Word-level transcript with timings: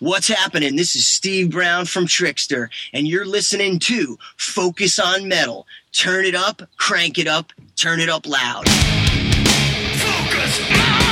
What's 0.00 0.28
happening? 0.28 0.76
This 0.76 0.96
is 0.96 1.06
Steve 1.06 1.50
Brown 1.50 1.84
from 1.84 2.06
Trickster, 2.06 2.70
and 2.94 3.06
you're 3.06 3.26
listening 3.26 3.78
to 3.80 4.18
Focus 4.38 4.98
on 4.98 5.28
Metal. 5.28 5.66
Turn 5.92 6.24
it 6.24 6.34
up, 6.34 6.62
crank 6.78 7.18
it 7.18 7.26
up, 7.26 7.52
turn 7.76 8.00
it 8.00 8.08
up 8.08 8.26
loud. 8.26 8.66
Focus 8.66 10.60
on 10.70 11.09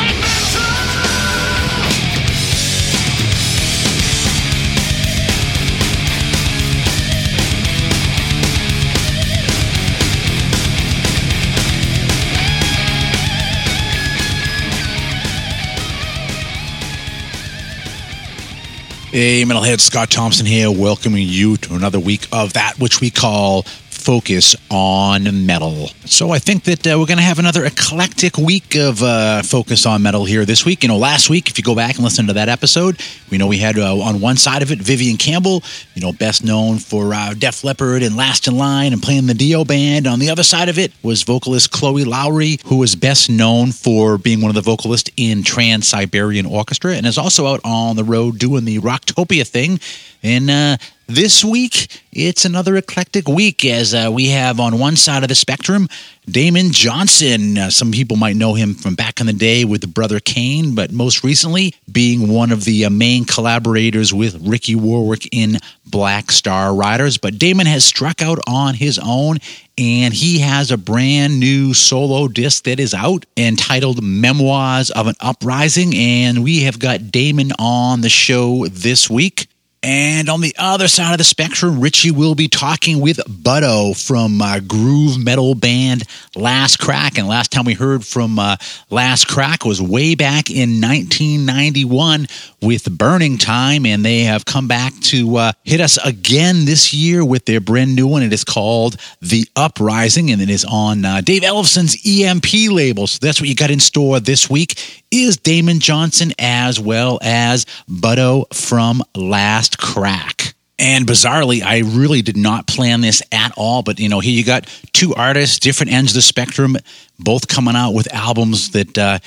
Hey, 19.10 19.42
Metalhead, 19.44 19.80
Scott 19.80 20.10
Thompson 20.10 20.44
here, 20.44 20.70
welcoming 20.70 21.26
you 21.26 21.56
to 21.56 21.74
another 21.74 21.98
week 21.98 22.28
of 22.30 22.52
that 22.52 22.74
which 22.78 23.00
we 23.00 23.08
call 23.08 23.64
Focus 24.08 24.56
on 24.70 25.44
Metal. 25.44 25.88
So 26.06 26.30
I 26.30 26.38
think 26.38 26.64
that 26.64 26.86
uh, 26.86 26.96
we're 26.98 27.04
going 27.04 27.18
to 27.18 27.22
have 27.22 27.38
another 27.38 27.66
eclectic 27.66 28.38
week 28.38 28.74
of 28.74 29.02
uh, 29.02 29.42
Focus 29.42 29.84
on 29.84 30.02
Metal 30.02 30.24
here 30.24 30.46
this 30.46 30.64
week. 30.64 30.82
You 30.82 30.88
know, 30.88 30.96
last 30.96 31.28
week, 31.28 31.50
if 31.50 31.58
you 31.58 31.62
go 31.62 31.74
back 31.74 31.96
and 31.96 32.04
listen 32.04 32.26
to 32.28 32.32
that 32.32 32.48
episode, 32.48 32.98
we 33.28 33.36
know 33.36 33.46
we 33.46 33.58
had 33.58 33.78
uh, 33.78 33.98
on 33.98 34.22
one 34.22 34.38
side 34.38 34.62
of 34.62 34.72
it 34.72 34.78
Vivian 34.78 35.18
Campbell, 35.18 35.62
you 35.92 36.00
know, 36.00 36.14
best 36.14 36.42
known 36.42 36.78
for 36.78 37.12
uh, 37.12 37.34
Def 37.34 37.64
Leppard 37.64 38.02
and 38.02 38.16
Last 38.16 38.48
in 38.48 38.56
Line 38.56 38.94
and 38.94 39.02
playing 39.02 39.26
the 39.26 39.34
Dio 39.34 39.62
band. 39.62 40.06
On 40.06 40.18
the 40.18 40.30
other 40.30 40.42
side 40.42 40.70
of 40.70 40.78
it 40.78 40.90
was 41.02 41.22
vocalist 41.22 41.70
Chloe 41.70 42.04
Lowery, 42.04 42.60
who 42.64 42.78
was 42.78 42.96
best 42.96 43.28
known 43.28 43.72
for 43.72 44.16
being 44.16 44.40
one 44.40 44.48
of 44.48 44.54
the 44.54 44.62
vocalists 44.62 45.10
in 45.18 45.42
Trans 45.42 45.86
Siberian 45.86 46.46
Orchestra 46.46 46.94
and 46.94 47.04
is 47.04 47.18
also 47.18 47.46
out 47.46 47.60
on 47.62 47.96
the 47.96 48.04
road 48.04 48.38
doing 48.38 48.64
the 48.64 48.78
Rocktopia 48.78 49.46
thing. 49.46 49.78
And 50.22 50.50
uh, 50.50 50.78
this 51.08 51.42
week, 51.42 52.02
it's 52.12 52.44
another 52.44 52.76
eclectic 52.76 53.26
week 53.28 53.64
as 53.64 53.94
uh, 53.94 54.10
we 54.12 54.28
have 54.28 54.60
on 54.60 54.78
one 54.78 54.94
side 54.94 55.22
of 55.22 55.30
the 55.30 55.34
spectrum 55.34 55.88
Damon 56.26 56.70
Johnson. 56.70 57.56
Uh, 57.56 57.70
some 57.70 57.90
people 57.92 58.18
might 58.18 58.36
know 58.36 58.52
him 58.52 58.74
from 58.74 58.94
back 58.94 59.18
in 59.18 59.26
the 59.26 59.32
day 59.32 59.64
with 59.64 59.80
the 59.80 59.86
Brother 59.86 60.20
Kane, 60.20 60.74
but 60.74 60.92
most 60.92 61.24
recently 61.24 61.74
being 61.90 62.28
one 62.28 62.52
of 62.52 62.64
the 62.64 62.84
uh, 62.84 62.90
main 62.90 63.24
collaborators 63.24 64.12
with 64.12 64.46
Ricky 64.46 64.74
Warwick 64.74 65.26
in 65.32 65.58
Black 65.86 66.30
Star 66.30 66.74
Riders. 66.74 67.16
But 67.16 67.38
Damon 67.38 67.66
has 67.66 67.86
struck 67.86 68.20
out 68.20 68.38
on 68.46 68.74
his 68.74 69.00
own 69.02 69.38
and 69.78 70.12
he 70.12 70.40
has 70.40 70.70
a 70.70 70.76
brand 70.76 71.40
new 71.40 71.72
solo 71.72 72.28
disc 72.28 72.64
that 72.64 72.78
is 72.78 72.92
out 72.92 73.24
entitled 73.38 74.02
Memoirs 74.02 74.90
of 74.90 75.06
an 75.06 75.14
Uprising. 75.20 75.94
And 75.96 76.44
we 76.44 76.64
have 76.64 76.78
got 76.78 77.10
Damon 77.10 77.52
on 77.58 78.02
the 78.02 78.10
show 78.10 78.66
this 78.66 79.08
week. 79.08 79.48
And 79.82 80.28
on 80.28 80.40
the 80.40 80.54
other 80.58 80.88
side 80.88 81.12
of 81.12 81.18
the 81.18 81.24
spectrum, 81.24 81.80
Richie 81.80 82.10
will 82.10 82.34
be 82.34 82.48
talking 82.48 83.00
with 83.00 83.18
Buddo 83.18 83.94
from 83.94 84.42
uh, 84.42 84.58
groove 84.58 85.22
metal 85.22 85.54
band 85.54 86.02
Last 86.34 86.78
Crack. 86.78 87.16
And 87.16 87.28
last 87.28 87.52
time 87.52 87.64
we 87.64 87.74
heard 87.74 88.04
from 88.04 88.40
uh, 88.40 88.56
Last 88.90 89.28
Crack 89.28 89.64
was 89.64 89.80
way 89.80 90.16
back 90.16 90.50
in 90.50 90.80
1991 90.80 92.26
with 92.60 92.90
Burning 92.90 93.38
Time. 93.38 93.86
And 93.86 94.04
they 94.04 94.20
have 94.20 94.44
come 94.44 94.66
back 94.66 94.94
to 95.02 95.36
uh, 95.36 95.52
hit 95.62 95.80
us 95.80 95.96
again 96.04 96.64
this 96.64 96.92
year 96.92 97.24
with 97.24 97.44
their 97.44 97.60
brand 97.60 97.94
new 97.94 98.08
one. 98.08 98.24
It 98.24 98.32
is 98.32 98.42
called 98.42 98.96
The 99.20 99.46
Uprising, 99.54 100.32
and 100.32 100.42
it 100.42 100.50
is 100.50 100.64
on 100.64 101.04
uh, 101.04 101.20
Dave 101.20 101.44
Ellefson's 101.44 101.96
EMP 102.04 102.72
label. 102.72 103.06
So 103.06 103.18
that's 103.22 103.40
what 103.40 103.48
you 103.48 103.54
got 103.54 103.70
in 103.70 103.78
store 103.78 104.18
this 104.18 104.50
week 104.50 105.04
is 105.10 105.36
Damon 105.38 105.80
Johnson 105.80 106.32
as 106.38 106.78
well 106.78 107.18
as 107.22 107.64
Buddo 107.88 108.52
from 108.54 109.02
Last 109.14 109.67
Crack. 109.76 110.54
And 110.78 111.06
bizarrely, 111.06 111.62
I 111.62 111.78
really 111.78 112.22
did 112.22 112.36
not 112.36 112.68
plan 112.68 113.00
this 113.00 113.20
at 113.32 113.52
all. 113.56 113.82
But 113.82 113.98
you 113.98 114.08
know, 114.08 114.20
here 114.20 114.32
you 114.32 114.44
got 114.44 114.66
two 114.92 115.14
artists, 115.14 115.58
different 115.58 115.92
ends 115.92 116.12
of 116.12 116.16
the 116.16 116.22
spectrum, 116.22 116.76
both 117.18 117.48
coming 117.48 117.74
out 117.74 117.92
with 117.92 118.12
albums 118.14 118.70
that 118.70 118.96
uh, 118.96 119.18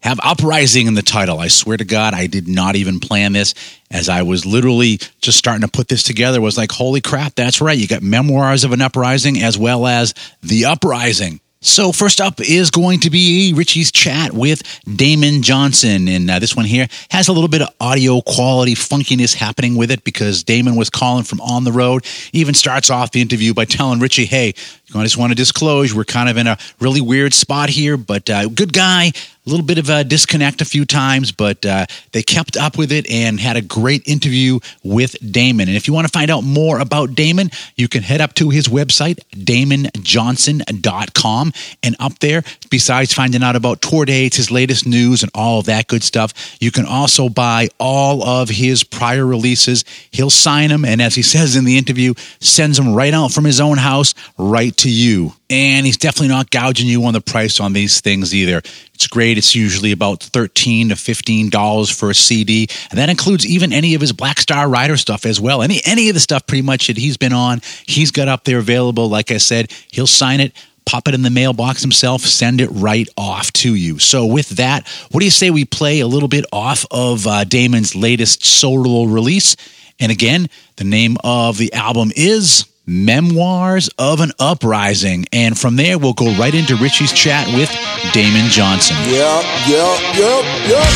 have 0.00 0.18
uprising 0.22 0.86
in 0.86 0.94
the 0.94 1.02
title. 1.02 1.38
I 1.38 1.48
swear 1.48 1.76
to 1.76 1.84
God, 1.84 2.14
I 2.14 2.26
did 2.26 2.48
not 2.48 2.76
even 2.76 3.00
plan 3.00 3.32
this. 3.32 3.54
As 3.90 4.08
I 4.08 4.22
was 4.22 4.44
literally 4.44 4.98
just 5.20 5.38
starting 5.38 5.62
to 5.62 5.68
put 5.68 5.88
this 5.88 6.02
together, 6.02 6.40
was 6.40 6.58
like, 6.58 6.72
holy 6.72 7.00
crap, 7.00 7.34
that's 7.34 7.60
right. 7.60 7.78
You 7.78 7.86
got 7.86 8.02
memoirs 8.02 8.64
of 8.64 8.72
an 8.72 8.82
uprising 8.82 9.42
as 9.42 9.56
well 9.56 9.86
as 9.86 10.14
the 10.42 10.64
uprising. 10.64 11.40
So, 11.66 11.92
first 11.92 12.20
up 12.20 12.42
is 12.42 12.70
going 12.70 13.00
to 13.00 13.10
be 13.10 13.54
Richie's 13.56 13.90
chat 13.90 14.34
with 14.34 14.62
Damon 14.84 15.40
Johnson. 15.40 16.08
And 16.08 16.30
uh, 16.30 16.38
this 16.38 16.54
one 16.54 16.66
here 16.66 16.86
has 17.10 17.28
a 17.28 17.32
little 17.32 17.48
bit 17.48 17.62
of 17.62 17.68
audio 17.80 18.20
quality 18.20 18.74
funkiness 18.74 19.34
happening 19.34 19.74
with 19.74 19.90
it 19.90 20.04
because 20.04 20.44
Damon 20.44 20.76
was 20.76 20.90
calling 20.90 21.24
from 21.24 21.40
on 21.40 21.64
the 21.64 21.72
road. 21.72 22.04
He 22.04 22.40
even 22.40 22.52
starts 22.52 22.90
off 22.90 23.12
the 23.12 23.22
interview 23.22 23.54
by 23.54 23.64
telling 23.64 23.98
Richie, 23.98 24.26
hey, 24.26 24.52
I 24.94 25.02
just 25.04 25.16
want 25.16 25.30
to 25.30 25.34
disclose 25.34 25.94
we're 25.94 26.04
kind 26.04 26.28
of 26.28 26.36
in 26.36 26.46
a 26.46 26.58
really 26.80 27.00
weird 27.00 27.32
spot 27.32 27.70
here, 27.70 27.96
but 27.96 28.28
uh, 28.28 28.46
good 28.50 28.74
guy. 28.74 29.12
A 29.46 29.50
little 29.50 29.66
bit 29.66 29.76
of 29.76 29.90
a 29.90 30.04
disconnect 30.04 30.62
a 30.62 30.64
few 30.64 30.86
times, 30.86 31.30
but 31.30 31.66
uh, 31.66 31.84
they 32.12 32.22
kept 32.22 32.56
up 32.56 32.78
with 32.78 32.90
it 32.90 33.06
and 33.10 33.38
had 33.38 33.58
a 33.58 33.60
great 33.60 34.08
interview 34.08 34.58
with 34.82 35.16
Damon. 35.30 35.68
And 35.68 35.76
if 35.76 35.86
you 35.86 35.92
want 35.92 36.06
to 36.06 36.12
find 36.12 36.30
out 36.30 36.44
more 36.44 36.78
about 36.78 37.14
Damon, 37.14 37.50
you 37.76 37.86
can 37.86 38.02
head 38.02 38.22
up 38.22 38.32
to 38.36 38.48
his 38.48 38.68
website, 38.68 39.18
damonjohnson.com. 39.32 41.52
And 41.82 41.96
up 42.00 42.18
there, 42.20 42.42
besides 42.70 43.12
finding 43.12 43.42
out 43.42 43.54
about 43.54 43.82
tour 43.82 44.06
dates, 44.06 44.38
his 44.38 44.50
latest 44.50 44.86
news, 44.86 45.22
and 45.22 45.30
all 45.34 45.60
that 45.60 45.88
good 45.88 46.02
stuff, 46.02 46.56
you 46.58 46.70
can 46.70 46.86
also 46.86 47.28
buy 47.28 47.68
all 47.78 48.24
of 48.24 48.48
his 48.48 48.82
prior 48.82 49.26
releases. 49.26 49.84
He'll 50.10 50.30
sign 50.30 50.70
them, 50.70 50.86
and 50.86 51.02
as 51.02 51.16
he 51.16 51.22
says 51.22 51.54
in 51.54 51.66
the 51.66 51.76
interview, 51.76 52.14
sends 52.40 52.78
them 52.78 52.94
right 52.94 53.12
out 53.12 53.30
from 53.30 53.44
his 53.44 53.60
own 53.60 53.76
house, 53.76 54.14
right 54.38 54.74
to 54.78 54.90
you. 54.90 55.34
And 55.50 55.84
he's 55.84 55.98
definitely 55.98 56.28
not 56.28 56.50
gouging 56.50 56.88
you 56.88 57.04
on 57.04 57.12
the 57.12 57.20
price 57.20 57.60
on 57.60 57.74
these 57.74 58.00
things 58.00 58.34
either. 58.34 58.62
It's 59.04 59.10
great. 59.10 59.36
It's 59.36 59.54
usually 59.54 59.92
about 59.92 60.22
13 60.22 60.88
to 60.88 60.94
$15 60.94 61.94
for 61.94 62.08
a 62.08 62.14
CD. 62.14 62.68
And 62.88 62.98
that 62.98 63.10
includes 63.10 63.46
even 63.46 63.70
any 63.70 63.94
of 63.94 64.00
his 64.00 64.12
Black 64.12 64.40
Star 64.40 64.66
Rider 64.66 64.96
stuff 64.96 65.26
as 65.26 65.38
well. 65.38 65.60
Any, 65.60 65.82
any 65.84 66.08
of 66.08 66.14
the 66.14 66.20
stuff 66.20 66.46
pretty 66.46 66.62
much 66.62 66.86
that 66.86 66.96
he's 66.96 67.18
been 67.18 67.34
on, 67.34 67.60
he's 67.86 68.10
got 68.10 68.28
up 68.28 68.44
there 68.44 68.56
available. 68.56 69.10
Like 69.10 69.30
I 69.30 69.36
said, 69.36 69.70
he'll 69.90 70.06
sign 70.06 70.40
it 70.40 70.54
pop 70.86 71.06
it 71.06 71.14
in 71.14 71.20
the 71.20 71.30
mailbox 71.30 71.82
himself, 71.82 72.22
send 72.22 72.62
it 72.62 72.68
right 72.68 73.08
off 73.18 73.52
to 73.52 73.74
you. 73.74 73.98
So, 73.98 74.24
with 74.24 74.48
that, 74.50 74.88
what 75.10 75.20
do 75.20 75.24
you 75.24 75.30
say 75.30 75.50
we 75.50 75.64
play 75.64 76.00
a 76.00 76.06
little 76.06 76.28
bit 76.28 76.46
off 76.50 76.86
of 76.90 77.26
uh, 77.26 77.44
Damon's 77.44 77.94
latest 77.94 78.44
solo 78.44 79.04
release? 79.04 79.56
And 79.98 80.12
again, 80.12 80.48
the 80.76 80.84
name 80.84 81.16
of 81.24 81.58
the 81.58 81.72
album 81.74 82.10
is 82.14 82.66
Memoirs 82.86 83.88
of 83.98 84.20
an 84.20 84.32
Uprising. 84.38 85.26
And 85.32 85.58
from 85.58 85.76
there, 85.76 85.98
we'll 85.98 86.12
go 86.12 86.36
right 86.36 86.54
into 86.54 86.76
Richie's 86.76 87.12
chat 87.12 87.46
with 87.48 87.70
Damon 88.12 88.50
Johnson. 88.50 88.96
Yep, 89.06 89.44
yep, 89.68 90.00
yep, 90.16 90.44
yep. 90.68 90.88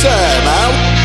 Say, 0.00 0.44
man. 0.44 0.99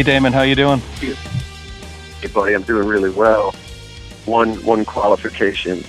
Hey 0.00 0.04
Damon, 0.04 0.32
how 0.32 0.40
you 0.40 0.54
doing? 0.54 0.78
Hey, 0.78 2.28
buddy, 2.32 2.54
I'm 2.54 2.62
doing 2.62 2.88
really 2.88 3.10
well. 3.10 3.54
One 4.24 4.54
one 4.64 4.86
qualification 4.86 5.84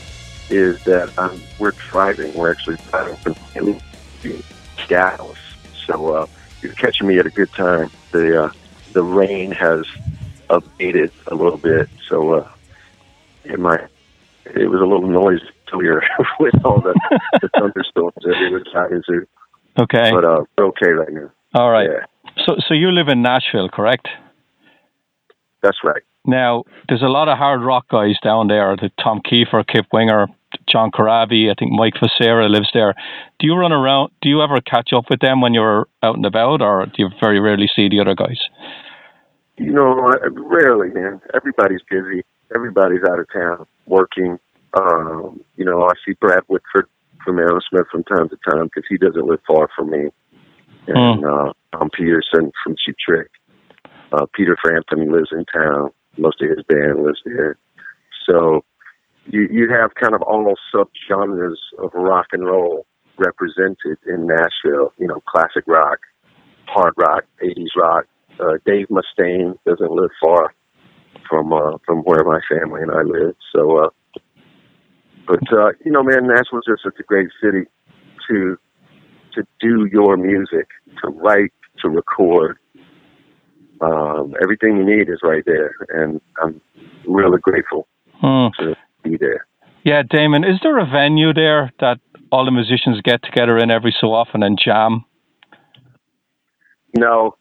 is 0.49 0.83
that 0.83 1.17
um, 1.17 1.41
we're 1.59 1.71
driving. 1.71 2.33
We're 2.33 2.51
actually 2.51 2.75
driving 2.89 3.15
from 3.15 3.35
to 3.53 4.43
Dallas, 4.89 5.39
so 5.87 6.13
uh, 6.13 6.27
you're 6.61 6.73
catching 6.73 7.07
me 7.07 7.19
at 7.19 7.25
a 7.25 7.29
good 7.29 7.53
time. 7.53 7.89
The 8.11 8.43
uh, 8.43 8.51
the 8.91 9.01
rain 9.01 9.51
has 9.51 9.85
abated 10.49 11.13
a 11.27 11.35
little 11.35 11.57
bit, 11.57 11.87
so 12.09 12.33
uh, 12.33 12.51
it 13.45 13.61
might 13.61 13.87
it 14.43 14.69
was 14.69 14.81
a 14.81 14.85
little 14.85 15.07
noisy 15.07 15.45
earlier 15.71 16.03
with 16.41 16.65
all 16.65 16.81
the, 16.81 16.93
the 17.41 17.47
thunderstorms 17.57 18.15
that 18.23 18.37
we 18.41 18.49
were 18.49 18.63
driving 18.73 19.03
through. 19.03 19.25
Okay. 19.79 20.11
But 20.11 20.25
uh, 20.25 20.43
we're 20.57 20.65
okay 20.65 20.89
right 20.89 21.13
now. 21.13 21.31
All 21.53 21.71
right. 21.71 21.89
Yeah, 21.89 22.05
So 22.45 22.55
so 22.67 22.73
you 22.73 22.91
live 22.91 23.07
in 23.07 23.21
Nashville, 23.21 23.69
correct? 23.69 24.07
that's 25.61 25.77
right. 25.83 26.01
Now, 26.25 26.63
there's 26.87 27.01
a 27.01 27.07
lot 27.07 27.29
of 27.29 27.37
hard 27.37 27.61
rock 27.61 27.87
guys 27.89 28.15
down 28.23 28.47
there. 28.47 28.75
The 28.75 28.91
Tom 29.01 29.21
Kiefer, 29.21 29.65
Kip 29.65 29.85
Winger, 29.91 30.27
John 30.69 30.91
Corabi. 30.91 31.49
I 31.49 31.55
think 31.57 31.71
Mike 31.71 31.95
Facera 31.95 32.49
lives 32.49 32.69
there. 32.73 32.93
Do 33.39 33.47
you 33.47 33.55
run 33.55 33.71
around? 33.71 34.11
Do 34.21 34.29
you 34.29 34.41
ever 34.41 34.59
catch 34.61 34.93
up 34.93 35.05
with 35.09 35.19
them 35.19 35.41
when 35.41 35.53
you're 35.53 35.87
out 36.03 36.15
and 36.15 36.25
about, 36.25 36.61
or 36.61 36.85
do 36.85 36.93
you 36.97 37.09
very 37.19 37.39
rarely 37.39 37.69
see 37.75 37.89
the 37.89 37.99
other 37.99 38.15
guys? 38.15 38.39
You 39.57 39.71
know, 39.71 40.13
rarely, 40.31 40.89
man. 40.89 41.21
Everybody's 41.33 41.81
busy. 41.89 42.23
Everybody's 42.53 43.03
out 43.03 43.19
of 43.19 43.27
town 43.31 43.65
working. 43.85 44.39
Um, 44.79 45.41
you 45.55 45.65
know, 45.65 45.83
I 45.83 45.93
see 46.05 46.13
Brad 46.13 46.43
Whitford 46.47 46.87
from 47.23 47.37
Aerosmith 47.37 47.87
from 47.91 48.03
time 48.03 48.29
to 48.29 48.37
time 48.49 48.65
because 48.65 48.83
he 48.89 48.97
doesn't 48.97 49.25
live 49.25 49.39
far 49.47 49.69
from 49.75 49.91
me. 49.91 50.09
And 50.87 51.25
uh, 51.25 51.53
Tom 51.73 51.89
Petersson 51.91 52.51
from 52.63 52.75
Cheap 52.83 52.95
Trick. 53.05 53.29
Uh, 54.11 54.25
Peter 54.33 54.57
Frampton 54.61 55.11
lives 55.11 55.29
in 55.31 55.45
town. 55.45 55.91
Most 56.17 56.41
of 56.41 56.49
his 56.49 56.65
band 56.67 57.03
lives 57.03 57.21
there. 57.25 57.57
So 58.29 58.65
you 59.25 59.47
you 59.49 59.69
have 59.69 59.95
kind 59.95 60.13
of 60.13 60.21
all 60.21 60.53
subgenres 60.73 61.55
of 61.79 61.91
rock 61.93 62.27
and 62.33 62.45
roll 62.45 62.85
represented 63.17 63.97
in 64.05 64.27
Nashville. 64.27 64.93
You 64.97 65.07
know, 65.07 65.21
classic 65.27 65.63
rock, 65.67 65.99
hard 66.67 66.93
rock, 66.97 67.23
80s 67.41 67.75
rock, 67.77 68.05
uh, 68.39 68.57
Dave 68.65 68.87
Mustaine 68.87 69.57
doesn't 69.65 69.91
live 69.91 70.09
far 70.21 70.53
from 71.29 71.53
uh, 71.53 71.77
from 71.85 71.99
where 71.99 72.23
my 72.23 72.39
family 72.49 72.81
and 72.81 72.91
I 72.91 73.01
live. 73.01 73.35
So, 73.55 73.85
uh, 73.85 73.89
but 75.27 75.53
uh, 75.53 75.71
you 75.85 75.91
know, 75.91 76.03
man, 76.03 76.27
Nashville's 76.27 76.65
just 76.67 76.83
such 76.83 76.99
a 76.99 77.03
great 77.03 77.29
city 77.41 77.65
to 78.29 78.57
to 79.33 79.43
do 79.59 79.87
your 79.91 80.17
music, 80.17 80.67
to 81.01 81.09
write, 81.09 81.53
to 81.81 81.89
record. 81.89 82.57
Um, 83.81 84.35
everything 84.43 84.77
you 84.77 84.85
need 84.85 85.09
is 85.09 85.19
right 85.23 85.43
there, 85.45 85.73
and 85.89 86.21
I'm 86.41 86.61
really 87.07 87.39
grateful 87.39 87.87
Hmm. 88.19 88.47
to 88.59 88.75
be 89.03 89.17
there. 89.17 89.47
Yeah, 89.83 90.03
Damon, 90.07 90.43
is 90.43 90.59
there 90.61 90.77
a 90.77 90.85
venue 90.85 91.33
there 91.33 91.71
that 91.79 91.99
all 92.31 92.45
the 92.45 92.51
musicians 92.51 93.01
get 93.01 93.23
together 93.23 93.57
in 93.57 93.71
every 93.71 93.95
so 93.99 94.13
often 94.13 94.43
and 94.43 94.59
jam? 94.63 95.03
No, 96.95 97.35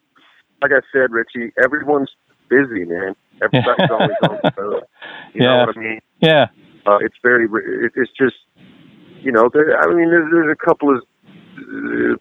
like 0.63 0.73
I 0.73 0.81
said, 0.93 1.11
Richie, 1.11 1.53
everyone's 1.63 2.11
busy, 2.49 2.85
man. 2.85 3.15
Everybody's 3.43 3.91
always 3.91 4.17
on 4.23 4.39
the 4.43 4.53
road. 4.57 4.83
You 5.35 5.45
Yeah. 5.45 5.57
know 5.59 5.67
what 5.67 5.77
I 5.77 5.81
mean? 5.81 6.01
Yeah. 6.21 6.47
Uh, 6.87 6.99
it's 7.03 7.15
very. 7.23 7.45
it- 7.85 7.93
It's 7.95 8.11
just, 8.19 8.37
you 9.23 9.31
know, 9.33 9.49
there, 9.53 9.79
I 9.81 9.87
mean, 9.95 10.11
there's, 10.11 10.31
there's 10.33 10.51
a 10.51 10.57
couple 10.65 10.95
of 10.95 11.03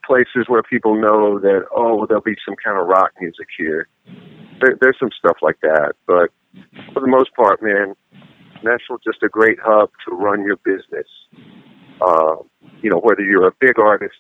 places 0.06 0.46
where 0.48 0.64
people 0.64 1.00
know 1.00 1.40
that 1.40 1.66
oh, 1.76 1.96
well, 1.96 2.08
there'll 2.08 2.24
be 2.24 2.36
some 2.46 2.56
kind 2.64 2.80
of 2.80 2.88
rock 2.88 3.12
music 3.20 3.48
here. 3.58 3.88
There, 4.62 4.78
there's 4.82 4.98
some 5.00 5.10
stuff 5.18 5.38
like 5.42 5.60
that, 5.62 5.94
but 6.06 6.30
for 6.94 7.00
the 7.00 7.08
most 7.08 7.34
part, 7.36 7.62
man, 7.62 7.96
Nashville's 8.64 9.02
just 9.04 9.24
a 9.24 9.30
great 9.30 9.58
hub 9.62 9.90
to 10.08 10.16
run 10.16 10.44
your 10.44 10.58
business. 10.58 11.08
Uh, 12.02 12.36
you 12.82 12.90
know, 12.90 13.00
whether 13.00 13.22
you're 13.22 13.48
a 13.48 13.54
big 13.60 13.78
artist 13.80 14.16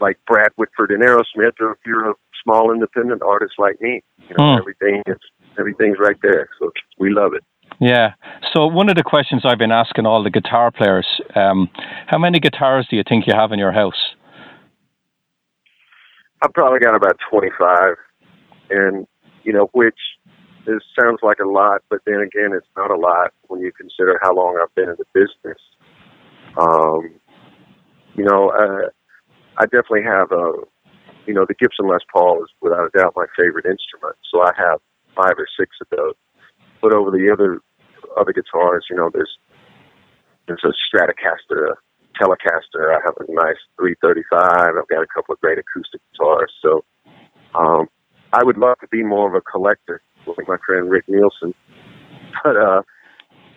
like 0.00 0.18
Brad 0.26 0.50
Whitford 0.56 0.90
and 0.90 1.02
Aerosmith, 1.02 1.58
or 1.60 1.72
if 1.72 1.78
you're 1.86 2.10
a 2.10 2.14
small 2.42 2.72
independent 2.72 3.22
artist 3.22 3.54
like 3.58 3.80
me, 3.80 4.02
you 4.28 4.34
know, 4.38 4.52
Hmm. 4.54 4.58
everything 4.58 5.02
is 5.06 5.18
everything's 5.58 5.98
right 5.98 6.20
there. 6.22 6.48
So 6.58 6.70
we 6.98 7.10
love 7.10 7.32
it. 7.34 7.42
Yeah. 7.80 8.12
So 8.52 8.66
one 8.66 8.88
of 8.88 8.96
the 8.96 9.02
questions 9.02 9.42
I've 9.44 9.58
been 9.58 9.72
asking 9.72 10.06
all 10.06 10.22
the 10.22 10.30
guitar 10.30 10.70
players, 10.70 11.06
um, 11.34 11.68
how 12.06 12.18
many 12.18 12.38
guitars 12.40 12.86
do 12.88 12.96
you 12.96 13.02
think 13.08 13.26
you 13.26 13.32
have 13.34 13.52
in 13.52 13.58
your 13.58 13.72
house? 13.72 14.14
I've 16.46 16.52
probably 16.52 16.78
got 16.78 16.94
about 16.94 17.18
25, 17.28 17.96
and 18.70 19.04
you 19.42 19.52
know, 19.52 19.68
which 19.72 19.98
is 20.68 20.80
sounds 21.00 21.18
like 21.20 21.40
a 21.40 21.48
lot, 21.48 21.82
but 21.90 22.02
then 22.06 22.20
again, 22.20 22.52
it's 22.54 22.68
not 22.76 22.92
a 22.92 22.96
lot 22.96 23.32
when 23.48 23.60
you 23.60 23.72
consider 23.72 24.16
how 24.22 24.32
long 24.32 24.56
I've 24.62 24.72
been 24.76 24.88
in 24.88 24.94
the 24.96 25.06
business. 25.12 25.58
Um, 26.56 27.18
you 28.14 28.22
know, 28.22 28.50
uh, 28.50 28.90
I 29.58 29.64
definitely 29.64 30.04
have 30.04 30.30
a, 30.30 30.52
you 31.26 31.34
know, 31.34 31.46
the 31.48 31.54
Gibson 31.54 31.88
Les 31.88 31.98
Paul 32.12 32.44
is 32.44 32.50
without 32.60 32.86
a 32.86 32.96
doubt 32.96 33.14
my 33.16 33.26
favorite 33.36 33.66
instrument, 33.66 34.14
so 34.30 34.42
I 34.42 34.52
have 34.56 34.78
five 35.16 35.34
or 35.38 35.48
six 35.58 35.74
of 35.80 35.88
those. 35.90 36.14
But 36.80 36.94
over 36.94 37.10
the 37.10 37.28
other 37.32 37.58
other 38.16 38.32
guitars, 38.32 38.86
you 38.88 38.94
know, 38.94 39.10
there's 39.12 39.36
there's 40.46 40.62
a 40.62 40.70
Stratocaster, 40.86 41.74
Telecaster. 42.20 42.94
I 42.94 43.00
have 43.04 43.14
a 43.18 43.32
nice 43.32 43.60
335. 43.78 44.42
I've 44.42 44.88
got 44.88 45.02
a 45.02 45.06
couple 45.14 45.34
of 45.34 45.40
great 45.40 45.58
acoustic 45.58 46.00
guitars. 46.12 46.52
So 46.62 46.84
um, 47.54 47.88
I 48.32 48.44
would 48.44 48.58
love 48.58 48.78
to 48.80 48.88
be 48.88 49.02
more 49.02 49.28
of 49.28 49.34
a 49.34 49.40
collector, 49.40 50.02
like 50.26 50.48
my 50.48 50.56
friend 50.64 50.90
Rick 50.90 51.04
Nielsen. 51.08 51.54
But 52.44 52.56
uh, 52.56 52.82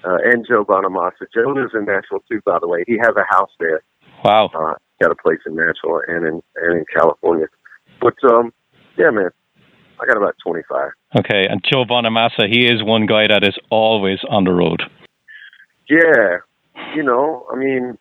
uh, 0.06 0.18
and 0.24 0.46
Joe 0.48 0.63
Bonamassa. 0.63 1.28
Joe 1.34 1.51
lives 1.51 1.74
in 1.74 1.86
Nashville 1.86 2.24
too, 2.32 2.42
by 2.46 2.58
the 2.62 2.68
way. 2.68 2.84
He 2.88 2.98
has 2.98 3.13
a 3.18 3.25
house 3.30 3.51
there. 3.60 3.82
Wow. 4.24 4.50
Uh, 4.54 4.75
got 5.01 5.12
a 5.12 5.16
place 5.16 5.39
in 5.46 5.56
Nashville 5.56 6.01
and 6.08 6.25
in 6.25 6.42
and 6.56 6.78
in 6.78 6.86
California. 6.96 7.48
But 8.01 8.16
um, 8.24 8.54
yeah, 8.98 9.10
man, 9.10 9.32
I 10.01 10.06
got 10.06 10.18
about 10.18 10.36
25. 10.44 10.92
Okay. 11.20 11.48
And 11.50 11.62
Joe 11.70 11.86
Bonamassa, 11.86 12.48
he 12.50 12.66
is 12.66 12.84
one 12.84 13.06
guy 13.06 13.28
that 13.28 13.44
is 13.44 13.58
always 13.70 14.20
on 14.30 14.44
the 14.44 14.51
road. 14.51 14.84
Yeah, 15.89 16.38
you 16.96 17.04
know, 17.04 17.48
I 17.51 17.56
mean, 17.58 17.98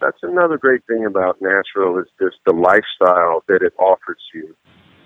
that's 0.00 0.22
another 0.22 0.58
great 0.58 0.82
thing 0.86 1.04
about 1.04 1.40
Nashville 1.40 1.98
is 1.98 2.06
just 2.20 2.36
the 2.46 2.52
lifestyle 2.52 3.44
that 3.48 3.62
it 3.62 3.74
offers 3.78 4.22
you. 4.34 4.54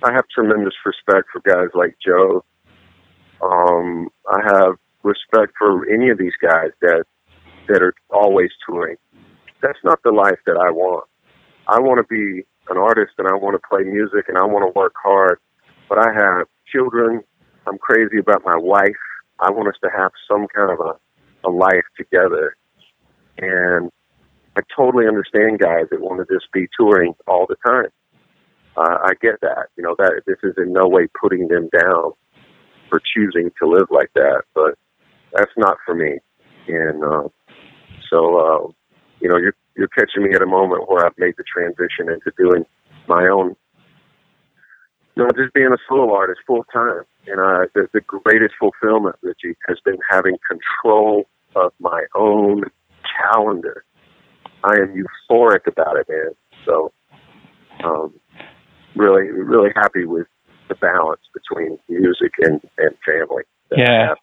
I 0.03 0.13
have 0.13 0.25
tremendous 0.35 0.75
respect 0.85 1.29
for 1.33 1.41
guys 1.41 1.71
like 1.75 1.97
Joe. 2.05 2.45
Um, 3.43 4.09
I 4.29 4.41
have 4.45 4.75
respect 5.03 5.53
for 5.59 5.89
any 5.93 6.11
of 6.11 6.19
these 6.19 6.37
guys 6.41 6.71
that 6.81 7.05
that 7.69 7.83
are 7.83 7.95
always 8.11 8.51
touring. 8.67 8.97
That's 9.63 9.79
not 9.85 9.99
the 10.05 10.13
life 10.13 10.39
that 10.47 10.57
I 10.57 10.71
want. 10.71 11.09
I 11.67 11.81
want 11.81 11.99
to 11.99 12.05
be 12.05 12.45
an 12.69 12.77
artist 12.77 13.13
and 13.19 13.27
I 13.27 13.35
want 13.35 13.55
to 13.61 13.69
play 13.69 13.83
music 13.85 14.29
and 14.29 14.37
I 14.37 14.45
want 14.45 14.65
to 14.65 14.79
work 14.79 14.95
hard. 15.03 15.39
But 15.89 15.99
I 15.99 16.13
have 16.13 16.47
children. 16.71 17.23
I'm 17.67 17.79
crazy 17.79 18.19
about 18.19 18.43
my 18.45 18.57
wife. 18.57 18.91
I 19.41 19.51
want 19.51 19.69
us 19.69 19.75
to 19.83 19.91
have 19.97 20.13
some 20.31 20.47
kind 20.55 20.71
of 20.71 20.81
a, 20.81 21.49
a 21.49 21.51
life 21.51 21.85
together. 21.97 22.57
And 23.39 23.91
I 24.57 24.61
totally 24.77 25.07
understand 25.07 25.59
guys 25.59 25.87
that 25.91 26.01
want 26.01 26.27
to 26.27 26.35
just 26.35 26.51
be 26.53 26.69
touring 26.79 27.15
all 27.27 27.47
the 27.49 27.57
time. 27.67 27.91
Uh, 28.77 28.99
I 29.05 29.13
get 29.21 29.41
that. 29.41 29.67
You 29.77 29.83
know, 29.83 29.95
that 29.99 30.23
this 30.27 30.39
is 30.43 30.55
in 30.59 30.73
no 30.73 30.87
way 30.87 31.09
putting 31.21 31.49
them 31.49 31.69
down 31.77 32.13
for 32.89 33.01
choosing 33.15 33.51
to 33.61 33.69
live 33.69 33.89
like 33.91 34.13
that, 34.15 34.43
but 34.55 34.79
that's 35.33 35.53
not 35.57 35.79
for 35.85 35.95
me. 35.95 36.19
And 36.69 37.05
uh, 37.05 37.29
so, 38.11 38.39
uh, 38.39 38.73
you 39.21 39.29
know, 39.29 39.37
you're 39.37 39.55
you're 39.77 39.89
catching 39.89 40.23
me 40.23 40.35
at 40.35 40.43
a 40.43 40.47
moment 40.47 40.89
where 40.89 41.05
I've 41.05 41.19
made 41.19 41.35
the 41.37 41.45
transition 41.45 42.09
into 42.09 42.31
doing 42.39 42.65
my 43.09 43.27
own, 43.27 43.57
you 45.17 45.25
know, 45.25 45.29
just 45.37 45.53
being 45.53 45.73
a 45.73 45.79
solo 45.89 46.15
artist 46.15 46.41
full 46.47 46.65
time. 46.73 47.03
And 47.27 47.41
uh, 47.41 47.67
the, 47.75 47.89
the 47.93 48.01
greatest 48.01 48.55
fulfillment, 48.61 49.17
Richie, 49.23 49.57
has 49.67 49.79
been 49.85 49.99
having 50.09 50.37
control 50.49 51.25
of 51.57 51.73
my 51.81 52.05
own 52.15 52.65
calendar. 53.21 53.85
I 54.65 54.77
am 54.77 54.95
euphoric 54.95 55.67
about 55.67 55.97
it, 55.97 56.07
man. 56.09 56.31
So, 56.65 56.93
um, 57.85 58.15
really, 58.97 59.31
really 59.31 59.71
happy 59.77 60.07
with 60.07 60.27
the 60.69 60.75
balance 60.77 61.21
between 61.35 61.79
music 61.89 62.33
and, 62.41 62.61
and 62.79 62.91
family. 63.05 63.43
that 63.71 63.79
Yeah. 63.79 64.15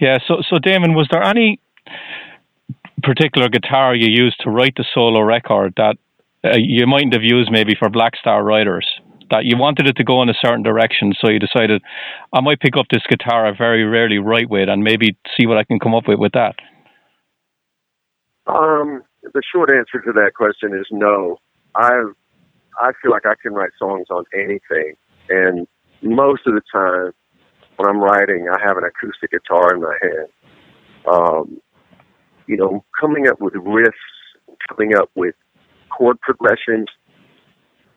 Yeah. 0.00 0.18
So, 0.26 0.42
so 0.48 0.58
Damon, 0.58 0.94
was 0.94 1.08
there 1.10 1.22
any 1.22 1.60
particular 3.02 3.48
guitar 3.48 3.94
you 3.94 4.08
used 4.08 4.40
to 4.40 4.50
write 4.50 4.74
the 4.76 4.84
solo 4.94 5.20
record 5.20 5.74
that 5.76 5.96
uh, 6.44 6.56
you 6.56 6.86
mightn't 6.86 7.12
have 7.12 7.22
used 7.22 7.50
maybe 7.50 7.74
for 7.78 7.88
Black 7.88 8.16
Star 8.16 8.44
Riders? 8.44 8.86
That 9.30 9.44
you 9.44 9.56
wanted 9.56 9.86
it 9.86 9.96
to 9.96 10.04
go 10.04 10.22
in 10.22 10.28
a 10.28 10.34
certain 10.44 10.62
direction, 10.62 11.14
so 11.18 11.30
you 11.30 11.38
decided, 11.38 11.82
I 12.32 12.40
might 12.40 12.60
pick 12.60 12.76
up 12.76 12.86
this 12.90 13.02
guitar 13.08 13.46
I 13.46 13.56
very 13.56 13.82
rarely 13.82 14.18
write 14.18 14.50
with, 14.50 14.68
and 14.68 14.84
maybe 14.84 15.16
see 15.36 15.46
what 15.46 15.56
I 15.56 15.64
can 15.64 15.80
come 15.80 15.94
up 15.94 16.06
with 16.06 16.18
with 16.18 16.32
that. 16.32 16.54
Um, 18.46 19.02
the 19.32 19.42
short 19.52 19.70
answer 19.70 20.00
to 20.04 20.12
that 20.12 20.32
question 20.34 20.74
is 20.78 20.86
no. 20.90 21.38
I 21.74 21.90
I 22.80 22.92
feel 23.00 23.10
like 23.10 23.26
I 23.26 23.34
can 23.40 23.54
write 23.54 23.70
songs 23.78 24.06
on 24.10 24.24
anything, 24.34 24.94
and 25.28 25.66
most 26.02 26.42
of 26.46 26.54
the 26.54 26.62
time 26.72 27.12
when 27.76 27.88
I'm 27.88 28.00
writing, 28.00 28.46
I 28.48 28.58
have 28.64 28.76
an 28.76 28.84
acoustic 28.84 29.30
guitar 29.30 29.74
in 29.74 29.82
my 29.82 29.98
hand. 30.02 30.28
Um, 31.10 31.60
you 32.46 32.56
know, 32.56 32.84
coming 32.98 33.28
up 33.28 33.40
with 33.40 33.54
riffs, 33.54 33.92
coming 34.68 34.94
up 34.96 35.10
with 35.14 35.34
chord 35.90 36.20
progressions, 36.20 36.88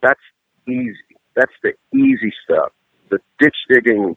that's 0.01 0.19
easy. 0.67 0.95
That's 1.35 1.51
the 1.63 1.73
easy 1.95 2.33
stuff. 2.43 2.71
The 3.09 3.19
ditch 3.39 3.55
digging 3.69 4.15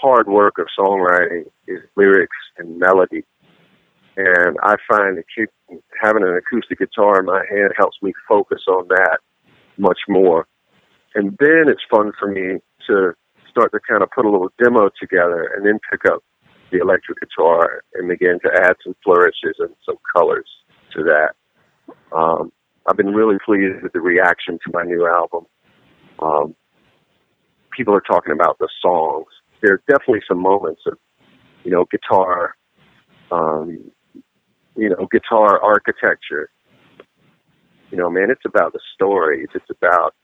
hard 0.00 0.28
work 0.28 0.58
of 0.58 0.66
songwriting 0.78 1.46
is 1.66 1.80
lyrics 1.96 2.36
and 2.56 2.78
melody. 2.78 3.24
And 4.18 4.56
I 4.64 4.74
find 4.90 5.16
that 5.16 5.24
having 6.02 6.24
an 6.24 6.36
acoustic 6.36 6.80
guitar 6.80 7.20
in 7.20 7.26
my 7.26 7.44
hand 7.48 7.70
helps 7.76 7.98
me 8.02 8.12
focus 8.28 8.62
on 8.66 8.88
that 8.88 9.18
much 9.76 10.00
more. 10.08 10.48
And 11.14 11.36
then 11.38 11.68
it's 11.68 11.82
fun 11.88 12.10
for 12.18 12.26
me 12.26 12.58
to 12.88 13.12
start 13.48 13.70
to 13.70 13.78
kind 13.88 14.02
of 14.02 14.10
put 14.10 14.26
a 14.26 14.30
little 14.30 14.50
demo 14.60 14.90
together 15.00 15.52
and 15.54 15.64
then 15.64 15.78
pick 15.88 16.04
up 16.04 16.24
the 16.72 16.78
electric 16.78 17.18
guitar 17.20 17.84
and 17.94 18.08
begin 18.08 18.40
to 18.40 18.50
add 18.60 18.74
some 18.82 18.96
flourishes 19.04 19.54
and 19.60 19.70
some 19.86 19.96
colors 20.12 20.48
to 20.96 21.04
that. 21.04 21.34
Um, 22.12 22.50
I've 22.86 22.96
been 22.96 23.14
really 23.14 23.36
pleased 23.44 23.84
with 23.84 23.92
the 23.92 24.00
reaction 24.00 24.58
to 24.64 24.72
my 24.72 24.82
new 24.82 25.06
album. 25.06 25.46
Um, 26.18 26.56
people 27.70 27.94
are 27.94 28.00
talking 28.00 28.32
about 28.32 28.58
the 28.58 28.68
songs. 28.82 29.26
There 29.62 29.74
are 29.74 29.82
definitely 29.88 30.22
some 30.26 30.42
moments 30.42 30.82
of, 30.86 30.98
you 31.62 31.70
know, 31.70 31.86
guitar, 31.88 32.56
um, 33.30 33.92
you 34.78 34.88
know, 34.88 35.08
guitar 35.10 35.60
architecture. 35.60 36.50
You 37.90 37.98
know, 37.98 38.08
man, 38.08 38.30
it's 38.30 38.44
about 38.46 38.72
the 38.72 38.80
stories. 38.94 39.48
It's 39.54 39.70
about 39.70 40.14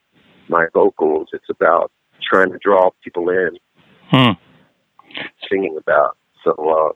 my 0.48 0.66
vocals. 0.72 1.28
It's 1.32 1.50
about 1.50 1.90
trying 2.22 2.52
to 2.52 2.58
draw 2.58 2.90
people 3.02 3.28
in, 3.30 3.58
Hmm. 4.10 4.32
singing 5.50 5.76
about. 5.76 6.16
So, 6.44 6.52
uh, 6.52 6.92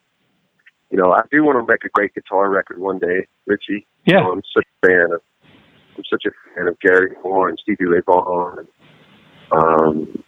you 0.91 0.99
know, 0.99 1.13
I 1.13 1.23
do 1.31 1.43
want 1.43 1.59
to 1.59 1.71
make 1.71 1.85
a 1.85 1.89
great 1.89 2.15
guitar 2.15 2.49
record 2.49 2.79
one 2.79 2.99
day, 2.99 3.27
Richie. 3.47 3.87
Yeah. 4.05 4.19
You 4.19 4.25
know, 4.25 4.33
I'm 4.33 4.43
such 4.55 4.67
a 4.83 4.87
fan 4.87 5.13
of, 5.13 5.21
I'm 5.97 6.05
such 6.11 6.25
a 6.27 6.31
fan 6.55 6.69
of 6.69 6.79
Gary 6.81 7.13
Moore 7.25 7.49
and 7.49 7.59
Stevie 7.61 7.87
Ray 7.87 8.01
Vaughan, 8.07 8.59
and 8.59 8.69
um, 9.51 10.25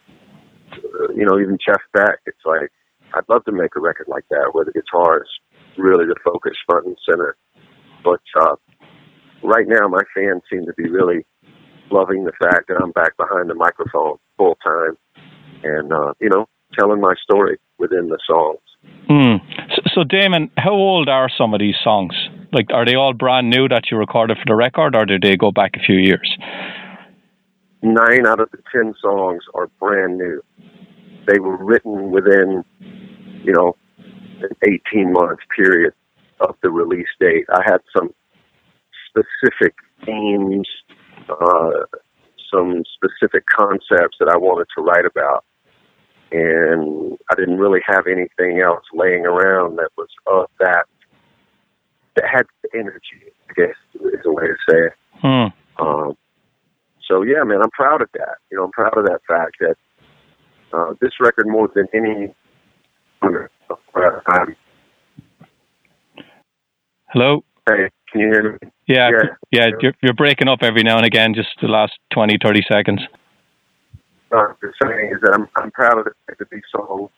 uh, 0.73 1.13
you 1.13 1.25
know, 1.25 1.39
even 1.39 1.57
Jeff 1.65 1.81
Beck. 1.93 2.19
It's 2.25 2.45
like 2.45 2.71
I'd 3.13 3.27
love 3.29 3.45
to 3.45 3.51
make 3.51 3.75
a 3.75 3.79
record 3.79 4.07
like 4.07 4.25
that 4.29 4.49
where 4.53 4.65
the 4.65 4.71
guitar 4.71 5.21
is 5.21 5.29
really 5.77 6.05
the 6.05 6.15
focus, 6.23 6.53
front 6.65 6.85
and 6.87 6.97
center. 7.09 7.35
But 8.03 8.21
uh, 8.39 8.55
right 9.43 9.67
now, 9.67 9.87
my 9.87 10.03
fans 10.15 10.41
seem 10.51 10.65
to 10.65 10.73
be 10.73 10.89
really 10.89 11.25
loving 11.91 12.23
the 12.23 12.31
fact 12.41 12.67
that 12.67 12.77
I'm 12.81 12.91
back 12.91 13.17
behind 13.17 13.49
the 13.49 13.55
microphone 13.55 14.17
full 14.37 14.57
time, 14.63 14.97
and 15.63 15.91
uh, 15.91 16.13
you 16.19 16.29
know, 16.29 16.47
telling 16.79 17.01
my 17.01 17.13
story 17.21 17.57
within 17.77 18.07
the 18.07 18.19
songs. 18.25 18.59
Hmm. 19.07 19.35
So, 19.75 19.81
so, 19.93 20.03
Damon, 20.03 20.49
how 20.57 20.71
old 20.71 21.09
are 21.09 21.29
some 21.37 21.53
of 21.53 21.59
these 21.59 21.75
songs? 21.83 22.13
Like, 22.51 22.67
are 22.73 22.85
they 22.85 22.95
all 22.95 23.13
brand 23.13 23.49
new 23.49 23.67
that 23.67 23.83
you 23.91 23.97
recorded 23.97 24.37
for 24.37 24.45
the 24.47 24.55
record, 24.55 24.95
or 24.95 25.05
did 25.05 25.21
they 25.21 25.37
go 25.37 25.51
back 25.51 25.71
a 25.75 25.79
few 25.79 25.97
years? 25.97 26.37
Nine 27.83 28.27
out 28.27 28.39
of 28.39 28.49
the 28.51 28.59
ten 28.71 28.93
songs 29.01 29.43
are 29.53 29.67
brand 29.79 30.17
new. 30.17 30.41
They 31.27 31.39
were 31.39 31.57
written 31.57 32.11
within, 32.11 32.63
you 33.43 33.53
know, 33.53 33.75
an 34.43 34.55
18 34.93 35.13
month 35.13 35.39
period 35.55 35.93
of 36.39 36.55
the 36.61 36.69
release 36.69 37.07
date. 37.19 37.45
I 37.53 37.61
had 37.65 37.79
some 37.95 38.13
specific 39.09 39.75
themes, 40.05 40.67
uh, 41.29 41.85
some 42.53 42.83
specific 42.95 43.43
concepts 43.55 44.17
that 44.19 44.29
I 44.29 44.37
wanted 44.37 44.67
to 44.75 44.83
write 44.83 45.05
about. 45.05 45.45
And 46.31 47.17
I 47.29 47.35
didn't 47.35 47.57
really 47.57 47.81
have 47.85 48.07
anything 48.07 48.61
else 48.61 48.85
laying 48.93 49.25
around 49.25 49.77
that 49.77 49.89
was 49.97 50.07
of 50.27 50.47
that, 50.59 50.85
that 52.15 52.25
had 52.31 52.43
the 52.63 52.69
energy, 52.79 53.31
I 53.49 53.53
guess 53.53 53.75
is 53.95 54.25
a 54.25 54.31
way 54.31 54.47
to 54.47 54.55
say 54.69 54.77
it. 54.77 54.93
Hmm. 55.15 55.83
Um, 55.83 56.17
so 57.07 57.23
yeah, 57.23 57.43
man, 57.43 57.61
I'm 57.61 57.71
proud 57.71 58.01
of 58.01 58.09
that. 58.13 58.37
You 58.49 58.57
know, 58.57 58.65
I'm 58.65 58.71
proud 58.71 58.97
of 58.97 59.05
that 59.05 59.19
fact 59.27 59.57
that 59.59 59.75
uh, 60.73 60.93
this 61.01 61.11
record 61.19 61.47
more 61.47 61.69
than 61.75 61.87
any. 61.93 62.33
Hello. 67.09 67.43
hey, 67.67 67.89
can 68.11 68.21
you 68.21 68.27
hear 68.27 68.53
me? 68.61 68.69
Yeah, 68.87 69.09
Yeah. 69.09 69.27
yeah. 69.51 69.69
You're, 69.81 69.93
you're 70.01 70.13
breaking 70.13 70.47
up 70.47 70.59
every 70.61 70.83
now 70.83 70.97
and 70.97 71.05
again. 71.05 71.33
Just 71.33 71.49
the 71.61 71.67
last 71.67 71.93
20, 72.13 72.37
30 72.41 72.61
seconds. 72.71 73.01
Uh, 74.31 74.53
the 74.61 74.71
saying 74.81 75.11
is 75.13 75.19
that 75.21 75.33
I'm 75.33 75.49
I'm 75.57 75.71
proud 75.71 75.97
of 75.97 76.05
the 76.05 76.11
fact 76.25 76.39
that 76.39 76.49
these 76.49 76.63
songs, 76.71 77.09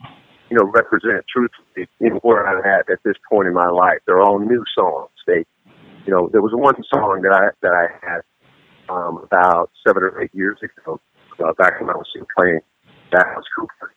you 0.49 0.57
know, 0.57 0.63
represent 0.65 1.23
truthfully 1.31 1.87
you 1.99 2.09
know, 2.09 2.19
where 2.23 2.47
I'm 2.47 2.65
at 2.65 2.89
at 2.89 2.99
this 3.05 3.15
point 3.29 3.47
in 3.47 3.53
my 3.53 3.67
life. 3.67 3.99
They're 4.07 4.21
all 4.21 4.39
new 4.39 4.63
songs. 4.73 5.11
They, 5.27 5.45
you 6.05 6.11
know, 6.11 6.27
there 6.31 6.41
was 6.41 6.53
one 6.55 6.75
song 6.91 7.21
that 7.21 7.31
I 7.31 7.49
that 7.61 7.71
I 7.71 7.87
had 8.05 8.21
um, 8.89 9.17
about 9.23 9.69
seven 9.85 10.01
or 10.01 10.21
eight 10.23 10.33
years 10.33 10.57
ago, 10.63 10.99
uh, 11.39 11.53
back 11.53 11.79
when 11.79 11.91
I 11.91 11.93
was 11.93 12.07
still 12.09 12.25
playing 12.35 12.61
Alice 13.13 13.45
Cooper. 13.55 13.93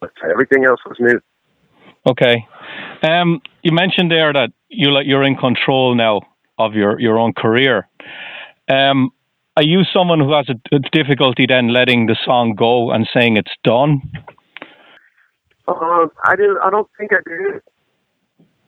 But 0.00 0.12
everything 0.30 0.64
else 0.64 0.80
was 0.86 0.96
new. 0.98 1.20
Okay. 2.06 2.46
Um, 3.02 3.40
you 3.62 3.72
mentioned 3.72 4.10
there 4.10 4.32
that 4.32 4.50
you 4.68 4.90
like 4.90 5.06
you're 5.06 5.24
in 5.24 5.36
control 5.36 5.94
now 5.94 6.20
of 6.58 6.74
your 6.74 7.00
your 7.00 7.18
own 7.18 7.32
career. 7.32 7.88
Um, 8.68 9.10
are 9.56 9.64
you 9.64 9.82
someone 9.92 10.20
who 10.20 10.32
has 10.32 10.48
a, 10.48 10.76
a 10.76 10.78
difficulty 10.92 11.46
then 11.46 11.72
letting 11.72 12.06
the 12.06 12.16
song 12.24 12.54
go 12.56 12.90
and 12.90 13.08
saying 13.12 13.36
it's 13.36 13.52
done? 13.64 14.00
Um, 15.68 16.10
I 16.24 16.36
didn't. 16.36 16.58
I 16.64 16.70
don't 16.70 16.88
think 16.98 17.10
I 17.12 17.18
did. 17.28 17.60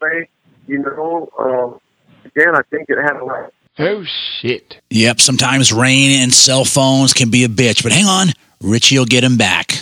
Right? 0.00 0.28
You 0.66 0.78
know, 0.78 1.28
um, 1.38 1.80
again, 2.24 2.54
I 2.54 2.60
think 2.70 2.86
it 2.88 2.98
had 3.02 3.16
a 3.20 3.24
lot. 3.24 3.52
Oh 3.78 4.04
shit. 4.40 4.80
Yep, 4.90 5.20
sometimes 5.20 5.72
rain 5.72 6.22
and 6.22 6.32
cell 6.32 6.64
phones 6.64 7.14
can 7.14 7.30
be 7.30 7.44
a 7.44 7.48
bitch, 7.48 7.82
but 7.82 7.92
hang 7.92 8.04
on, 8.04 8.28
Richie 8.60 8.98
will 8.98 9.06
get 9.06 9.24
him 9.24 9.38
back. 9.38 9.72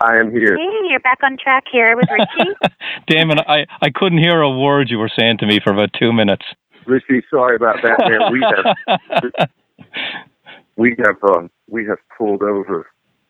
I 0.00 0.16
am 0.18 0.30
here. 0.30 0.56
Hey, 0.94 0.98
you're 0.98 1.00
back 1.00 1.18
on 1.24 1.36
track 1.36 1.64
here 1.72 1.96
with 1.96 2.08
Richie. 2.08 2.54
Damon, 3.08 3.38
I, 3.48 3.66
I 3.82 3.90
couldn't 3.92 4.18
hear 4.18 4.42
a 4.42 4.50
word 4.50 4.90
you 4.90 4.98
were 4.98 5.10
saying 5.18 5.38
to 5.38 5.46
me 5.46 5.58
for 5.62 5.72
about 5.72 5.90
two 5.98 6.12
minutes. 6.12 6.44
Richie, 6.86 7.24
sorry 7.30 7.56
about 7.56 7.82
that, 7.82 7.98
man. 8.06 8.30
We 8.30 8.40
have 8.54 9.48
we 10.76 10.94
have 11.04 11.16
um, 11.36 11.50
we 11.68 11.84
have 11.86 11.98
pulled 12.16 12.42
over. 12.42 12.86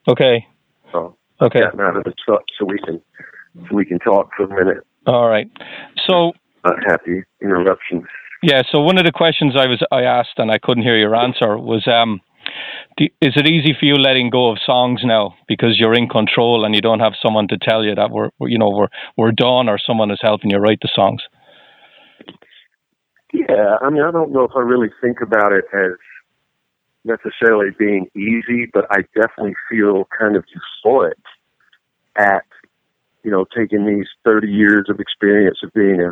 okay. 0.09 0.47
So 0.93 1.17
Okay. 1.41 1.61
gotten 1.61 1.81
out 1.81 1.97
of 1.97 2.05
the 2.05 2.13
truck 2.27 2.43
so 2.59 2.67
we 2.67 2.79
can 2.81 3.01
so 3.55 3.75
we 3.75 3.87
can 3.87 3.99
talk 4.01 4.29
for 4.37 4.45
a 4.45 4.49
minute. 4.49 4.85
All 5.07 5.29
right. 5.29 5.51
So 6.07 6.33
Not 6.67 6.85
happy 6.87 7.23
interruptions. 7.41 8.05
Yeah, 8.43 8.63
so 8.71 8.81
one 8.81 8.99
of 8.99 9.07
the 9.07 9.13
questions 9.13 9.55
I 9.57 9.67
was 9.67 9.83
I 9.91 10.03
asked 10.03 10.35
and 10.39 10.51
I 10.51 10.59
couldn't 10.59 10.83
hear 10.83 10.99
your 10.99 11.17
answer 11.17 11.57
was 11.57 11.89
um 11.89 12.21
do, 12.21 12.25
is 12.99 13.33
it 13.37 13.47
easy 13.47 13.75
for 13.79 13.87
you 13.87 13.95
letting 13.95 14.31
go 14.31 14.51
of 14.51 14.59
songs 14.65 15.01
now 15.05 15.35
because 15.49 15.79
you're 15.79 15.95
in 15.95 16.09
control 16.09 16.65
and 16.65 16.75
you 16.75 16.81
don't 16.81 17.01
have 17.01 17.15
someone 17.21 17.49
to 17.49 17.59
tell 17.59 17.85
you 17.85 17.95
that 17.95 18.11
we're 18.11 18.31
you 18.41 18.59
know 18.59 18.71
we're 18.71 18.89
we're 19.17 19.33
done 19.33 19.69
or 19.69 19.79
someone 19.79 20.11
is 20.11 20.19
helping 20.23 20.51
you 20.51 20.59
write 20.59 20.79
the 20.81 20.91
songs? 20.95 21.23
Yeah, 23.33 23.79
I 23.83 23.91
mean, 23.91 24.03
I 24.03 24.13
don't 24.13 24.31
know 24.31 24.45
if 24.45 24.53
I 24.55 24.61
really 24.61 24.91
think 25.01 25.21
about 25.21 25.53
it 25.53 25.65
as 25.75 25.99
necessarily 27.05 27.71
being 27.77 28.07
easy, 28.17 28.71
but 28.73 28.87
I 28.91 29.03
definitely 29.15 29.55
feel 29.69 30.09
kind 30.17 30.37
of 30.37 30.45
euphoric 30.55 31.15
at, 32.17 32.45
you 33.25 33.33
know, 33.33 33.45
taking 33.57 33.87
these 33.87 34.07
30 34.25 34.49
years 34.49 34.87
of 34.89 35.01
experience 35.01 35.59
of 35.65 35.73
being 35.73 36.01
a, 36.01 36.11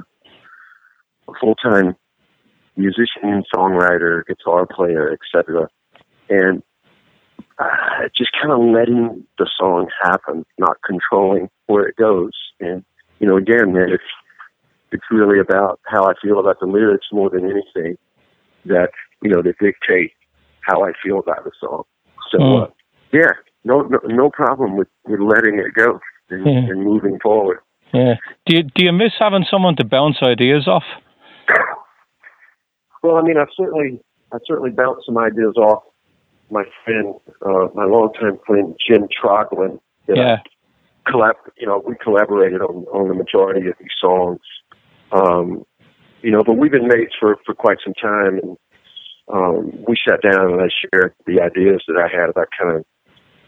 a 1.30 1.34
full-time 1.40 1.94
musician, 2.76 3.44
songwriter, 3.54 4.26
guitar 4.26 4.66
player, 4.66 5.12
etc., 5.12 5.68
and 6.32 6.62
uh, 7.58 8.08
just 8.16 8.30
kind 8.40 8.52
of 8.52 8.60
letting 8.60 9.24
the 9.38 9.48
song 9.58 9.88
happen, 10.02 10.44
not 10.58 10.76
controlling 10.86 11.48
where 11.66 11.86
it 11.86 11.96
goes. 11.96 12.32
And, 12.60 12.84
you 13.20 13.26
know, 13.26 13.36
again, 13.36 13.72
man, 13.72 13.90
it's, 13.90 14.02
it's 14.90 15.04
really 15.10 15.38
about 15.38 15.80
how 15.86 16.04
I 16.04 16.12
feel 16.22 16.38
about 16.40 16.58
the 16.60 16.66
lyrics 16.66 17.06
more 17.12 17.30
than 17.30 17.44
anything 17.44 17.96
that, 18.66 18.90
you 19.22 19.30
know, 19.30 19.42
that 19.42 19.58
dictate 19.58 20.12
how 20.60 20.84
I 20.84 20.92
feel 21.04 21.18
about 21.18 21.44
the 21.44 21.52
song. 21.60 21.84
So, 22.30 22.38
Hmm. 22.38 22.62
uh, 22.62 22.66
yeah, 23.12 23.32
no, 23.64 23.82
no, 23.82 23.98
no 24.04 24.30
problem 24.30 24.76
with, 24.76 24.88
with 25.06 25.20
letting 25.20 25.58
it 25.58 25.74
go 25.74 26.00
and, 26.30 26.46
Yeah. 26.46 26.70
and 26.70 26.82
moving 26.82 27.18
forward. 27.20 27.58
Yeah. 27.92 28.14
Do 28.46 28.56
you 28.56 28.62
do 28.62 28.84
you 28.86 28.92
miss 28.92 29.12
having 29.18 29.44
someone 29.50 29.76
to 29.76 29.84
bounce 29.84 30.16
ideas 30.22 30.66
off? 30.66 30.84
Well, 33.02 33.16
I 33.16 33.22
mean, 33.22 33.36
I've 33.36 33.52
certainly, 33.54 34.00
I 34.32 34.38
certainly 34.46 34.70
bounced 34.70 35.04
some 35.04 35.18
ideas 35.18 35.56
off 35.56 35.82
my 36.52 36.64
friend, 36.84 37.14
uh, 37.44 37.68
my 37.74 37.84
longtime 37.84 38.38
friend 38.46 38.76
Jim 38.86 39.08
Troglin. 39.08 39.80
I 40.08 40.12
Yeah. 40.14 40.38
collab, 41.06 41.34
you 41.56 41.66
know, 41.66 41.82
we 41.84 41.96
collaborated 41.96 42.60
on 42.60 42.84
on 42.92 43.08
the 43.08 43.14
majority 43.14 43.66
of 43.68 43.74
these 43.80 43.96
songs. 44.00 44.40
Um, 45.10 45.64
you 46.22 46.30
know, 46.30 46.42
but 46.44 46.54
we've 46.54 46.70
been 46.70 46.86
mates 46.86 47.14
for 47.18 47.36
for 47.44 47.54
quite 47.54 47.78
some 47.82 47.94
time, 47.94 48.38
and 48.38 48.56
um, 49.28 49.84
we 49.88 49.96
sat 50.06 50.20
down 50.22 50.52
and 50.52 50.60
I 50.60 50.68
shared 50.68 51.14
the 51.26 51.40
ideas 51.40 51.82
that 51.88 51.96
I 51.96 52.08
had 52.08 52.28
about 52.28 52.48
kind 52.58 52.76
of 52.76 52.84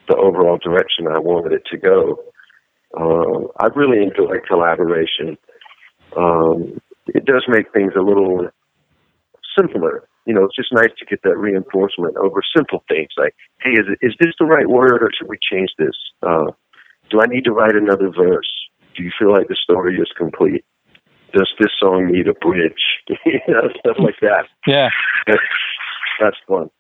the 0.09 0.17
overall 0.17 0.59
direction 0.59 1.07
I 1.07 1.19
wanted 1.19 1.53
it 1.53 1.65
to 1.71 1.77
go. 1.77 2.19
Uh, 2.97 3.49
I 3.61 3.67
really 3.75 4.03
enjoy 4.03 4.39
collaboration. 4.47 5.37
Um, 6.17 6.81
it 7.09 7.25
does 7.25 7.45
make 7.49 7.73
things 7.73 7.93
a 7.97 8.03
little 8.03 8.49
simpler. 9.59 10.09
You 10.27 10.35
know, 10.35 10.45
it's 10.45 10.57
just 10.57 10.73
nice 10.73 10.93
to 10.99 11.05
get 11.05 11.23
that 11.23 11.37
reinforcement 11.37 12.17
over 12.17 12.41
simple 12.57 12.83
things 12.89 13.09
like, 13.17 13.35
hey, 13.61 13.73
is 13.73 13.87
it, 13.89 13.99
is 14.01 14.15
this 14.19 14.35
the 14.39 14.47
right 14.47 14.69
word 14.69 15.03
or 15.03 15.11
should 15.17 15.29
we 15.29 15.39
change 15.41 15.71
this? 15.79 15.97
Uh, 16.23 16.53
do 17.11 17.21
I 17.21 17.27
need 17.27 17.45
to 17.45 17.53
write 17.53 17.77
another 17.77 18.11
verse? 18.11 18.51
Do 18.97 19.03
you 19.03 19.11
feel 19.19 19.33
like 19.33 19.49
the 19.49 19.57
story 19.63 19.97
is 19.97 20.09
complete? 20.17 20.65
Does 21.33 21.51
this 21.59 21.73
song 21.79 22.11
need 22.11 22.29
a 22.29 22.35
bridge? 22.35 22.73
you 23.09 23.41
know, 23.49 23.69
stuff 23.81 23.97
like 23.99 24.17
that. 24.21 24.45
Yeah. 24.67 24.89
That's, 26.21 26.37
fun. 26.47 26.71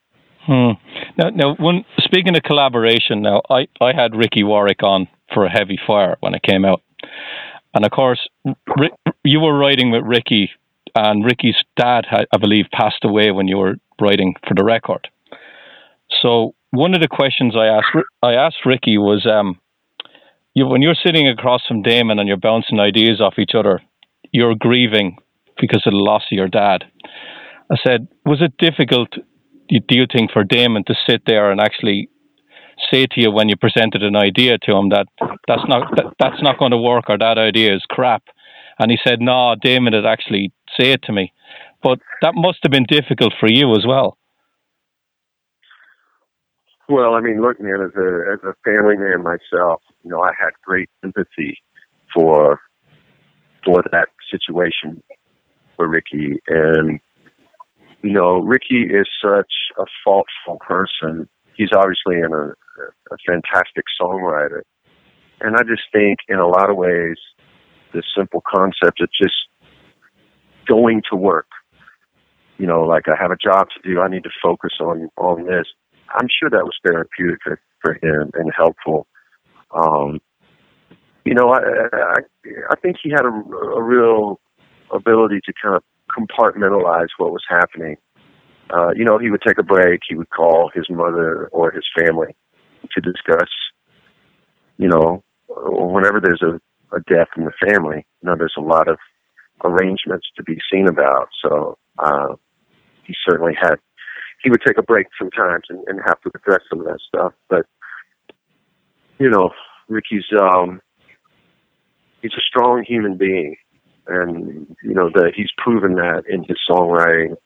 Hmm. 0.46 0.78
Now, 1.18 1.30
now, 1.30 1.54
when 1.58 1.84
speaking 1.98 2.36
of 2.36 2.42
collaboration, 2.44 3.22
now 3.22 3.42
I, 3.50 3.66
I 3.80 3.92
had 3.92 4.14
Ricky 4.14 4.44
Warwick 4.44 4.82
on 4.82 5.08
for 5.32 5.44
a 5.44 5.50
heavy 5.50 5.78
fire 5.86 6.16
when 6.20 6.34
it 6.34 6.42
came 6.42 6.64
out, 6.64 6.82
and 7.74 7.84
of 7.84 7.90
course, 7.90 8.20
Rick, 8.44 8.92
you 9.24 9.40
were 9.40 9.58
writing 9.58 9.90
with 9.90 10.02
Ricky, 10.04 10.50
and 10.94 11.24
Ricky's 11.24 11.56
dad, 11.76 12.06
I 12.10 12.36
believe, 12.38 12.66
passed 12.72 13.04
away 13.04 13.30
when 13.30 13.48
you 13.48 13.58
were 13.58 13.74
writing 14.00 14.34
for 14.46 14.54
the 14.54 14.64
record. 14.64 15.08
So 16.22 16.54
one 16.70 16.94
of 16.94 17.00
the 17.00 17.08
questions 17.08 17.54
I 17.56 17.66
asked 17.66 18.06
I 18.22 18.34
asked 18.34 18.66
Ricky 18.66 18.98
was, 18.98 19.26
um, 19.26 19.58
you, 20.54 20.66
when 20.66 20.82
you're 20.82 20.94
sitting 21.04 21.28
across 21.28 21.62
from 21.66 21.82
Damon 21.82 22.18
and 22.18 22.28
you're 22.28 22.36
bouncing 22.36 22.80
ideas 22.80 23.20
off 23.20 23.38
each 23.38 23.54
other, 23.54 23.82
you're 24.32 24.54
grieving 24.54 25.16
because 25.60 25.82
of 25.86 25.92
the 25.92 25.98
loss 25.98 26.22
of 26.30 26.36
your 26.36 26.48
dad. 26.48 26.84
I 27.70 27.76
said, 27.84 28.08
was 28.24 28.42
it 28.42 28.56
difficult, 28.58 29.10
do 29.68 29.94
you 29.96 30.06
think, 30.10 30.32
for 30.32 30.44
Damon 30.44 30.84
to 30.84 30.94
sit 31.08 31.22
there 31.26 31.50
and 31.50 31.60
actually 31.60 32.08
say 32.90 33.06
to 33.06 33.20
you 33.20 33.30
when 33.30 33.48
you 33.48 33.56
presented 33.56 34.02
an 34.02 34.16
idea 34.16 34.58
to 34.58 34.76
him 34.76 34.88
that 34.90 35.06
that's 35.46 35.62
not 35.68 35.88
that, 35.96 36.06
that's 36.18 36.42
not 36.42 36.58
going 36.58 36.72
to 36.72 36.78
work 36.78 37.04
or 37.08 37.18
that 37.18 37.38
idea 37.38 37.74
is 37.74 37.82
crap? 37.88 38.24
And 38.78 38.90
he 38.90 38.98
said, 39.06 39.20
no, 39.20 39.54
Damon 39.60 39.92
had 39.92 40.04
actually 40.04 40.52
say 40.78 40.92
it 40.92 41.02
to 41.04 41.12
me. 41.12 41.32
But 41.82 41.98
that 42.22 42.34
must 42.34 42.58
have 42.62 42.72
been 42.72 42.86
difficult 42.88 43.34
for 43.38 43.48
you 43.48 43.74
as 43.74 43.84
well. 43.86 44.16
Well, 46.88 47.14
I 47.14 47.20
mean, 47.20 47.40
look, 47.40 47.60
man, 47.60 47.80
as 47.80 47.96
a 47.96 48.32
as 48.32 48.40
a 48.44 48.54
family 48.64 48.96
man 48.96 49.22
myself, 49.22 49.80
you 50.02 50.10
know, 50.10 50.20
I 50.20 50.32
had 50.38 50.50
great 50.64 50.90
empathy 51.02 51.58
for 52.12 52.60
for 53.64 53.82
that 53.90 54.08
situation 54.30 55.02
for 55.76 55.88
Ricky, 55.88 56.40
and 56.46 57.00
you 58.02 58.12
know, 58.12 58.40
Ricky 58.40 58.82
is 58.82 59.08
such 59.22 59.52
a 59.78 59.84
thoughtful 60.04 60.58
person. 60.60 61.26
He's 61.56 61.70
obviously 61.74 62.16
an, 62.20 62.34
a, 62.34 63.14
a 63.14 63.16
fantastic 63.26 63.84
songwriter, 63.98 64.60
and 65.40 65.56
I 65.56 65.62
just 65.62 65.84
think, 65.90 66.18
in 66.28 66.38
a 66.38 66.46
lot 66.46 66.68
of 66.68 66.76
ways, 66.76 67.16
this 67.94 68.04
simple 68.14 68.42
concept 68.46 69.00
of 69.00 69.08
just 69.18 69.34
going 70.66 71.02
to 71.10 71.16
work. 71.16 71.48
You 72.58 72.66
know, 72.66 72.82
like 72.82 73.08
I 73.08 73.20
have 73.20 73.30
a 73.30 73.36
job 73.36 73.68
to 73.74 73.88
do. 73.88 74.00
I 74.00 74.08
need 74.08 74.24
to 74.24 74.30
focus 74.42 74.72
on 74.80 75.08
on 75.16 75.44
this. 75.44 75.66
I'm 76.14 76.28
sure 76.28 76.50
that 76.50 76.64
was 76.64 76.76
therapeutic 76.86 77.40
for, 77.42 77.60
for 77.82 77.94
him 77.94 78.30
and 78.34 78.52
helpful. 78.56 79.06
Um, 79.74 80.20
you 81.24 81.34
know, 81.34 81.48
I, 81.52 81.58
I 81.92 82.14
I 82.70 82.76
think 82.80 82.96
he 83.02 83.10
had 83.10 83.24
a, 83.24 83.28
a 83.28 83.82
real 83.82 84.40
ability 84.92 85.40
to 85.46 85.52
kind 85.60 85.74
of 85.76 85.82
compartmentalize 86.08 87.08
what 87.18 87.32
was 87.32 87.42
happening. 87.48 87.96
Uh, 88.70 88.90
you 88.94 89.04
know, 89.04 89.18
he 89.18 89.30
would 89.30 89.42
take 89.46 89.58
a 89.58 89.62
break. 89.62 90.00
He 90.08 90.14
would 90.14 90.30
call 90.30 90.70
his 90.74 90.86
mother 90.88 91.48
or 91.48 91.70
his 91.72 91.84
family 91.98 92.36
to 92.92 93.00
discuss. 93.00 93.48
You 94.76 94.88
know, 94.88 95.22
whenever 95.48 96.20
there's 96.20 96.42
a, 96.42 96.60
a 96.94 97.00
death 97.00 97.28
in 97.36 97.44
the 97.44 97.52
family, 97.68 98.06
you 98.22 98.28
know, 98.28 98.36
there's 98.36 98.54
a 98.58 98.62
lot 98.62 98.88
of 98.88 98.98
arrangements 99.62 100.26
to 100.36 100.42
be 100.42 100.58
seen 100.72 100.88
about. 100.88 101.28
So 101.42 101.78
uh, 101.98 102.34
he 103.04 103.14
certainly 103.28 103.54
had. 103.60 103.76
He 104.42 104.50
would 104.50 104.60
take 104.66 104.76
a 104.76 104.82
break 104.82 105.06
sometimes 105.18 105.64
and, 105.70 105.82
and 105.86 106.00
have 106.04 106.20
to 106.20 106.30
address 106.34 106.60
some 106.68 106.80
of 106.80 106.86
that 106.86 106.98
stuff. 107.08 107.32
But 107.48 107.66
you 109.18 109.30
know, 109.30 109.50
Ricky's 109.88 110.26
um, 110.38 110.80
he's 112.20 112.32
a 112.36 112.40
strong 112.40 112.84
human 112.86 113.16
being, 113.16 113.56
and 114.06 114.76
you 114.82 114.94
know 114.94 115.10
that 115.14 115.32
he's 115.34 115.50
proven 115.56 115.94
that 115.94 116.24
in 116.28 116.44
his 116.44 116.58
songwriting, 116.68 117.36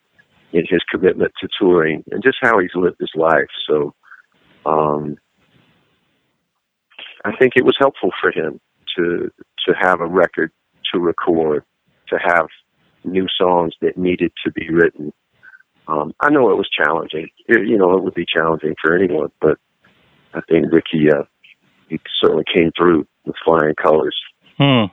in 0.52 0.64
his 0.68 0.82
commitment 0.90 1.32
to 1.40 1.48
touring, 1.58 2.02
and 2.10 2.22
just 2.22 2.38
how 2.42 2.58
he's 2.58 2.74
lived 2.74 2.96
his 3.00 3.12
life. 3.14 3.48
So. 3.68 3.94
Um, 4.66 5.16
I 7.24 7.36
think 7.36 7.54
it 7.56 7.64
was 7.64 7.76
helpful 7.78 8.10
for 8.20 8.30
him 8.30 8.60
to 8.96 9.30
to 9.66 9.74
have 9.78 10.00
a 10.00 10.06
record 10.06 10.50
to 10.92 11.00
record 11.00 11.64
to 12.10 12.18
have 12.22 12.46
new 13.04 13.26
songs 13.40 13.74
that 13.80 13.96
needed 13.96 14.32
to 14.44 14.52
be 14.52 14.68
written. 14.70 15.12
Um, 15.86 16.12
I 16.20 16.30
know 16.30 16.50
it 16.50 16.56
was 16.56 16.68
challenging. 16.68 17.28
It, 17.46 17.66
you 17.66 17.78
know, 17.78 17.96
it 17.96 18.02
would 18.02 18.14
be 18.14 18.26
challenging 18.26 18.74
for 18.80 18.94
anyone, 18.94 19.30
but 19.40 19.58
I 20.34 20.40
think 20.48 20.66
Ricky, 20.70 21.10
uh, 21.10 21.22
he 21.88 21.98
certainly 22.20 22.44
came 22.54 22.70
through 22.76 23.06
with 23.24 23.36
flying 23.44 23.74
colors. 23.74 24.16
Hmm. 24.58 24.84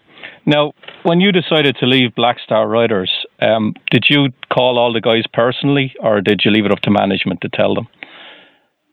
Now, 0.46 0.74
when 1.04 1.20
you 1.20 1.32
decided 1.32 1.76
to 1.80 1.86
leave 1.86 2.16
Black 2.16 2.40
Star 2.40 2.68
Riders, 2.68 3.12
um, 3.42 3.74
did 3.92 4.06
you 4.10 4.30
call 4.54 4.78
all 4.78 4.94
the 4.94 5.02
guys 5.02 5.24
personally, 5.34 5.94
or 6.00 6.22
did 6.22 6.42
you 6.46 6.52
leave 6.52 6.66
it 6.66 6.72
up 6.72 6.80
to 6.82 6.92
management 6.92 7.42
to 7.42 7.50
tell 7.50 7.76
them? 7.76 7.88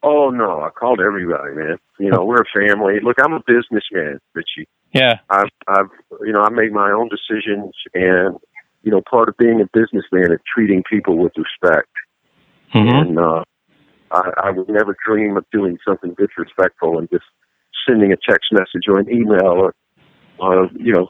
Oh 0.03 0.31
no, 0.31 0.63
I 0.63 0.71
called 0.71 1.01
everybody, 1.01 1.55
man. 1.55 1.77
You 2.01 2.11
know, 2.11 2.25
we're 2.25 2.43
a 2.43 2.69
family. 2.69 2.95
Look, 3.03 3.19
I'm 3.23 3.35
a 3.35 3.43
businessman, 3.47 4.19
Richie. 4.35 4.69
Yeah. 4.93 5.19
I've, 5.31 5.49
I've, 5.69 5.91
you 6.21 6.33
know, 6.33 6.43
I 6.43 6.51
made 6.51 6.73
my 6.73 6.91
own 6.91 7.09
decisions, 7.09 7.75
and 7.95 8.37
you 8.83 8.91
know, 8.91 9.01
part 9.09 9.29
of 9.29 9.37
being 9.37 9.61
a 9.61 9.67
businessman 9.73 10.33
is 10.33 10.41
treating 10.53 10.83
people 10.89 11.17
with 11.17 11.33
respect. 11.37 11.91
Mm-hmm. 12.75 12.97
And 12.97 13.19
uh, 13.19 13.45
I, 14.11 14.31
I 14.45 14.51
would 14.51 14.69
never 14.69 14.97
dream 15.07 15.37
of 15.37 15.45
doing 15.53 15.79
something 15.87 16.15
disrespectful 16.19 16.99
and 16.99 17.09
just 17.11 17.25
sending 17.89 18.13
a 18.13 18.17
text 18.29 18.53
message 18.53 18.85
or 18.89 18.99
an 18.99 19.11
email 19.11 19.47
or, 19.47 19.75
or 20.39 20.69
you 20.79 20.93
know, 20.93 21.09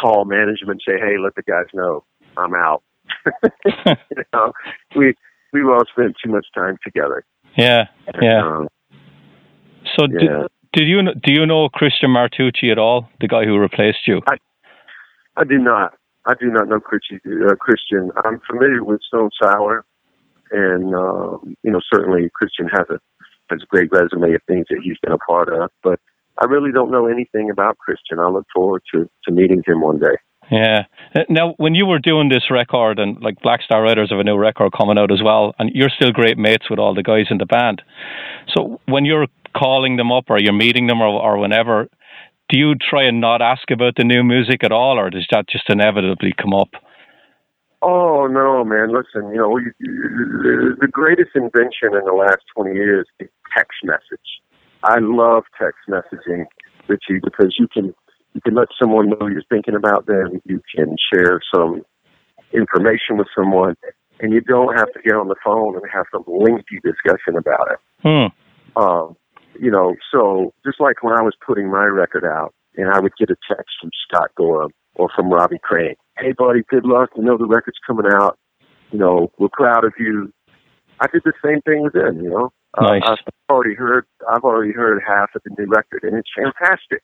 call 0.00 0.24
management 0.24 0.82
and 0.86 0.96
say, 0.96 1.00
"Hey, 1.00 1.16
let 1.18 1.34
the 1.34 1.42
guys 1.42 1.66
know 1.72 2.04
I'm 2.36 2.54
out." 2.54 2.82
you 3.86 4.24
know, 4.32 4.52
we 4.96 5.14
we've 5.52 5.68
all 5.68 5.84
spent 5.90 6.16
too 6.22 6.30
much 6.30 6.46
time 6.54 6.76
together. 6.84 7.24
Yeah. 7.56 7.86
Yeah. 8.20 8.42
Um, 8.44 8.68
So 9.96 10.06
yeah. 10.10 10.46
Did 10.74 10.88
you 10.88 11.02
do 11.02 11.32
you 11.32 11.46
know 11.46 11.68
Christian 11.68 12.10
Martucci 12.10 12.70
at 12.70 12.78
all, 12.78 13.08
the 13.20 13.28
guy 13.28 13.44
who 13.44 13.56
replaced 13.58 14.06
you? 14.06 14.20
I 14.28 14.36
I 15.36 15.44
do 15.44 15.58
not. 15.58 15.94
I 16.26 16.34
do 16.40 16.46
not 16.46 16.68
know 16.68 16.80
Christian. 16.80 17.20
Uh, 17.26 17.54
Christian. 17.54 18.10
I'm 18.24 18.40
familiar 18.48 18.82
with 18.82 19.00
Stone 19.02 19.30
Sour, 19.42 19.84
and 20.50 20.94
um, 20.94 21.56
you 21.62 21.70
know 21.70 21.80
certainly 21.92 22.28
Christian 22.34 22.68
has 22.68 22.86
a 22.90 22.98
has 23.50 23.62
a 23.62 23.66
great 23.66 23.90
resume 23.92 24.34
of 24.34 24.40
things 24.48 24.66
that 24.70 24.80
he's 24.82 24.98
been 25.02 25.12
a 25.12 25.18
part 25.18 25.48
of. 25.48 25.70
But 25.82 26.00
I 26.40 26.46
really 26.46 26.72
don't 26.72 26.90
know 26.90 27.06
anything 27.06 27.50
about 27.50 27.78
Christian. 27.78 28.18
I 28.18 28.28
look 28.28 28.46
forward 28.52 28.82
to 28.94 29.08
to 29.24 29.32
meeting 29.32 29.62
him 29.66 29.80
one 29.80 29.98
day. 29.98 30.16
Yeah. 30.50 30.82
Now, 31.30 31.54
when 31.56 31.74
you 31.74 31.86
were 31.86 31.98
doing 31.98 32.28
this 32.28 32.50
record, 32.50 32.98
and 32.98 33.20
like 33.22 33.40
Black 33.40 33.62
Star 33.62 33.82
Riders 33.82 34.10
have 34.10 34.18
a 34.18 34.24
new 34.24 34.36
record 34.36 34.72
coming 34.76 34.98
out 34.98 35.10
as 35.10 35.22
well, 35.22 35.54
and 35.58 35.70
you're 35.74 35.88
still 35.88 36.12
great 36.12 36.36
mates 36.36 36.68
with 36.68 36.78
all 36.78 36.94
the 36.94 37.02
guys 37.02 37.26
in 37.30 37.38
the 37.38 37.46
band. 37.46 37.80
So 38.54 38.78
when 38.86 39.04
you're 39.04 39.26
calling 39.56 39.96
them 39.96 40.12
up, 40.12 40.24
or 40.28 40.38
you're 40.38 40.52
meeting 40.52 40.86
them, 40.86 41.00
or, 41.00 41.08
or 41.08 41.38
whenever, 41.38 41.88
do 42.48 42.58
you 42.58 42.74
try 42.74 43.04
and 43.04 43.20
not 43.20 43.40
ask 43.40 43.70
about 43.70 43.94
the 43.96 44.04
new 44.04 44.22
music 44.22 44.62
at 44.64 44.72
all, 44.72 44.98
or 44.98 45.10
does 45.10 45.26
that 45.30 45.48
just 45.48 45.64
inevitably 45.68 46.32
come 46.40 46.52
up? 46.52 46.68
Oh 47.82 48.26
no, 48.26 48.64
man! 48.64 48.88
Listen, 48.92 49.30
you 49.30 49.36
know, 49.36 49.58
the 50.80 50.88
greatest 50.90 51.30
invention 51.34 51.92
in 51.92 52.04
the 52.06 52.14
last 52.16 52.40
twenty 52.54 52.74
years 52.74 53.06
is 53.20 53.28
text 53.54 53.78
message. 53.84 54.40
I 54.82 54.98
love 55.00 55.44
text 55.58 55.80
messaging, 55.88 56.46
Richie, 56.88 57.20
because 57.22 57.56
you 57.58 57.68
can 57.68 57.94
you 58.32 58.40
can 58.40 58.54
let 58.54 58.68
someone 58.80 59.10
know 59.10 59.26
you're 59.26 59.42
thinking 59.50 59.74
about 59.74 60.06
them. 60.06 60.40
You 60.44 60.62
can 60.74 60.96
share 61.12 61.40
some 61.54 61.82
information 62.52 63.18
with 63.18 63.28
someone, 63.36 63.76
and 64.20 64.32
you 64.32 64.40
don't 64.40 64.74
have 64.78 64.90
to 64.92 65.00
get 65.02 65.14
on 65.14 65.28
the 65.28 65.36
phone 65.44 65.74
and 65.74 65.84
have 65.92 66.06
some 66.10 66.24
lengthy 66.26 66.80
discussion 66.82 67.36
about 67.36 67.68
it. 67.70 67.78
Hmm. 68.02 68.82
Um, 68.82 69.16
you 69.60 69.70
know, 69.70 69.94
so 70.12 70.52
just 70.64 70.80
like 70.80 71.02
when 71.02 71.14
I 71.18 71.22
was 71.22 71.34
putting 71.46 71.70
my 71.70 71.84
record 71.84 72.24
out, 72.24 72.54
and 72.76 72.88
I 72.92 73.00
would 73.00 73.12
get 73.18 73.30
a 73.30 73.36
text 73.48 73.70
from 73.80 73.90
Scott 74.08 74.30
Gorham 74.36 74.70
or 74.96 75.08
from 75.14 75.30
Robbie 75.30 75.60
Crane. 75.62 75.94
Hey, 76.18 76.32
buddy, 76.36 76.62
good 76.68 76.84
luck. 76.84 77.10
You 77.16 77.22
know 77.22 77.36
the 77.36 77.46
record's 77.46 77.78
coming 77.86 78.06
out. 78.12 78.38
You 78.90 78.98
know, 78.98 79.30
we're 79.38 79.48
proud 79.52 79.84
of 79.84 79.92
you. 79.98 80.32
I 81.00 81.06
did 81.12 81.22
the 81.24 81.32
same 81.44 81.60
thing 81.62 81.82
with 81.82 81.92
them. 81.92 82.20
You 82.20 82.30
know, 82.30 82.52
Nice. 82.80 83.02
uh, 83.06 83.12
I've 83.12 83.18
already 83.50 83.74
heard. 83.74 84.06
I've 84.30 84.44
already 84.44 84.72
heard 84.72 85.02
half 85.06 85.30
of 85.34 85.42
the 85.44 85.50
new 85.58 85.66
record, 85.68 86.02
and 86.04 86.16
it's 86.16 86.30
fantastic. 86.36 87.02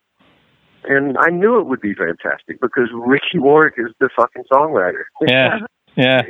And 0.84 1.16
I 1.18 1.30
knew 1.30 1.60
it 1.60 1.66
would 1.66 1.80
be 1.80 1.94
fantastic 1.94 2.60
because 2.60 2.88
Ricky 2.94 3.38
Warwick 3.38 3.74
is 3.76 3.92
the 4.00 4.08
fucking 4.16 4.44
songwriter. 4.52 5.02
Yeah. 5.26 5.58
Yeah. 5.96 6.22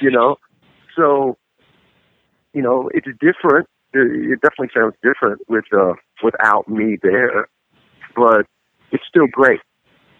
You 0.00 0.10
know, 0.10 0.36
so 0.96 1.36
you 2.54 2.62
know 2.62 2.88
it's 2.94 3.06
different. 3.20 3.68
It 3.94 4.32
it 4.32 4.40
definitely 4.40 4.70
sounds 4.74 4.94
different 5.02 5.40
with 5.48 5.64
uh, 5.72 5.94
without 6.22 6.68
me 6.68 6.98
there, 7.02 7.48
but 8.16 8.46
it's 8.90 9.04
still 9.08 9.26
great. 9.30 9.60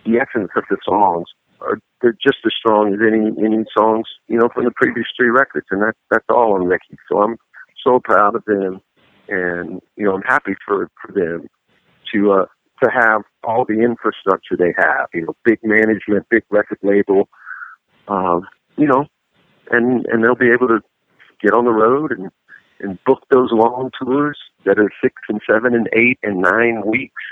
The 0.07 0.19
essence 0.19 0.51
of 0.57 0.65
the 0.71 0.77
songs 0.85 1.27
are 1.61 1.79
they're 2.01 2.17
just 2.23 2.39
as 2.47 2.53
strong 2.59 2.95
as 2.95 3.01
any 3.01 3.31
any 3.45 3.65
songs 3.77 4.07
you 4.29 4.39
know 4.39 4.49
from 4.55 4.65
the 4.65 4.71
previous 4.71 5.07
three 5.17 5.31
records, 5.31 5.67
and 5.71 5.83
that's 5.83 5.99
that's 6.11 6.27
all 6.29 6.55
on 6.55 6.67
Ricky. 6.67 6.97
So 7.11 7.23
I'm 7.23 7.37
so 7.85 8.01
proud 8.03 8.37
of 8.37 8.45
them, 8.45 8.81
and 9.29 9.81
you 9.97 10.05
know 10.05 10.15
I'm 10.15 10.23
happy 10.23 10.55
for 10.67 10.89
for 11.03 11.13
them 11.13 11.49
to 12.13 12.33
uh, 12.33 12.47
to 12.83 12.91
have 12.91 13.23
all 13.43 13.65
the 13.65 13.81
infrastructure 13.81 14.57
they 14.57 14.75
have. 14.77 15.09
You 15.13 15.27
know, 15.27 15.37
big 15.45 15.59
management, 15.63 16.29
big 16.31 16.45
record 16.51 16.79
label. 16.83 17.29
Um, 18.09 18.43
you 18.77 18.87
know, 18.87 19.07
and 19.71 20.07
and 20.07 20.23
they'll 20.23 20.35
be 20.35 20.53
able 20.53 20.69
to 20.69 20.81
get 21.43 21.55
on 21.55 21.65
the 21.65 21.73
road 21.73 22.13
and 22.13 22.31
and 22.81 22.99
book 23.05 23.23
those 23.31 23.51
long 23.53 23.91
tours 24.03 24.39
that 24.65 24.79
are 24.79 24.91
six 25.03 25.15
and 25.29 25.41
seven 25.49 25.75
and 25.75 25.89
eight 25.93 26.19
and 26.23 26.41
nine 26.41 26.83
weeks, 26.87 27.23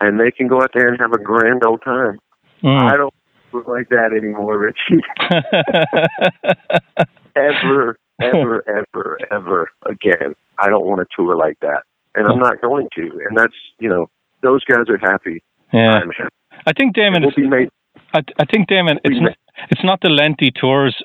and 0.00 0.20
they 0.20 0.30
can 0.30 0.48
go 0.48 0.62
out 0.62 0.70
there 0.74 0.88
and 0.88 1.00
have 1.00 1.12
a 1.12 1.18
grand 1.18 1.64
old 1.64 1.82
time. 1.84 2.18
Mm. 2.62 2.92
I 2.92 2.96
don't 2.96 3.14
look 3.52 3.66
like 3.66 3.88
that 3.88 4.12
anymore, 4.16 4.58
Richie. 4.58 5.02
ever, 7.36 7.96
ever, 8.20 8.64
ever, 8.68 9.18
ever 9.30 9.70
again. 9.86 10.34
I 10.58 10.68
don't 10.68 10.84
want 10.84 11.00
to 11.00 11.06
tour 11.16 11.36
like 11.36 11.58
that, 11.60 11.82
and 12.14 12.26
I'm 12.26 12.38
not 12.38 12.60
going 12.60 12.88
to. 12.96 13.02
And 13.28 13.36
that's 13.36 13.54
you 13.78 13.88
know, 13.88 14.10
those 14.42 14.64
guys 14.64 14.88
are 14.88 14.98
happy. 14.98 15.42
yeah. 15.72 15.92
I'm 15.92 16.10
happy. 16.10 16.34
I 16.66 16.72
think 16.72 16.94
Damon. 16.94 17.22
We'll 17.22 17.32
be 17.34 17.48
made. 17.48 17.70
I, 18.12 18.20
I 18.38 18.44
think 18.44 18.68
Damon. 18.68 18.98
It's 19.04 19.20
not, 19.20 19.36
it's 19.70 19.84
not 19.84 20.00
the 20.02 20.10
lengthy 20.10 20.50
tours. 20.50 20.96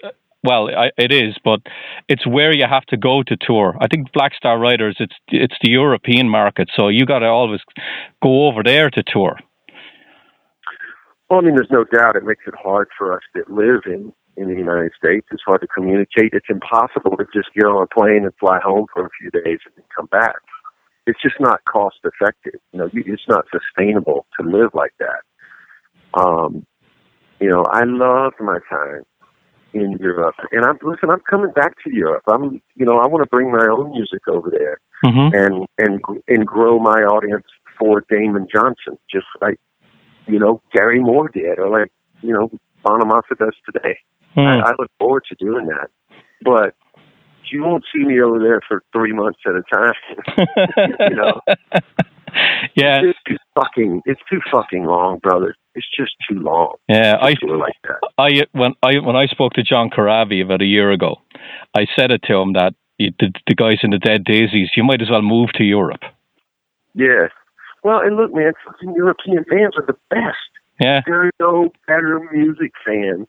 Well, 0.45 0.69
it 0.97 1.11
is, 1.11 1.35
but 1.43 1.61
it's 2.07 2.25
where 2.27 2.53
you 2.53 2.65
have 2.69 2.85
to 2.87 2.97
go 2.97 3.23
to 3.23 3.35
tour. 3.39 3.75
I 3.81 3.87
think 3.87 4.11
Black 4.13 4.35
Star 4.35 4.59
Riders. 4.59 4.95
It's 4.99 5.15
it's 5.29 5.55
the 5.61 5.71
European 5.71 6.29
market, 6.29 6.69
so 6.75 6.87
you 6.87 7.05
got 7.05 7.19
to 7.19 7.27
always 7.27 7.61
go 8.21 8.47
over 8.47 8.61
there 8.63 8.89
to 8.91 9.03
tour. 9.03 9.39
Well, 11.29 11.39
I 11.39 11.41
mean, 11.43 11.55
there's 11.55 11.71
no 11.71 11.83
doubt 11.83 12.15
it 12.15 12.23
makes 12.23 12.43
it 12.45 12.53
hard 12.61 12.89
for 12.97 13.13
us 13.13 13.23
that 13.33 13.49
live 13.49 13.81
in 13.85 14.13
in 14.37 14.49
the 14.49 14.55
United 14.55 14.91
States. 14.97 15.25
It's 15.31 15.41
hard 15.45 15.61
to 15.61 15.67
communicate. 15.67 16.33
It's 16.33 16.49
impossible 16.49 17.17
to 17.17 17.25
just 17.33 17.53
get 17.55 17.65
on 17.65 17.81
a 17.81 17.87
plane 17.87 18.25
and 18.25 18.33
fly 18.39 18.59
home 18.63 18.85
for 18.93 19.05
a 19.05 19.09
few 19.19 19.31
days 19.31 19.59
and 19.65 19.73
then 19.75 19.85
come 19.95 20.07
back. 20.07 20.35
It's 21.07 21.21
just 21.21 21.35
not 21.39 21.61
cost 21.65 21.97
effective. 22.03 22.59
You 22.71 22.79
know, 22.79 22.89
it's 22.93 23.27
not 23.27 23.45
sustainable 23.51 24.27
to 24.39 24.47
live 24.47 24.71
like 24.73 24.93
that. 24.99 26.19
Um, 26.19 26.65
you 27.39 27.49
know, 27.49 27.63
I 27.69 27.83
loved 27.85 28.35
my 28.39 28.59
time 28.69 29.03
in 29.75 29.97
Europe, 29.99 30.35
and 30.51 30.65
I'm 30.65 30.77
listen. 30.81 31.09
I'm 31.09 31.21
coming 31.29 31.51
back 31.51 31.75
to 31.83 31.93
Europe. 31.93 32.23
I'm, 32.27 32.61
you 32.75 32.85
know, 32.85 32.97
I 32.97 33.07
want 33.07 33.23
to 33.23 33.29
bring 33.29 33.51
my 33.51 33.67
own 33.69 33.91
music 33.91 34.27
over 34.27 34.49
there 34.49 34.79
Mm-hmm. 35.03 35.35
and 35.35 35.67
and 35.77 36.01
and 36.27 36.47
grow 36.47 36.79
my 36.79 37.01
audience 37.01 37.45
for 37.77 38.03
Damon 38.09 38.47
Johnson, 38.51 38.97
just 39.11 39.27
like 39.41 39.59
you 40.25 40.39
know 40.39 40.61
Gary 40.73 40.99
Moore 40.99 41.29
did, 41.29 41.59
or 41.59 41.69
like 41.69 41.91
you 42.21 42.33
know 42.33 42.49
Bonamassa 42.83 43.37
does 43.37 43.55
today. 43.65 43.99
Hmm. 44.33 44.39
I, 44.39 44.59
I 44.61 44.71
look 44.79 44.89
forward 44.97 45.23
to 45.29 45.35
doing 45.35 45.67
that, 45.67 45.89
but 46.43 46.75
you 47.51 47.63
won't 47.63 47.83
see 47.93 48.03
me 48.03 48.19
over 48.21 48.39
there 48.39 48.61
for 48.67 48.83
three 48.93 49.13
months 49.13 49.39
at 49.45 49.53
a 49.53 49.63
time. 49.71 49.93
you 51.09 51.15
know, 51.15 51.41
yeah, 52.75 53.01
it's 53.03 53.19
too 53.27 53.37
fucking, 53.55 54.01
it's 54.05 54.21
too 54.29 54.39
fucking 54.51 54.85
long, 54.85 55.19
brother. 55.19 55.55
It's 55.75 55.87
just 55.97 56.13
too 56.29 56.39
long. 56.39 56.75
yeah. 56.87 57.15
I 57.19 57.35
like 57.47 57.75
that. 57.83 57.99
I 58.17 58.43
when 58.53 58.73
I 58.81 58.99
when 58.99 59.15
I 59.15 59.27
spoke 59.27 59.53
to 59.53 59.63
John 59.63 59.89
Corabi 59.89 60.43
about 60.43 60.61
a 60.61 60.65
year 60.65 60.91
ago, 60.91 61.17
I 61.75 61.85
said 61.97 62.11
it 62.11 62.21
to 62.23 62.35
him 62.35 62.53
that 62.53 62.73
the, 62.97 63.11
the 63.47 63.55
guys 63.55 63.79
in 63.83 63.91
the 63.91 63.97
Dead 63.97 64.23
Daisies, 64.23 64.69
you 64.75 64.83
might 64.83 65.01
as 65.01 65.09
well 65.09 65.21
move 65.21 65.49
to 65.55 65.63
Europe. 65.63 66.01
Yeah. 66.93 67.27
Well, 67.83 67.99
and 67.99 68.15
look, 68.15 68.33
man, 68.33 68.53
fucking 68.65 68.93
European 68.95 69.43
fans 69.49 69.75
are 69.77 69.85
the 69.85 69.97
best. 70.09 70.37
Yeah, 70.79 71.01
there 71.05 71.27
are 71.27 71.31
no 71.39 71.69
better 71.87 72.19
music 72.31 72.71
fans 72.85 73.27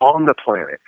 on 0.00 0.26
the 0.26 0.34
planet 0.44 0.80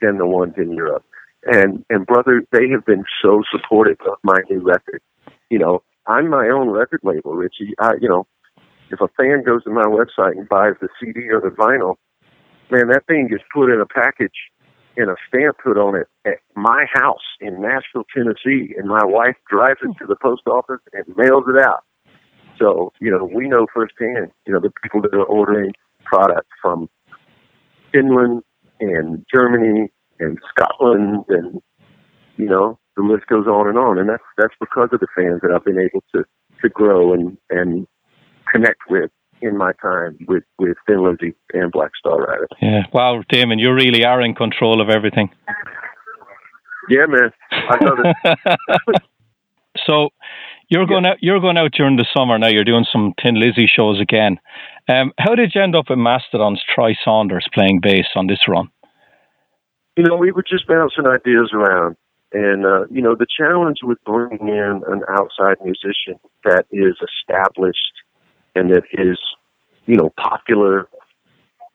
than 0.00 0.18
the 0.18 0.26
ones 0.26 0.54
in 0.56 0.72
Europe. 0.72 1.04
And 1.44 1.84
and 1.90 2.06
brother, 2.06 2.42
they 2.52 2.68
have 2.70 2.86
been 2.86 3.04
so 3.22 3.42
supportive 3.50 3.98
of 4.06 4.18
my 4.22 4.38
new 4.48 4.60
record. 4.60 5.02
You 5.50 5.58
know, 5.58 5.82
I'm 6.06 6.28
my 6.28 6.48
own 6.48 6.70
record 6.70 7.00
label, 7.02 7.34
Richie. 7.34 7.74
I, 7.78 7.92
you 8.00 8.08
know, 8.08 8.26
if 8.90 9.00
a 9.00 9.08
fan 9.16 9.42
goes 9.44 9.64
to 9.64 9.70
my 9.70 9.84
website 9.84 10.36
and 10.36 10.48
buys 10.48 10.74
the 10.80 10.88
CD 11.00 11.28
or 11.30 11.40
the 11.40 11.54
vinyl, 11.54 11.96
man, 12.70 12.88
that 12.88 13.06
thing 13.06 13.28
gets 13.28 13.42
put 13.54 13.72
in 13.72 13.80
a 13.80 13.86
package 13.86 14.50
and 14.96 15.08
a 15.08 15.16
stamp 15.28 15.56
put 15.62 15.78
on 15.78 15.96
it 15.96 16.08
at 16.26 16.38
my 16.54 16.84
house 16.92 17.22
in 17.40 17.62
Nashville, 17.62 18.04
Tennessee, 18.14 18.74
and 18.76 18.88
my 18.88 19.04
wife 19.04 19.36
drives 19.48 19.80
it 19.82 19.92
to 20.00 20.06
the 20.06 20.16
post 20.16 20.42
office 20.46 20.80
and 20.92 21.04
mails 21.16 21.44
it 21.48 21.62
out. 21.62 21.84
So, 22.58 22.92
you 23.00 23.10
know, 23.10 23.24
we 23.24 23.48
know 23.48 23.66
firsthand, 23.72 24.30
you 24.46 24.52
know, 24.52 24.60
the 24.60 24.70
people 24.82 25.00
that 25.02 25.14
are 25.14 25.24
ordering 25.24 25.72
product 26.04 26.48
from 26.60 26.90
Finland 27.92 28.42
and 28.80 29.24
Germany 29.32 29.90
and 30.20 30.38
Scotland 30.50 31.24
and 31.28 31.62
you 32.36 32.48
know, 32.48 32.78
the 32.96 33.02
list 33.02 33.26
goes 33.26 33.46
on 33.46 33.68
and 33.68 33.78
on. 33.78 33.98
And 33.98 34.08
that's 34.08 34.22
that's 34.36 34.54
because 34.60 34.88
of 34.92 35.00
the 35.00 35.06
fans 35.16 35.40
that 35.42 35.50
I've 35.50 35.64
been 35.64 35.78
able 35.78 36.02
to 36.14 36.24
to 36.62 36.68
grow 36.68 37.12
and 37.12 37.36
and 37.50 37.86
connect 38.50 38.80
with 38.88 39.10
in 39.40 39.56
my 39.56 39.72
time 39.80 40.18
with 40.28 40.44
with 40.58 40.76
Thin 40.86 41.04
Lizzy 41.04 41.34
and 41.52 41.72
Black 41.72 41.90
Star 41.98 42.18
Rider. 42.18 42.48
yeah. 42.60 42.82
Wow, 42.92 43.22
Damon, 43.28 43.58
you 43.58 43.72
really 43.72 44.04
are 44.04 44.20
in 44.20 44.34
control 44.34 44.80
of 44.80 44.88
everything. 44.88 45.30
Yeah, 46.88 47.06
man. 47.06 47.30
I 47.52 47.84
love 47.84 47.98
it. 48.04 49.02
so 49.86 50.10
you're 50.68 50.86
going 50.86 51.06
out. 51.06 51.18
You're 51.20 51.40
going 51.40 51.56
out 51.56 51.72
during 51.72 51.96
the 51.96 52.06
summer 52.16 52.38
now. 52.38 52.48
You're 52.48 52.64
doing 52.64 52.86
some 52.90 53.14
Thin 53.22 53.38
Lizzy 53.38 53.66
shows 53.66 54.00
again. 54.00 54.38
Um, 54.88 55.12
how 55.18 55.34
did 55.34 55.52
you 55.54 55.62
end 55.62 55.76
up 55.76 55.86
at 55.90 55.98
Mastodon's 55.98 56.60
Troy 56.74 56.94
Sanders 57.04 57.46
playing 57.54 57.80
bass 57.80 58.06
on 58.16 58.26
this 58.26 58.48
run? 58.48 58.68
you 59.96 60.04
know, 60.04 60.16
we 60.16 60.32
were 60.32 60.42
just 60.42 60.66
bouncing 60.66 61.06
ideas 61.06 61.50
around. 61.52 61.96
And, 62.32 62.64
uh, 62.64 62.86
you 62.90 63.02
know, 63.02 63.14
the 63.14 63.26
challenge 63.26 63.78
with 63.82 63.98
bringing 64.04 64.48
in 64.48 64.82
an 64.86 65.02
outside 65.08 65.58
musician 65.62 66.18
that 66.44 66.64
is 66.70 66.96
established 67.02 67.78
and 68.54 68.70
that 68.70 68.84
is, 68.92 69.18
you 69.86 69.96
know, 69.96 70.10
popular, 70.16 70.88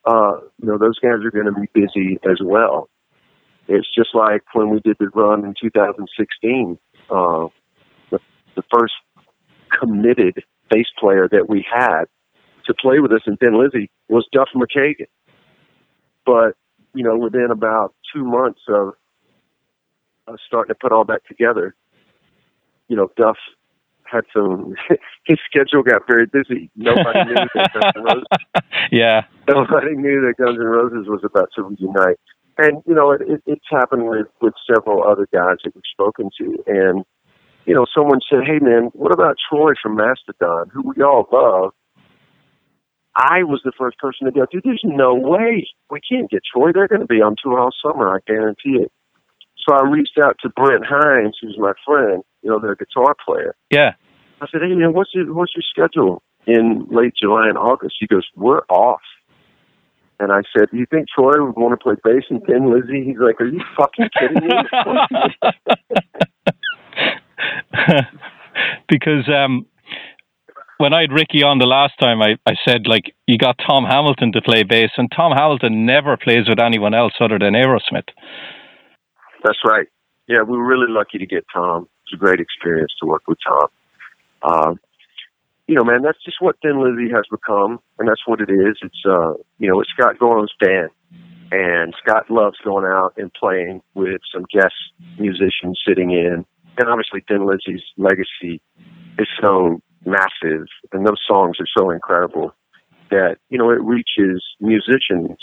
uh, 0.05 0.37
you 0.59 0.67
know, 0.67 0.77
those 0.77 0.97
guys 0.99 1.23
are 1.23 1.31
going 1.31 1.45
to 1.45 1.51
be 1.51 1.69
busy 1.73 2.17
as 2.29 2.39
well. 2.43 2.89
It's 3.67 3.87
just 3.93 4.15
like 4.15 4.43
when 4.53 4.69
we 4.69 4.79
did 4.79 4.97
the 4.99 5.09
run 5.09 5.45
in 5.45 5.53
2016, 5.61 6.79
uh, 7.09 7.47
the, 8.09 8.19
the 8.55 8.63
first 8.73 8.93
committed 9.79 10.43
bass 10.71 10.87
player 10.99 11.27
that 11.31 11.49
we 11.49 11.65
had 11.69 12.05
to 12.65 12.73
play 12.73 12.99
with 12.99 13.11
us 13.11 13.21
in 13.27 13.37
Thin 13.37 13.59
Lizzy 13.59 13.89
was 14.09 14.27
Duff 14.31 14.49
McKagan. 14.55 15.07
But 16.25 16.55
you 16.93 17.03
know, 17.03 17.17
within 17.17 17.49
about 17.51 17.93
two 18.13 18.23
months 18.23 18.61
of 18.67 18.93
uh, 20.27 20.35
starting 20.45 20.73
to 20.73 20.79
put 20.79 20.91
all 20.91 21.05
that 21.05 21.21
together, 21.27 21.75
you 22.87 22.95
know, 22.95 23.09
Duff 23.17 23.37
had 24.03 24.23
some. 24.33 24.75
his 25.25 25.37
schedule 25.49 25.83
got 25.83 26.03
very 26.07 26.25
busy. 26.25 26.69
Nobody 26.75 27.25
knew 27.25 27.35
that 27.35 27.69
Guns 27.73 27.93
N' 27.95 28.03
Roses. 28.03 28.23
yeah, 28.91 29.25
Nobody 29.47 29.95
knew 29.95 30.21
that 30.21 30.35
Guns 30.37 30.57
N' 30.59 30.65
Roses 30.65 31.07
was 31.07 31.21
about 31.23 31.49
to 31.55 31.63
reunite. 31.63 32.19
And 32.57 32.81
you 32.87 32.95
know, 32.95 33.11
it, 33.11 33.21
it, 33.21 33.43
it's 33.45 33.65
happened 33.69 34.07
with 34.07 34.27
with 34.41 34.53
several 34.73 35.03
other 35.03 35.27
guys 35.33 35.57
that 35.63 35.75
we've 35.75 35.83
spoken 35.91 36.29
to. 36.39 36.63
And 36.67 37.05
you 37.65 37.73
know, 37.73 37.85
someone 37.93 38.19
said, 38.29 38.39
"Hey, 38.45 38.59
man, 38.59 38.89
what 38.93 39.13
about 39.13 39.35
Troy 39.49 39.73
from 39.81 39.95
Mastodon, 39.95 40.69
who 40.73 40.93
we 40.95 41.03
all 41.03 41.27
love?" 41.31 41.73
I 43.17 43.41
was 43.43 43.61
the 43.65 43.71
first 43.75 43.97
person 43.97 44.25
to 44.25 44.31
go, 44.31 44.45
dude, 44.51 44.61
there's 44.63 44.83
no 44.83 45.15
way 45.15 45.67
we 45.89 45.99
can't 46.07 46.29
get 46.29 46.43
Troy. 46.53 46.71
They're 46.71 46.87
going 46.87 47.01
to 47.01 47.07
be 47.07 47.19
on 47.19 47.35
tour 47.41 47.59
all 47.59 47.71
summer. 47.81 48.15
I 48.15 48.19
guarantee 48.27 48.77
it. 48.77 48.91
So 49.67 49.75
I 49.75 49.83
reached 49.83 50.17
out 50.21 50.37
to 50.41 50.49
Brent 50.49 50.85
Hinds, 50.87 51.37
who's 51.41 51.57
my 51.57 51.73
friend, 51.85 52.23
you 52.41 52.49
know, 52.49 52.59
their 52.59 52.75
guitar 52.75 53.15
player. 53.25 53.55
yeah. 53.69 53.93
I 54.39 54.45
said, 54.51 54.61
hey, 54.61 54.75
man, 54.75 54.93
what's 54.93 55.09
your, 55.15 55.33
what's 55.33 55.53
your 55.55 55.63
schedule 55.67 56.21
in 56.45 56.85
late 56.91 57.13
July 57.19 57.47
and 57.49 57.57
August? 57.57 57.95
He 57.99 58.05
goes, 58.05 58.23
we're 58.35 58.61
off. 58.69 59.01
And 60.19 60.31
I 60.31 60.41
said, 60.55 60.67
do 60.71 60.77
you 60.77 60.85
think 60.91 61.07
Troy 61.09 61.43
would 61.43 61.55
want 61.55 61.71
to 61.71 61.83
play 61.83 61.95
bass 62.03 62.23
in 62.29 62.41
Thin 62.41 62.71
Lizzy? 62.71 63.03
He's 63.03 63.17
like, 63.19 63.41
are 63.41 63.47
you 63.47 63.61
fucking 63.75 64.09
kidding 64.17 64.47
me? 64.47 64.53
because 68.89 69.27
um, 69.27 69.65
when 70.77 70.93
I 70.93 71.01
had 71.01 71.11
Ricky 71.11 71.43
on 71.43 71.57
the 71.59 71.65
last 71.65 71.93
time, 71.99 72.21
I, 72.21 72.37
I 72.45 72.53
said 72.67 72.87
like 72.87 73.15
you 73.27 73.37
got 73.37 73.59
Tom 73.67 73.85
Hamilton 73.85 74.31
to 74.33 74.41
play 74.41 74.63
bass, 74.63 74.91
and 74.97 75.11
Tom 75.15 75.31
Hamilton 75.31 75.85
never 75.85 76.17
plays 76.17 76.47
with 76.47 76.59
anyone 76.59 76.93
else 76.93 77.13
other 77.19 77.39
than 77.39 77.53
Aerosmith. 77.53 78.09
That's 79.43 79.59
right. 79.65 79.87
Yeah, 80.27 80.41
we 80.41 80.57
were 80.57 80.65
really 80.65 80.89
lucky 80.91 81.17
to 81.17 81.25
get 81.25 81.45
Tom. 81.53 81.83
It 81.83 82.11
was 82.11 82.13
a 82.13 82.17
great 82.17 82.39
experience 82.39 82.91
to 83.01 83.07
work 83.07 83.23
with 83.27 83.37
Tom. 83.47 83.67
Um, 84.43 84.79
you 85.67 85.75
know, 85.75 85.83
man, 85.83 86.01
that's 86.01 86.23
just 86.23 86.41
what 86.41 86.55
Thin 86.61 86.81
Lizzy 86.81 87.11
has 87.13 87.25
become, 87.29 87.79
and 87.99 88.07
that's 88.07 88.25
what 88.25 88.39
it 88.41 88.49
is. 88.49 88.77
It's 88.81 89.03
uh, 89.05 89.33
you 89.59 89.69
know, 89.69 89.81
it's 89.81 89.89
Scott 89.91 90.17
Gorham's 90.17 90.53
band, 90.59 90.89
and 91.51 91.93
Scott 92.01 92.29
loves 92.29 92.57
going 92.63 92.85
out 92.85 93.13
and 93.17 93.31
playing 93.33 93.81
with 93.93 94.21
some 94.33 94.45
guest 94.51 94.75
musicians 95.19 95.79
sitting 95.85 96.11
in, 96.11 96.45
and 96.77 96.89
obviously 96.89 97.23
Thin 97.27 97.45
Lizzy's 97.45 97.83
legacy 97.97 98.61
is 99.19 99.27
so 99.41 99.81
massive, 100.05 100.67
and 100.93 101.05
those 101.05 101.21
songs 101.27 101.57
are 101.59 101.67
so 101.77 101.89
incredible 101.89 102.53
that 103.09 103.37
you 103.49 103.57
know 103.57 103.69
it 103.69 103.81
reaches 103.81 104.43
musicians 104.59 105.37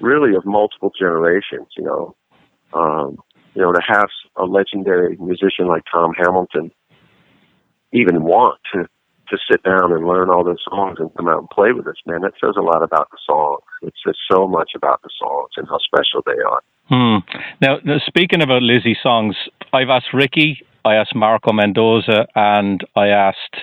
really 0.00 0.34
of 0.34 0.44
multiple 0.44 0.90
generations. 0.98 1.68
You 1.76 1.84
know, 1.84 2.16
um, 2.74 3.16
you 3.54 3.62
know 3.62 3.72
to 3.72 3.82
have 3.86 4.08
a 4.36 4.44
legendary 4.44 5.16
musician 5.16 5.66
like 5.66 5.82
Tom 5.90 6.12
Hamilton 6.16 6.70
even 7.92 8.22
want 8.22 8.58
to 8.74 8.88
to 9.32 9.38
sit 9.50 9.62
down 9.62 9.92
and 9.92 10.06
learn 10.06 10.28
all 10.28 10.44
those 10.44 10.62
songs 10.68 10.98
and 11.00 11.12
come 11.16 11.26
out 11.26 11.38
and 11.38 11.48
play 11.50 11.72
with 11.72 11.86
us, 11.86 11.96
man, 12.06 12.20
that 12.20 12.34
says 12.38 12.54
a 12.58 12.60
lot 12.60 12.82
about 12.82 13.08
the 13.10 13.18
songs. 13.26 13.62
It 13.80 13.94
says 14.04 14.14
so 14.30 14.46
much 14.46 14.72
about 14.76 15.00
the 15.02 15.08
songs 15.18 15.50
and 15.56 15.66
how 15.66 15.78
special 15.78 16.22
they 16.26 16.40
are. 16.42 16.62
Hmm. 16.88 17.24
Now, 17.60 17.78
now, 17.84 17.98
speaking 18.06 18.42
about 18.42 18.62
Lizzy 18.62 18.96
songs, 19.02 19.34
I've 19.72 19.88
asked 19.88 20.12
Ricky, 20.12 20.60
I 20.84 20.96
asked 20.96 21.14
Marco 21.14 21.52
Mendoza, 21.52 22.26
and 22.34 22.84
I 22.94 23.08
asked 23.08 23.56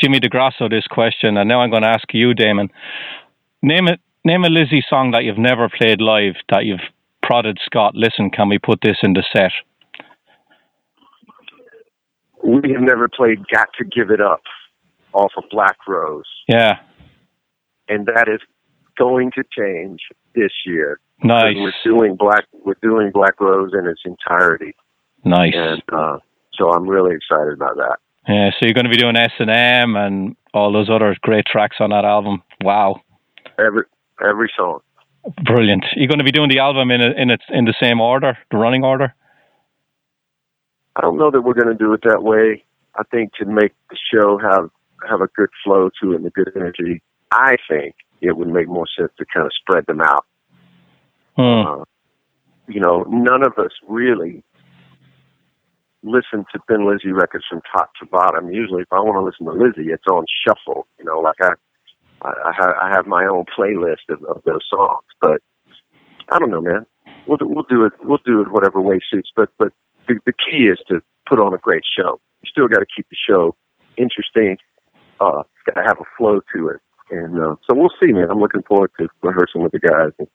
Jimmy 0.00 0.20
DeGrasso 0.20 0.70
this 0.70 0.86
question, 0.86 1.36
and 1.36 1.48
now 1.48 1.62
I'm 1.62 1.70
going 1.70 1.82
to 1.82 1.88
ask 1.88 2.06
you, 2.12 2.34
Damon. 2.34 2.70
Name 3.62 3.88
it. 3.88 4.00
Name 4.24 4.44
a 4.44 4.48
Lizzy 4.48 4.84
song 4.88 5.10
that 5.12 5.24
you've 5.24 5.38
never 5.38 5.68
played 5.68 6.00
live 6.00 6.34
that 6.50 6.64
you've 6.64 6.86
prodded 7.32 7.58
Scott. 7.64 7.94
Listen, 7.94 8.28
can 8.28 8.50
we 8.50 8.58
put 8.58 8.80
this 8.82 8.98
in 9.02 9.14
the 9.14 9.24
set? 9.34 9.52
We 12.44 12.72
have 12.72 12.82
never 12.82 13.08
played 13.08 13.38
"Got 13.52 13.68
to 13.78 13.84
Give 13.84 14.10
It 14.10 14.20
Up" 14.20 14.42
off 15.14 15.32
of 15.38 15.44
Black 15.50 15.76
Rose, 15.88 16.24
Yeah, 16.48 16.78
and 17.88 18.06
that 18.06 18.28
is 18.28 18.40
going 18.98 19.30
to 19.36 19.44
change 19.56 20.00
this 20.34 20.50
year. 20.66 20.98
nice, 21.22 21.56
We're 21.56 21.72
doing 21.84 22.16
Black. 22.16 22.44
We're 22.52 22.76
doing 22.82 23.10
Black 23.12 23.40
Rose 23.40 23.70
in 23.72 23.86
its 23.86 24.00
entirety, 24.04 24.74
nice. 25.24 25.52
and 25.54 25.82
uh, 25.92 26.18
so 26.54 26.70
I'm 26.72 26.86
really 26.86 27.14
excited 27.14 27.54
about 27.54 27.76
that. 27.76 27.96
Yeah, 28.28 28.50
so 28.50 28.58
you're 28.66 28.74
going 28.74 28.84
to 28.84 28.90
be 28.90 28.96
doing 28.98 29.16
S 29.16 29.32
and 29.38 29.50
M 29.50 29.96
and 29.96 30.36
all 30.52 30.70
those 30.72 30.90
other 30.90 31.16
great 31.22 31.46
tracks 31.46 31.76
on 31.80 31.90
that 31.90 32.04
album. 32.04 32.42
Wow, 32.62 33.00
Every 33.58 33.84
every 34.22 34.50
song. 34.56 34.80
Brilliant! 35.44 35.84
You're 35.96 36.08
going 36.08 36.18
to 36.18 36.24
be 36.24 36.32
doing 36.32 36.48
the 36.48 36.58
album 36.58 36.90
in 36.90 37.00
a, 37.00 37.10
in 37.10 37.30
its 37.30 37.44
in 37.48 37.64
the 37.64 37.74
same 37.80 38.00
order, 38.00 38.36
the 38.50 38.56
running 38.56 38.84
order. 38.84 39.14
I 40.96 41.00
don't 41.00 41.16
know 41.16 41.30
that 41.30 41.42
we're 41.42 41.54
going 41.54 41.68
to 41.68 41.74
do 41.74 41.92
it 41.94 42.00
that 42.04 42.22
way. 42.22 42.64
I 42.96 43.02
think 43.04 43.32
to 43.34 43.46
make 43.46 43.72
the 43.90 43.96
show 44.12 44.38
have 44.38 44.70
have 45.08 45.20
a 45.20 45.28
good 45.28 45.48
flow 45.64 45.90
to 46.02 46.12
it 46.12 46.16
and 46.16 46.26
a 46.26 46.30
good 46.30 46.50
energy, 46.54 47.02
I 47.30 47.56
think 47.68 47.94
it 48.20 48.36
would 48.36 48.48
make 48.48 48.68
more 48.68 48.86
sense 48.98 49.10
to 49.18 49.24
kind 49.32 49.46
of 49.46 49.52
spread 49.54 49.86
them 49.86 50.00
out. 50.00 50.26
Hmm. 51.36 51.80
Uh, 51.80 51.84
you 52.68 52.80
know, 52.80 53.04
none 53.08 53.44
of 53.44 53.58
us 53.58 53.72
really 53.88 54.44
listen 56.02 56.44
to 56.52 56.60
Thin 56.68 56.88
Lizzy 56.88 57.12
records 57.12 57.44
from 57.48 57.60
top 57.74 57.90
to 58.00 58.06
bottom. 58.06 58.52
Usually, 58.52 58.82
if 58.82 58.92
I 58.92 59.00
want 59.00 59.16
to 59.16 59.24
listen 59.24 59.46
to 59.46 59.64
Lizzy, 59.64 59.90
it's 59.90 60.06
on 60.10 60.24
shuffle. 60.46 60.86
You 60.98 61.04
know, 61.04 61.20
like 61.20 61.36
I, 61.40 61.52
I, 62.22 62.52
I, 62.58 62.86
I 62.86 62.92
have 62.94 63.06
my 63.06 63.24
own 63.26 63.44
playlist 63.56 64.08
of, 64.08 64.22
of 64.24 64.42
those 64.44 64.64
songs. 64.68 65.04
But 65.20 65.40
I 66.30 66.38
don't 66.38 66.50
know, 66.50 66.60
man. 66.60 66.86
We'll 67.26 67.36
do, 67.36 67.46
we'll 67.46 67.66
do 67.68 67.84
it. 67.84 67.92
We'll 68.02 68.20
do 68.24 68.40
it 68.40 68.50
whatever 68.50 68.80
way 68.80 69.00
suits. 69.10 69.30
But 69.34 69.50
but 69.58 69.72
the, 70.08 70.18
the 70.26 70.32
key 70.32 70.64
is 70.66 70.78
to 70.88 71.00
put 71.28 71.38
on 71.38 71.54
a 71.54 71.58
great 71.58 71.84
show. 71.96 72.20
You 72.42 72.50
still 72.50 72.68
got 72.68 72.80
to 72.80 72.86
keep 72.94 73.08
the 73.10 73.16
show 73.16 73.54
interesting. 73.96 74.56
Uh, 75.20 75.42
got 75.66 75.80
to 75.80 75.86
have 75.86 75.98
a 76.00 76.04
flow 76.16 76.40
to 76.54 76.68
it. 76.68 76.80
And 77.10 77.38
uh, 77.38 77.56
so 77.68 77.74
we'll 77.74 77.92
see, 78.02 78.12
man. 78.12 78.28
I'm 78.30 78.40
looking 78.40 78.62
forward 78.62 78.90
to 78.98 79.08
rehearsing 79.22 79.62
with 79.62 79.72
the 79.72 79.78
guys 79.80 80.12
and 80.18 80.28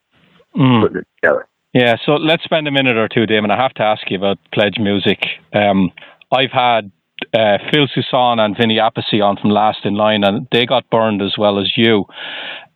Hmm. 0.56 0.82
putting 0.82 0.98
it 0.98 1.08
together. 1.22 1.48
Yeah, 1.74 1.98
so 2.04 2.14
let's 2.14 2.44
spend 2.44 2.68
a 2.68 2.72
minute 2.72 2.98
or 2.98 3.08
two, 3.08 3.28
Damon. 3.28 3.52
I 3.52 3.62
have 3.62 3.74
to 3.76 3.84
ask 3.84 4.10
you 4.10 4.18
about 4.18 4.40
Pledge 4.54 4.80
Music. 4.80 5.20
Um, 5.54 5.92
I've 6.32 6.52
had 6.52 6.90
uh, 7.34 7.58
Phil 7.72 7.88
Soussan 7.88 8.40
and 8.40 8.56
Vinny 8.58 8.78
Appice 8.78 9.22
on 9.22 9.38
from 9.38 9.52
Last 9.52 9.80
in 9.84 9.96
Line, 9.96 10.24
and 10.24 10.48
they 10.52 10.66
got 10.66 10.90
burned 10.90 11.22
as 11.22 11.36
well 11.38 11.60
as 11.60 11.72
you, 11.76 12.06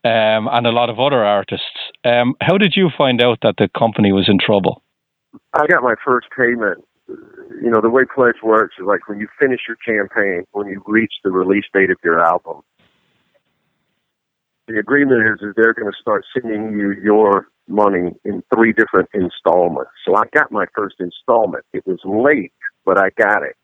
um, 0.04 0.48
and 0.52 0.66
a 0.66 0.72
lot 0.72 0.90
of 0.90 1.00
other 1.00 1.24
artists. 1.24 1.66
Um, 2.04 2.36
how 2.42 2.58
did 2.58 2.74
you 2.76 2.90
find 2.98 3.22
out 3.22 3.40
that 3.42 3.56
the 3.58 3.70
company 3.78 4.12
was 4.12 4.28
in 4.28 4.38
trouble? 4.40 4.84
I 5.54 5.68
got 5.68 5.84
my 5.84 5.96
first 6.04 6.28
payment. 6.36 6.84
You 7.08 7.70
know, 7.70 7.82
the 7.82 7.90
way 7.90 8.04
Pledge 8.14 8.42
works 8.44 8.76
is 8.80 8.86
like 8.86 9.08
when 9.08 9.20
you 9.20 9.28
finish 9.40 9.62
your 9.68 9.78
campaign, 9.78 10.44
when 10.52 10.68
you 10.68 10.82
reach 10.88 11.14
the 11.24 11.32
release 11.32 11.66
date 11.74 11.90
of 11.90 11.98
your 12.04 12.20
album, 12.20 12.62
the 14.68 14.80
agreement 14.80 15.22
is 15.28 15.40
that 15.42 15.54
they're 15.56 15.74
going 15.74 15.92
to 15.92 15.98
start 16.00 16.26
sending 16.34 16.78
you 16.78 16.94
your 17.04 17.48
money 17.68 18.12
in 18.24 18.44
three 18.54 18.74
different 18.74 19.10
installments. 19.14 19.92
So 20.06 20.16
I 20.16 20.24
got 20.34 20.52
my 20.52 20.66
first 20.76 20.96
installment. 21.00 21.66
It 21.74 21.86
was 21.86 22.00
late, 22.06 22.54
but 22.86 22.98
I 22.98 23.10
got 23.18 23.44
it. 23.44 23.56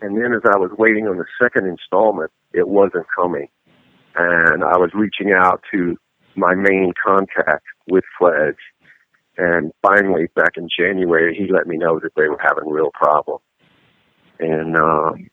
And 0.00 0.16
then 0.16 0.32
as 0.32 0.42
I 0.44 0.56
was 0.56 0.70
waiting 0.78 1.06
on 1.06 1.18
the 1.18 1.26
second 1.40 1.66
installment, 1.66 2.30
it 2.52 2.68
wasn't 2.68 3.06
coming. 3.14 3.48
And 4.16 4.64
I 4.64 4.76
was 4.78 4.90
reaching 4.94 5.32
out 5.32 5.62
to 5.72 5.96
my 6.36 6.54
main 6.54 6.92
contact 7.04 7.64
with 7.88 8.04
Pledge. 8.18 8.56
And 9.36 9.72
finally, 9.82 10.26
back 10.34 10.56
in 10.56 10.68
January, 10.76 11.34
he 11.36 11.52
let 11.52 11.66
me 11.66 11.76
know 11.76 11.98
that 12.00 12.12
they 12.16 12.28
were 12.28 12.40
having 12.42 12.68
real 12.68 12.90
problems. 12.92 13.42
And, 14.38 14.76
um, 14.76 15.28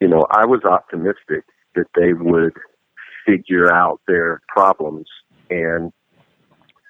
you 0.00 0.08
know, 0.08 0.26
I 0.30 0.46
was 0.46 0.62
optimistic 0.64 1.44
that 1.74 1.86
they 1.94 2.12
would 2.12 2.54
figure 3.26 3.72
out 3.72 4.00
their 4.06 4.40
problems. 4.48 5.06
And, 5.50 5.92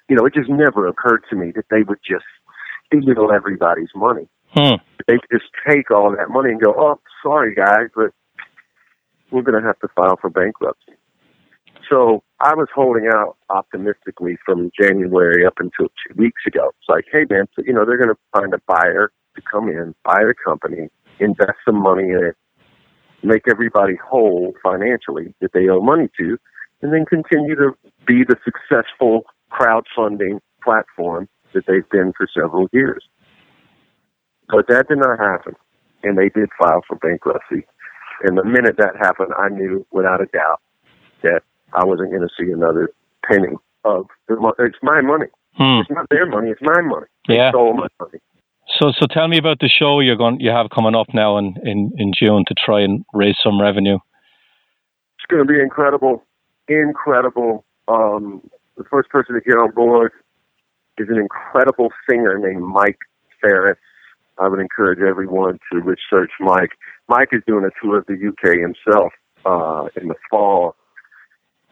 you 0.09 0.15
know, 0.15 0.25
it 0.25 0.33
just 0.33 0.49
never 0.49 0.87
occurred 0.87 1.23
to 1.29 1.35
me 1.35 1.51
that 1.55 1.65
they 1.69 1.83
would 1.83 1.99
just 2.07 2.25
steal 2.87 3.31
everybody's 3.33 3.89
money. 3.95 4.27
Hmm. 4.55 4.75
They 5.07 5.15
just 5.31 5.45
take 5.67 5.91
all 5.91 6.15
that 6.17 6.29
money 6.29 6.51
and 6.51 6.61
go, 6.61 6.73
oh, 6.75 6.99
sorry, 7.21 7.53
guys, 7.53 7.89
but 7.95 8.11
we're 9.31 9.41
going 9.41 9.61
to 9.61 9.67
have 9.67 9.79
to 9.79 9.87
file 9.95 10.17
for 10.19 10.29
bankruptcy. 10.29 10.93
So 11.89 12.23
I 12.39 12.55
was 12.55 12.67
holding 12.73 13.07
out 13.13 13.37
optimistically 13.49 14.37
from 14.43 14.71
January 14.79 15.45
up 15.45 15.55
until 15.59 15.87
two 15.87 16.15
weeks 16.15 16.41
ago. 16.47 16.71
It's 16.79 16.89
like, 16.89 17.05
hey, 17.11 17.25
man, 17.29 17.47
so, 17.55 17.63
you 17.65 17.73
know, 17.73 17.85
they're 17.85 17.97
going 17.97 18.09
to 18.09 18.39
find 18.39 18.53
a 18.53 18.61
buyer 18.65 19.11
to 19.35 19.41
come 19.51 19.67
in, 19.67 19.93
buy 20.03 20.23
the 20.23 20.33
company, 20.33 20.89
invest 21.19 21.57
some 21.65 21.81
money 21.81 22.09
in 22.09 22.23
it, 22.23 22.35
make 23.23 23.43
everybody 23.49 23.95
whole 23.95 24.53
financially 24.63 25.33
that 25.41 25.51
they 25.53 25.67
owe 25.69 25.81
money 25.81 26.09
to, 26.17 26.37
and 26.81 26.93
then 26.93 27.05
continue 27.05 27.55
to 27.55 27.71
be 28.07 28.23
the 28.23 28.37
successful 28.43 29.23
crowdfunding 29.51 30.39
platform 30.63 31.27
that 31.53 31.65
they've 31.67 31.89
been 31.89 32.13
for 32.17 32.27
several 32.33 32.67
years. 32.71 33.03
But 34.49 34.67
that 34.67 34.87
did 34.87 34.99
not 34.99 35.19
happen, 35.19 35.55
and 36.03 36.17
they 36.17 36.29
did 36.29 36.49
file 36.59 36.81
for 36.87 36.95
bankruptcy. 36.97 37.65
And 38.23 38.37
the 38.37 38.43
minute 38.43 38.75
that 38.77 38.95
happened, 38.97 39.33
I 39.37 39.49
knew 39.49 39.85
without 39.91 40.21
a 40.21 40.27
doubt 40.27 40.61
that 41.23 41.41
I 41.73 41.83
wasn't 41.83 42.11
going 42.11 42.21
to 42.21 42.29
see 42.39 42.51
another 42.51 42.89
penny 43.27 43.55
of 43.83 44.07
the 44.27 44.35
money. 44.35 44.55
It's 44.59 44.77
my 44.81 45.01
money. 45.01 45.27
Hmm. 45.57 45.81
It's 45.81 45.89
not 45.89 46.07
their 46.09 46.25
money. 46.25 46.49
It's 46.49 46.61
my 46.61 46.81
money. 46.81 47.07
Yeah. 47.27 47.47
They 47.47 47.49
stole 47.51 47.73
my 47.73 47.87
money. 47.99 48.19
So, 48.79 48.91
so 48.97 49.05
tell 49.09 49.27
me 49.27 49.37
about 49.37 49.59
the 49.59 49.69
show 49.69 49.99
you're 49.99 50.15
going, 50.15 50.39
you 50.39 50.49
have 50.49 50.67
coming 50.73 50.95
up 50.95 51.07
now 51.13 51.37
in, 51.37 51.55
in, 51.63 51.91
in 51.97 52.11
June 52.17 52.43
to 52.47 52.55
try 52.65 52.81
and 52.81 53.05
raise 53.13 53.35
some 53.43 53.61
revenue. 53.61 53.95
It's 55.17 55.25
going 55.29 55.45
to 55.45 55.51
be 55.51 55.59
incredible, 55.59 56.23
incredible. 56.67 57.63
Um, 57.87 58.41
the 58.77 58.83
first 58.89 59.09
person 59.09 59.35
to 59.35 59.41
get 59.41 59.53
on 59.53 59.71
board 59.71 60.11
is 60.97 61.07
an 61.09 61.17
incredible 61.17 61.89
singer 62.09 62.37
named 62.37 62.63
Mike 62.63 62.99
Farris. 63.41 63.77
I 64.37 64.47
would 64.47 64.59
encourage 64.59 64.99
everyone 64.99 65.59
to 65.71 65.79
research 65.79 66.31
Mike. 66.39 66.71
Mike 67.07 67.29
is 67.31 67.41
doing 67.47 67.65
a 67.65 67.71
tour 67.81 67.99
of 67.99 68.05
the 68.05 68.13
UK 68.13 68.59
himself 68.59 69.13
uh, 69.45 69.87
in 69.99 70.07
the 70.07 70.15
fall, 70.29 70.75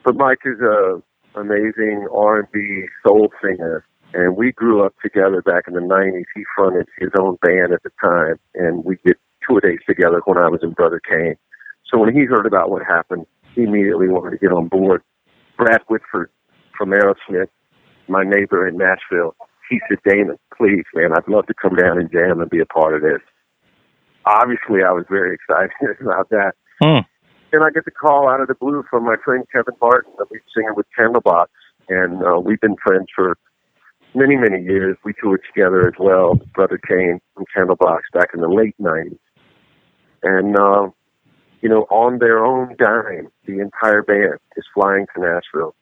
but 0.04 0.16
Mike 0.16 0.40
is 0.46 0.60
a 0.60 1.02
amazing 1.36 2.08
R&B 2.14 2.86
soul 3.06 3.32
singer, 3.42 3.84
and 4.14 4.38
we 4.38 4.52
grew 4.52 4.86
up 4.86 4.94
together 5.02 5.42
back 5.42 5.64
in 5.68 5.74
the 5.74 5.80
'90s. 5.80 6.26
He 6.36 6.44
fronted 6.56 6.88
his 6.98 7.10
own 7.20 7.38
band 7.42 7.74
at 7.74 7.84
the 7.84 7.92
time, 8.02 8.40
and 8.56 8.86
we 8.86 8.98
did 9.06 9.18
tour 9.48 9.60
dates 9.60 9.84
together 9.88 10.22
when 10.26 10.38
I 10.38 10.48
was 10.48 10.62
in 10.64 10.72
Brother 10.72 11.02
Kane. 11.10 11.36
So 11.90 12.00
when 12.00 12.14
he 12.14 12.26
heard 12.26 12.46
about 12.46 12.70
what 12.70 12.82
happened, 12.84 13.26
he 13.56 13.64
immediately 13.64 14.08
wanted 14.08 14.32
to 14.32 14.38
get 14.38 14.52
on 14.52 14.68
board. 14.68 15.02
Brad 15.58 15.82
Whitford 15.88 16.30
from 16.78 16.92
Aerosmith, 16.92 17.50
my 18.08 18.24
neighbor 18.24 18.68
in 18.68 18.78
Nashville, 18.78 19.36
he 19.74 19.80
said, 19.90 20.00
Damon, 20.08 20.38
please, 20.56 20.86
man, 20.94 21.14
I'd 21.14 21.28
love 21.28 21.48
to 21.48 21.54
come 21.54 21.76
down 21.76 21.98
and 21.98 22.12
jam 22.12 22.40
and 22.40 22.50
be 22.50 22.60
a 22.60 22.66
part 22.66 22.96
of 22.96 23.02
this. 23.02 23.22
Obviously, 24.26 24.84
I 24.86 24.92
was 24.92 25.06
very 25.10 25.36
excited 25.38 25.98
about 26.02 26.30
that. 26.30 26.54
Hmm. 26.82 27.06
And 27.52 27.64
I 27.64 27.70
get 27.70 27.86
the 27.86 27.92
call 27.92 28.30
out 28.30 28.42
of 28.42 28.48
the 28.48 28.56
blue 28.56 28.84
from 28.90 29.06
my 29.06 29.16
friend 29.24 29.44
Kevin 29.52 29.76
Martin, 29.82 30.14
the 30.18 30.26
lead 30.32 30.42
singer 30.56 30.74
with 30.74 30.88
Candlebox. 30.98 31.48
And 31.90 32.24
uh, 32.24 32.40
we've 32.40 32.60
been 32.60 32.76
friends 32.84 33.08
for 33.16 33.38
many, 34.16 34.36
many 34.36 34.64
years. 34.64 34.98
We 35.04 35.14
toured 35.22 35.42
together 35.54 35.88
as 35.88 35.94
well, 36.00 36.36
Brother 36.54 36.80
Kane 36.80 37.20
and 37.38 37.46
Candlebox 37.56 38.00
back 38.14 38.30
in 38.34 38.42
the 38.42 38.48
late 38.48 38.76
90s. 38.82 39.20
And 40.24 40.58
uh, 40.58 40.90
you 41.62 41.70
know, 41.70 41.86
on 41.92 42.20
their 42.20 42.44
own 42.44 42.76
dime, 42.78 43.28
the 43.46 43.60
entire 43.60 44.02
band 44.02 44.40
is 44.58 44.66
flying 44.74 45.06
to 45.16 45.22
Nashville. 45.22 45.76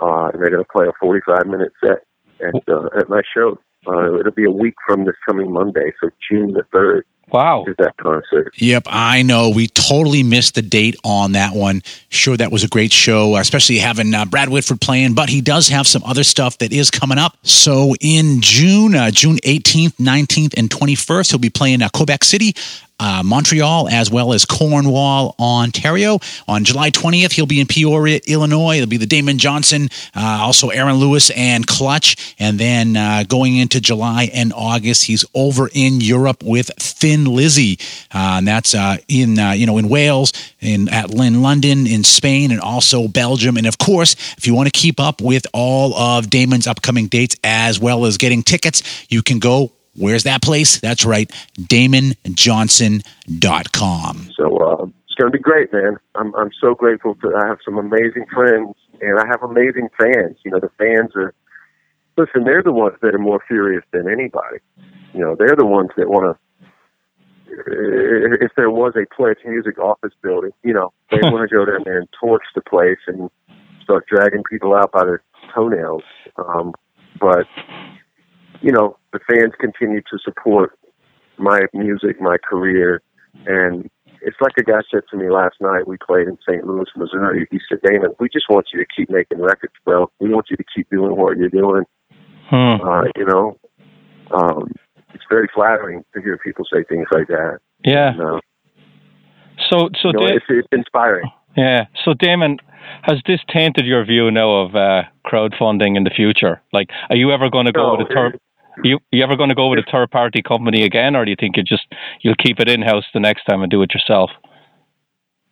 Uh, 0.00 0.30
and 0.32 0.42
they're 0.42 0.50
going 0.50 0.64
to 0.64 0.72
play 0.72 0.86
a 0.86 0.92
45 1.00 1.46
minute 1.46 1.72
set 1.84 2.07
at, 2.40 2.54
uh, 2.68 2.88
at 2.98 3.08
my 3.08 3.22
show. 3.34 3.58
Uh, 3.86 4.18
it'll 4.18 4.32
be 4.32 4.44
a 4.44 4.50
week 4.50 4.74
from 4.86 5.04
this 5.04 5.14
coming 5.26 5.52
Monday, 5.52 5.92
so 6.00 6.10
June 6.28 6.52
the 6.52 6.64
3rd 6.74 7.02
Wow. 7.30 7.64
is 7.66 7.76
that 7.78 7.96
concert. 7.96 8.52
Yep, 8.56 8.84
I 8.86 9.22
know. 9.22 9.50
We 9.50 9.68
totally 9.68 10.22
missed 10.22 10.54
the 10.54 10.62
date 10.62 10.96
on 11.04 11.32
that 11.32 11.54
one. 11.54 11.82
Sure, 12.08 12.36
that 12.36 12.50
was 12.50 12.64
a 12.64 12.68
great 12.68 12.92
show, 12.92 13.36
especially 13.36 13.78
having 13.78 14.14
uh, 14.14 14.24
Brad 14.24 14.48
Whitford 14.48 14.80
playing, 14.80 15.14
but 15.14 15.28
he 15.28 15.40
does 15.40 15.68
have 15.68 15.86
some 15.86 16.02
other 16.04 16.24
stuff 16.24 16.58
that 16.58 16.72
is 16.72 16.90
coming 16.90 17.18
up. 17.18 17.36
So 17.42 17.94
in 18.00 18.40
June, 18.40 18.94
uh, 18.94 19.10
June 19.10 19.36
18th, 19.44 19.96
19th, 19.96 20.54
and 20.56 20.70
21st, 20.70 21.30
he'll 21.30 21.38
be 21.38 21.50
playing 21.50 21.82
uh, 21.82 21.88
Quebec 21.90 22.24
City. 22.24 22.54
Uh, 23.00 23.22
Montreal 23.24 23.88
as 23.88 24.10
well 24.10 24.32
as 24.32 24.44
Cornwall, 24.44 25.36
Ontario. 25.38 26.18
On 26.48 26.64
July 26.64 26.90
20th, 26.90 27.30
he'll 27.30 27.46
be 27.46 27.60
in 27.60 27.68
Peoria, 27.68 28.20
Illinois. 28.26 28.78
It'll 28.78 28.88
be 28.88 28.96
the 28.96 29.06
Damon 29.06 29.38
Johnson, 29.38 29.88
uh, 30.16 30.38
also 30.40 30.70
Aaron 30.70 30.96
Lewis 30.96 31.30
and 31.30 31.64
Clutch. 31.64 32.34
And 32.40 32.58
then 32.58 32.96
uh, 32.96 33.22
going 33.28 33.54
into 33.56 33.80
July 33.80 34.30
and 34.34 34.52
August, 34.52 35.04
he's 35.04 35.24
over 35.32 35.70
in 35.72 36.00
Europe 36.00 36.42
with 36.42 36.72
Thin 37.18 37.34
Lizzy. 37.34 37.78
Uh, 38.14 38.38
and 38.38 38.48
that's 38.48 38.74
uh, 38.74 38.96
in 39.08 39.38
uh, 39.38 39.52
you 39.52 39.66
know 39.66 39.76
in 39.78 39.88
Wales, 39.88 40.32
in 40.60 40.88
at 40.88 41.10
in 41.12 41.42
London, 41.42 41.86
in 41.86 42.02
Spain, 42.04 42.50
and 42.50 42.60
also 42.60 43.08
Belgium. 43.08 43.56
And 43.56 43.66
of 43.66 43.78
course, 43.78 44.14
if 44.36 44.46
you 44.46 44.54
want 44.54 44.70
to 44.72 44.78
keep 44.78 45.00
up 45.00 45.20
with 45.20 45.46
all 45.52 45.94
of 45.94 46.30
Damon's 46.30 46.66
upcoming 46.66 47.08
dates 47.08 47.36
as 47.44 47.80
well 47.80 48.06
as 48.06 48.18
getting 48.18 48.42
tickets, 48.42 49.06
you 49.08 49.22
can 49.22 49.38
go. 49.38 49.72
Where's 49.96 50.24
that 50.24 50.42
place? 50.42 50.78
That's 50.78 51.04
right, 51.04 51.28
DamonJohnson.com. 51.58 54.30
So 54.36 54.56
uh, 54.56 54.86
it's 55.06 55.14
going 55.16 55.32
to 55.32 55.36
be 55.36 55.42
great, 55.42 55.72
man. 55.72 55.96
I'm 56.14 56.32
I'm 56.36 56.52
so 56.60 56.74
grateful 56.74 57.16
to 57.16 57.34
I 57.34 57.48
have 57.48 57.58
some 57.64 57.78
amazing 57.78 58.26
friends 58.32 58.76
and 59.00 59.18
I 59.18 59.26
have 59.26 59.42
amazing 59.42 59.88
fans. 59.98 60.36
You 60.44 60.52
know, 60.52 60.60
the 60.60 60.70
fans 60.78 61.16
are 61.16 61.34
listen. 62.16 62.44
They're 62.44 62.62
the 62.62 62.70
ones 62.72 62.96
that 63.02 63.12
are 63.12 63.18
more 63.18 63.42
furious 63.48 63.82
than 63.92 64.08
anybody. 64.08 64.58
You 65.14 65.20
know, 65.20 65.36
they're 65.36 65.56
the 65.56 65.66
ones 65.66 65.90
that 65.96 66.08
want 66.08 66.26
to. 66.26 66.38
If 67.66 68.52
there 68.56 68.70
was 68.70 68.94
a 68.96 69.06
Pledge 69.14 69.38
Music 69.44 69.78
office 69.78 70.12
building, 70.22 70.50
you 70.62 70.72
know, 70.72 70.92
they 71.10 71.18
want 71.22 71.48
to 71.48 71.54
go 71.54 71.64
down 71.64 71.82
there 71.84 71.98
and 71.98 72.08
torch 72.18 72.44
the 72.54 72.60
place 72.62 72.98
and 73.06 73.30
start 73.82 74.06
dragging 74.06 74.42
people 74.50 74.74
out 74.74 74.92
by 74.92 75.04
their 75.04 75.22
toenails. 75.54 76.02
Um, 76.36 76.74
but 77.20 77.46
you 78.60 78.72
know, 78.72 78.96
the 79.12 79.20
fans 79.28 79.52
continue 79.58 80.00
to 80.00 80.18
support 80.24 80.78
my 81.38 81.62
music, 81.72 82.20
my 82.20 82.36
career, 82.38 83.02
and 83.46 83.88
it's 84.22 84.36
like 84.40 84.52
a 84.58 84.62
guy 84.62 84.80
said 84.90 85.02
to 85.10 85.16
me 85.16 85.30
last 85.30 85.56
night. 85.60 85.86
We 85.86 85.96
played 85.96 86.26
in 86.26 86.38
St. 86.48 86.66
Louis, 86.66 86.86
Missouri. 86.96 87.46
He 87.50 87.60
said, 87.68 87.78
"Damon, 87.82 88.14
we 88.18 88.28
just 88.28 88.46
want 88.48 88.66
you 88.72 88.80
to 88.80 88.86
keep 88.94 89.10
making 89.10 89.40
records, 89.40 89.74
bro. 89.84 90.10
We 90.18 90.30
want 90.30 90.46
you 90.50 90.56
to 90.56 90.64
keep 90.74 90.90
doing 90.90 91.16
what 91.16 91.36
you're 91.36 91.48
doing. 91.48 91.84
Hmm. 92.50 92.80
Uh, 92.82 93.04
you 93.16 93.26
know, 93.26 93.58
um, 94.32 94.72
it's 95.14 95.24
very 95.28 95.48
flattering 95.54 96.04
to 96.14 96.20
hear 96.22 96.38
people 96.38 96.64
say 96.72 96.84
things 96.84 97.06
like 97.12 97.26
that. 97.28 97.58
Yeah. 97.84 98.12
You 98.12 98.18
know, 98.18 98.40
So, 99.70 99.88
so 100.00 100.08
You 100.08 100.12
know, 100.12 100.26
Da- 100.28 100.34
it's, 100.36 100.44
it's 100.48 100.68
inspiring. 100.72 101.30
yeah. 101.56 101.86
So, 102.04 102.14
Damon, 102.14 102.58
has 103.02 103.18
this 103.26 103.40
tainted 103.52 103.86
your 103.86 104.04
view 104.04 104.30
now 104.30 104.50
of 104.50 104.74
uh, 104.76 105.02
crowdfunding 105.26 105.96
in 105.96 106.04
the 106.04 106.10
future? 106.10 106.60
Like, 106.72 106.90
are 107.10 107.16
you 107.16 107.30
ever 107.32 107.50
going 107.50 107.66
to 107.66 107.72
go 107.72 107.92
No, 107.94 107.96
with 107.98 108.10
a 108.10 108.14
third? 108.14 108.40
You, 108.84 109.00
you 109.10 109.24
ever 109.24 109.34
going 109.34 109.48
to 109.48 109.56
go 109.56 109.68
with 109.68 109.80
a 109.80 109.90
third 109.90 110.10
party 110.12 110.40
company 110.40 110.84
again, 110.84 111.16
or 111.16 111.24
do 111.24 111.30
you 111.32 111.36
think 111.38 111.56
you 111.56 111.64
just 111.64 111.82
you'll 112.20 112.36
keep 112.36 112.60
it 112.60 112.68
in 112.68 112.80
house 112.82 113.04
the 113.12 113.18
next 113.18 113.44
time 113.44 113.60
and 113.62 113.70
do 113.70 113.82
it 113.82 113.92
yourself? 113.92 114.30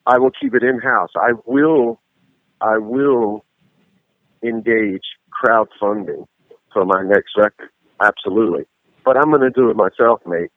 I 0.06 0.18
will 0.18 0.30
keep 0.30 0.54
it 0.54 0.62
in 0.62 0.78
house. 0.78 1.10
I 1.16 1.32
will, 1.44 2.00
I 2.60 2.78
will 2.78 3.44
engage 4.44 5.02
crowdfunding 5.44 6.26
for 6.72 6.84
my 6.84 7.02
next 7.02 7.32
record. 7.36 7.70
Absolutely. 8.00 8.64
But 9.06 9.16
I'm 9.16 9.30
going 9.30 9.42
to 9.42 9.50
do 9.50 9.70
it 9.70 9.76
myself, 9.76 10.20
mate. 10.26 10.50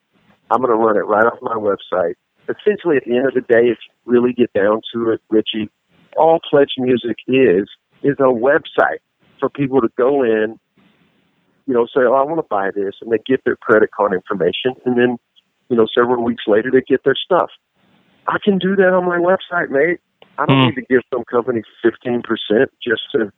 I'm 0.52 0.60
going 0.62 0.72
to 0.72 0.78
run 0.78 0.98
it 0.98 1.02
right 1.08 1.26
off 1.28 1.40
my 1.44 1.56
website. 1.56 2.16
Essentially, 2.50 2.98
at 2.98 3.06
the 3.06 3.16
end 3.16 3.28
of 3.28 3.36
the 3.36 3.42
day, 3.42 3.70
if 3.70 3.78
you 3.86 3.94
really 4.12 4.34
get 4.34 4.52
down 4.54 4.82
to 4.94 5.12
it, 5.12 5.22
Richie, 5.30 5.70
all 6.18 6.40
Pledge 6.50 6.74
Music 6.80 7.18
is, 7.28 7.70
is 8.04 8.18
a 8.20 8.24
website 8.24 9.00
for 9.40 9.50
people 9.50 9.82
to 9.82 9.90
go 9.98 10.24
in, 10.24 10.60
you 11.68 11.76
know, 11.76 11.86
say, 11.86 12.02
oh, 12.02 12.16
I 12.16 12.24
want 12.24 12.40
to 12.40 12.48
buy 12.50 12.72
this, 12.76 12.96
and 13.02 13.12
they 13.12 13.20
get 13.28 13.42
their 13.46 13.56
credit 13.58 13.92
card 13.96 14.14
information, 14.14 14.74
and 14.86 14.98
then, 14.98 15.18
you 15.70 15.78
know, 15.78 15.86
several 15.96 16.24
weeks 16.24 16.46
later, 16.48 16.72
they 16.74 16.82
get 16.82 17.04
their 17.06 17.16
stuff. 17.16 17.52
I 18.28 18.38
can 18.44 18.58
do 18.58 18.76
that 18.78 18.94
on 18.94 19.06
my 19.06 19.20
website, 19.20 19.70
mate. 19.70 20.00
I 20.40 20.48
don't 20.48 20.62
Hmm. 20.62 20.66
need 20.66 20.76
to 20.76 20.86
give 20.90 21.02
some 21.14 21.24
company 21.26 21.62
fifteen 21.84 22.22
percent 22.24 22.72
just 22.84 23.02
to 23.14 23.32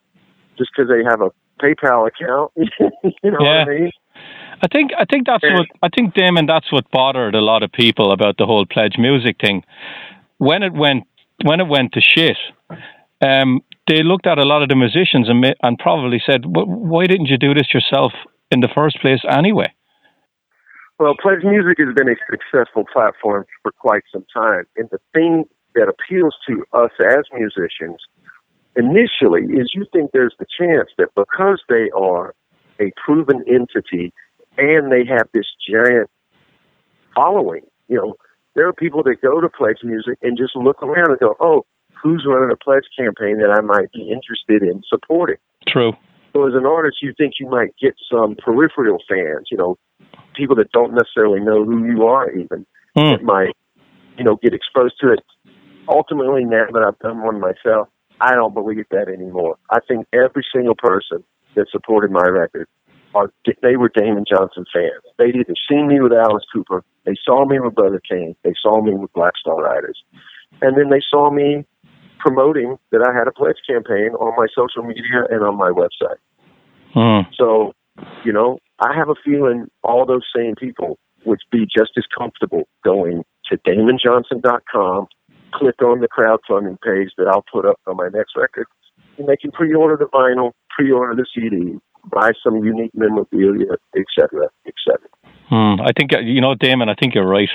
just 0.57 0.71
because 0.75 0.89
they 0.89 1.03
have 1.03 1.21
a 1.21 1.31
PayPal 1.61 2.07
account. 2.07 2.51
you 2.55 3.31
know 3.31 3.39
Yeah. 3.41 3.65
what 3.65 3.69
I 3.69 3.79
mean? 3.79 3.91
I 4.63 4.67
think 4.71 4.91
I 4.97 5.05
think 5.05 5.25
that's 5.25 5.43
what 5.43 5.67
I 5.81 5.89
think, 5.95 6.13
Damon. 6.13 6.45
That's 6.45 6.71
what 6.71 6.89
bothered 6.91 7.33
a 7.35 7.41
lot 7.41 7.63
of 7.63 7.71
people 7.71 8.11
about 8.11 8.37
the 8.37 8.45
whole 8.45 8.65
pledge 8.65 8.95
music 8.97 9.37
thing. 9.41 9.63
When 10.37 10.61
it 10.61 10.73
went 10.73 11.07
when 11.43 11.59
it 11.59 11.67
went 11.67 11.93
to 11.93 12.01
shit, 12.01 12.37
um, 13.21 13.61
they 13.87 14.03
looked 14.03 14.27
at 14.27 14.37
a 14.37 14.45
lot 14.45 14.61
of 14.61 14.69
the 14.69 14.75
musicians 14.75 15.29
and 15.29 15.55
and 15.63 15.79
probably 15.79 16.21
said, 16.23 16.43
"Why 16.45 17.05
didn't 17.07 17.27
you 17.27 17.37
do 17.37 17.53
this 17.53 17.73
yourself 17.73 18.13
in 18.51 18.59
the 18.59 18.69
first 18.75 18.99
place 19.01 19.21
anyway?" 19.27 19.73
Well, 20.99 21.15
Pledge 21.19 21.43
Music 21.43 21.79
has 21.79 21.95
been 21.95 22.09
a 22.09 22.15
successful 22.29 22.85
platform 22.93 23.45
for 23.63 23.71
quite 23.71 24.03
some 24.13 24.25
time, 24.31 24.65
and 24.77 24.87
the 24.91 24.99
thing 25.13 25.45
that 25.73 25.87
appeals 25.87 26.35
to 26.47 26.63
us 26.73 26.91
as 27.03 27.23
musicians 27.33 27.97
initially 28.75 29.43
is 29.59 29.71
you 29.73 29.85
think 29.91 30.11
there's 30.11 30.35
the 30.37 30.45
chance 30.59 30.89
that 30.97 31.09
because 31.15 31.61
they 31.67 31.89
are 31.95 32.35
a 32.81 32.91
proven 33.03 33.43
entity 33.47 34.11
and 34.57 34.91
they 34.91 35.05
have 35.05 35.27
this 35.33 35.45
giant 35.69 36.09
following, 37.15 37.61
you 37.87 37.97
know, 37.97 38.15
there 38.55 38.67
are 38.67 38.73
people 38.73 39.03
that 39.03 39.21
go 39.21 39.39
to 39.39 39.47
Pledge 39.49 39.79
Music 39.83 40.17
and 40.21 40.37
just 40.37 40.55
look 40.55 40.83
around 40.83 41.09
and 41.09 41.19
go, 41.19 41.35
oh, 41.39 41.65
who's 42.01 42.25
running 42.27 42.51
a 42.51 42.57
pledge 42.57 42.85
campaign 42.97 43.37
that 43.37 43.51
I 43.51 43.61
might 43.61 43.91
be 43.93 44.11
interested 44.11 44.63
in 44.63 44.81
supporting? 44.89 45.37
True. 45.67 45.93
So 46.33 46.47
as 46.47 46.53
an 46.55 46.65
artist, 46.65 46.97
you 47.01 47.13
think 47.17 47.35
you 47.39 47.49
might 47.49 47.73
get 47.81 47.93
some 48.11 48.35
peripheral 48.35 48.99
fans, 49.07 49.47
you 49.51 49.57
know, 49.57 49.77
people 50.35 50.55
that 50.57 50.71
don't 50.71 50.93
necessarily 50.93 51.39
know 51.39 51.63
who 51.63 51.85
you 51.85 52.05
are 52.05 52.31
even 52.31 52.65
Hmm. 52.95 53.11
that 53.11 53.23
might, 53.23 53.55
you 54.17 54.23
know, 54.23 54.35
get 54.41 54.53
exposed 54.53 54.95
to 54.99 55.13
it. 55.13 55.19
Ultimately, 55.87 56.43
now 56.43 56.65
that 56.73 56.83
I've 56.83 56.99
done 56.99 57.23
one 57.23 57.39
myself, 57.39 57.87
I 58.19 58.35
don't 58.35 58.53
believe 58.53 58.85
that 58.91 59.07
anymore. 59.07 59.57
I 59.69 59.79
think 59.87 60.07
every 60.13 60.45
single 60.53 60.75
person 60.75 61.23
that 61.55 61.67
supported 61.71 62.11
my 62.11 62.27
record 62.27 62.67
are 63.13 63.31
they 63.61 63.75
were 63.75 63.91
Damon 63.93 64.25
Johnson 64.29 64.65
fans. 64.73 65.03
They'd 65.17 65.35
either 65.35 65.53
seen 65.69 65.87
me 65.87 65.99
with 65.99 66.13
Alice 66.13 66.45
Cooper, 66.53 66.83
they 67.05 67.15
saw 67.25 67.45
me 67.45 67.59
with 67.59 67.75
Brother 67.75 68.01
Cane, 68.09 68.35
they 68.43 68.53
saw 68.61 68.81
me 68.81 68.93
with 68.93 69.11
Black 69.13 69.33
Star 69.37 69.55
Riders, 69.55 70.01
and 70.61 70.77
then 70.77 70.89
they 70.89 71.01
saw 71.09 71.29
me 71.29 71.65
promoting 72.19 72.77
that 72.91 73.01
I 73.01 73.17
had 73.17 73.27
a 73.27 73.31
pledge 73.31 73.57
campaign 73.67 74.11
on 74.19 74.35
my 74.37 74.47
social 74.55 74.83
media 74.83 75.25
and 75.29 75.43
on 75.43 75.57
my 75.57 75.71
website. 75.71 76.21
Hmm. 76.93 77.29
So, 77.35 77.73
you 78.23 78.31
know, 78.31 78.59
I 78.79 78.95
have 78.95 79.09
a 79.09 79.15
feeling 79.25 79.67
all 79.83 80.05
those 80.05 80.25
same 80.35 80.55
people 80.55 80.97
would 81.25 81.39
be 81.51 81.65
just 81.65 81.91
as 81.97 82.05
comfortable 82.17 82.67
going 82.83 83.23
to 83.49 83.57
DamonJohnson.com, 83.57 85.07
click 85.53 85.81
on 85.81 85.99
the 85.99 86.07
crowdfunding 86.07 86.79
page 86.81 87.11
that 87.17 87.27
I'll 87.27 87.45
put 87.51 87.65
up 87.65 87.79
on 87.87 87.97
my 87.97 88.09
next 88.13 88.35
record, 88.35 88.67
and 89.17 89.27
they 89.27 89.37
can 89.37 89.51
pre-order 89.51 89.97
the 89.97 90.05
vinyl, 90.05 90.51
pre-order 90.69 91.15
the 91.15 91.25
CD, 91.33 91.77
buy 92.11 92.31
some 92.43 92.63
unique 92.63 92.91
memorabilia, 92.93 93.73
etc., 93.95 94.49
etc. 94.65 95.07
Hmm. 95.49 95.81
I 95.81 95.91
think 95.97 96.13
uh, 96.13 96.19
you 96.19 96.41
know, 96.41 96.55
Damon. 96.55 96.89
I 96.89 96.95
think 96.95 97.15
you're 97.15 97.27
right. 97.27 97.49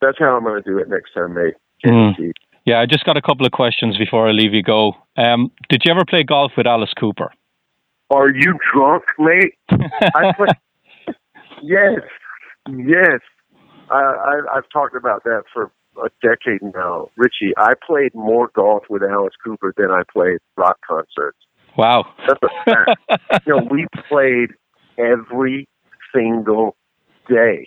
That's 0.00 0.18
how 0.18 0.36
I'm 0.36 0.44
going 0.44 0.62
to 0.62 0.70
do 0.70 0.78
it 0.78 0.88
next 0.88 1.14
time, 1.14 1.34
mate. 1.34 1.54
Guaranteed. 1.82 2.34
Yeah, 2.66 2.80
I 2.80 2.86
just 2.86 3.04
got 3.04 3.16
a 3.16 3.22
couple 3.22 3.44
of 3.44 3.52
questions 3.52 3.96
before 3.98 4.26
I 4.26 4.32
leave 4.32 4.54
you 4.54 4.62
go. 4.62 4.94
Um, 5.16 5.50
did 5.68 5.82
you 5.84 5.92
ever 5.92 6.04
play 6.08 6.22
golf 6.22 6.52
with 6.56 6.66
Alice 6.66 6.92
Cooper? 6.98 7.30
Are 8.10 8.30
you 8.30 8.58
drunk, 8.72 9.04
mate? 9.18 9.54
I 9.70 10.32
play. 10.32 10.48
yes, 11.62 12.00
yes. 12.68 13.20
I, 13.90 13.96
I 13.96 14.56
I've 14.56 14.68
talked 14.72 14.96
about 14.96 15.24
that 15.24 15.42
for 15.52 15.70
a 16.02 16.08
decade 16.22 16.62
now, 16.74 17.08
Richie. 17.16 17.52
I 17.56 17.74
played 17.86 18.14
more 18.14 18.50
golf 18.54 18.84
with 18.88 19.02
Alice 19.02 19.34
Cooper 19.42 19.74
than 19.76 19.90
I 19.90 20.02
played 20.12 20.38
rock 20.56 20.78
concerts. 20.86 21.38
Wow. 21.76 22.06
That's 22.26 22.40
a 22.42 22.64
fact. 22.64 23.42
you 23.46 23.54
know, 23.56 23.68
we 23.70 23.86
played 24.08 24.50
every 24.98 25.68
single 26.14 26.76
day. 27.28 27.66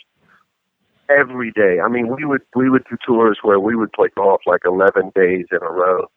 Every 1.10 1.52
day. 1.52 1.80
I 1.84 1.88
mean, 1.88 2.14
we 2.14 2.26
would 2.26 2.42
we 2.56 2.70
would 2.70 2.84
do 2.90 2.98
tours 3.06 3.40
where 3.42 3.60
we 3.60 3.76
would 3.76 3.94
play 3.94 4.10
golf 4.16 4.42
like 4.46 4.62
eleven 4.66 5.12
days 5.16 5.46
in 5.52 5.60
a 5.62 5.72
row. 5.72 6.08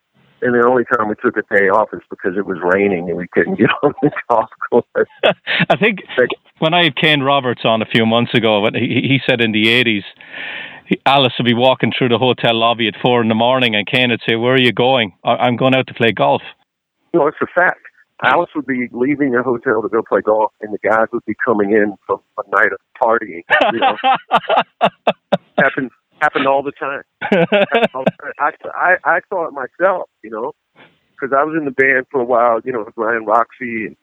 And 0.41 0.55
the 0.55 0.67
only 0.67 0.83
time 0.85 1.07
we 1.07 1.15
took 1.23 1.37
a 1.37 1.43
day 1.55 1.69
off 1.69 1.89
is 1.93 2.01
because 2.09 2.35
it 2.35 2.45
was 2.47 2.57
raining 2.63 3.07
and 3.09 3.17
we 3.17 3.27
couldn't 3.31 3.55
get 3.59 3.69
on 3.83 3.93
the 4.01 4.11
golf 4.29 4.49
course. 4.69 5.09
I 5.69 5.77
think 5.77 5.99
when 6.57 6.73
I 6.73 6.85
had 6.85 6.95
Kane 6.95 7.21
Roberts 7.21 7.61
on 7.63 7.81
a 7.81 7.85
few 7.85 8.05
months 8.05 8.33
ago, 8.33 8.61
when 8.61 8.73
he, 8.73 9.01
he 9.07 9.19
said 9.27 9.39
in 9.39 9.51
the 9.51 9.65
80s, 9.65 10.03
Alice 11.05 11.33
would 11.37 11.45
be 11.45 11.53
walking 11.53 11.91
through 11.97 12.09
the 12.09 12.17
hotel 12.17 12.53
lobby 12.53 12.87
at 12.87 12.95
four 13.01 13.21
in 13.21 13.27
the 13.27 13.35
morning, 13.35 13.75
and 13.75 13.85
Kane 13.87 14.09
would 14.09 14.21
say, 14.27 14.35
"Where 14.35 14.53
are 14.53 14.59
you 14.59 14.73
going?" 14.73 15.13
I- 15.23 15.37
I'm 15.47 15.55
going 15.55 15.75
out 15.75 15.87
to 15.87 15.93
play 15.93 16.11
golf. 16.11 16.41
No, 17.13 17.27
it's 17.27 17.37
a 17.41 17.47
fact. 17.47 17.79
Alice 18.23 18.49
would 18.55 18.67
be 18.67 18.87
leaving 18.91 19.31
the 19.31 19.41
hotel 19.41 19.81
to 19.81 19.89
go 19.89 20.01
play 20.03 20.21
golf, 20.21 20.51
and 20.61 20.71
the 20.73 20.77
guys 20.87 21.07
would 21.11 21.25
be 21.25 21.35
coming 21.43 21.71
in 21.71 21.95
from 22.05 22.19
a 22.37 22.55
night 22.55 22.71
of 22.71 22.79
partying. 23.01 23.41
You 23.73 23.79
know, 23.79 23.97
happened 25.57 25.91
happened 26.21 26.47
all 26.47 26.61
the 26.61 26.71
time. 26.73 27.01
I, 28.39 28.51
I 28.75 28.95
I 29.03 29.19
saw 29.29 29.47
it 29.47 29.53
myself, 29.53 30.09
you 30.23 30.29
know, 30.29 30.53
because 31.13 31.35
I 31.35 31.43
was 31.43 31.55
in 31.57 31.65
the 31.65 31.71
band 31.71 32.05
for 32.11 32.21
a 32.21 32.25
while, 32.25 32.59
you 32.63 32.71
know, 32.71 32.83
with 32.85 32.93
Ryan 32.95 33.25
Roxie 33.25 33.87
and 33.87 33.95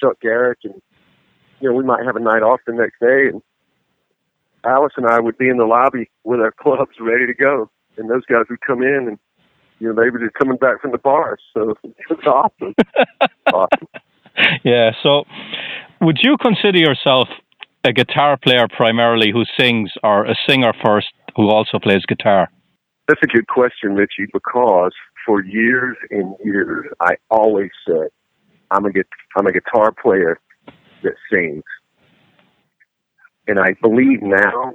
Chuck 0.00 0.20
Garric, 0.20 0.58
and 0.62 0.80
you 1.60 1.68
know, 1.68 1.74
we 1.74 1.82
might 1.82 2.04
have 2.04 2.16
a 2.16 2.20
night 2.20 2.42
off 2.42 2.60
the 2.66 2.72
next 2.72 3.00
day, 3.00 3.28
and 3.32 3.42
Alice 4.66 4.92
and 4.96 5.06
I 5.06 5.20
would 5.20 5.38
be 5.38 5.48
in 5.48 5.58
the 5.58 5.64
lobby 5.64 6.10
with 6.24 6.40
our 6.40 6.52
clubs 6.60 6.96
ready 7.00 7.26
to 7.26 7.34
go, 7.34 7.70
and 7.96 8.10
those 8.10 8.24
guys 8.26 8.44
would 8.50 8.60
come 8.60 8.82
in, 8.82 9.08
and 9.08 9.18
you 9.78 9.88
know, 9.88 9.94
they 10.02 10.10
were 10.10 10.18
just 10.18 10.34
coming 10.34 10.56
back 10.56 10.80
from 10.80 10.92
the 10.92 10.98
bars, 10.98 11.40
so 11.54 11.74
it 11.84 11.94
was 12.10 12.24
awesome. 12.26 12.74
awesome. 13.52 13.88
yeah. 14.64 14.90
So, 15.02 15.24
would 16.00 16.18
you 16.22 16.36
consider 16.40 16.78
yourself 16.78 17.28
a 17.84 17.92
guitar 17.92 18.36
player 18.36 18.66
primarily 18.74 19.30
who 19.32 19.44
sings, 19.58 19.92
or 20.02 20.24
a 20.26 20.34
singer 20.48 20.72
first 20.84 21.08
who 21.36 21.48
also 21.48 21.78
plays 21.78 22.04
guitar? 22.06 22.50
That's 23.08 23.20
a 23.22 23.26
good 23.26 23.46
question, 23.46 23.94
Richie, 23.94 24.26
because 24.32 24.92
for 25.24 25.44
years 25.44 25.96
and 26.10 26.34
years, 26.44 26.86
I 27.00 27.14
always 27.30 27.70
said, 27.86 28.08
I'm 28.70 28.84
a, 28.84 28.90
I'm 29.36 29.46
a 29.46 29.52
guitar 29.52 29.92
player 29.92 30.40
that 31.02 31.14
sings. 31.32 31.62
And 33.46 33.58
I 33.58 33.74
believe 33.80 34.22
now, 34.22 34.74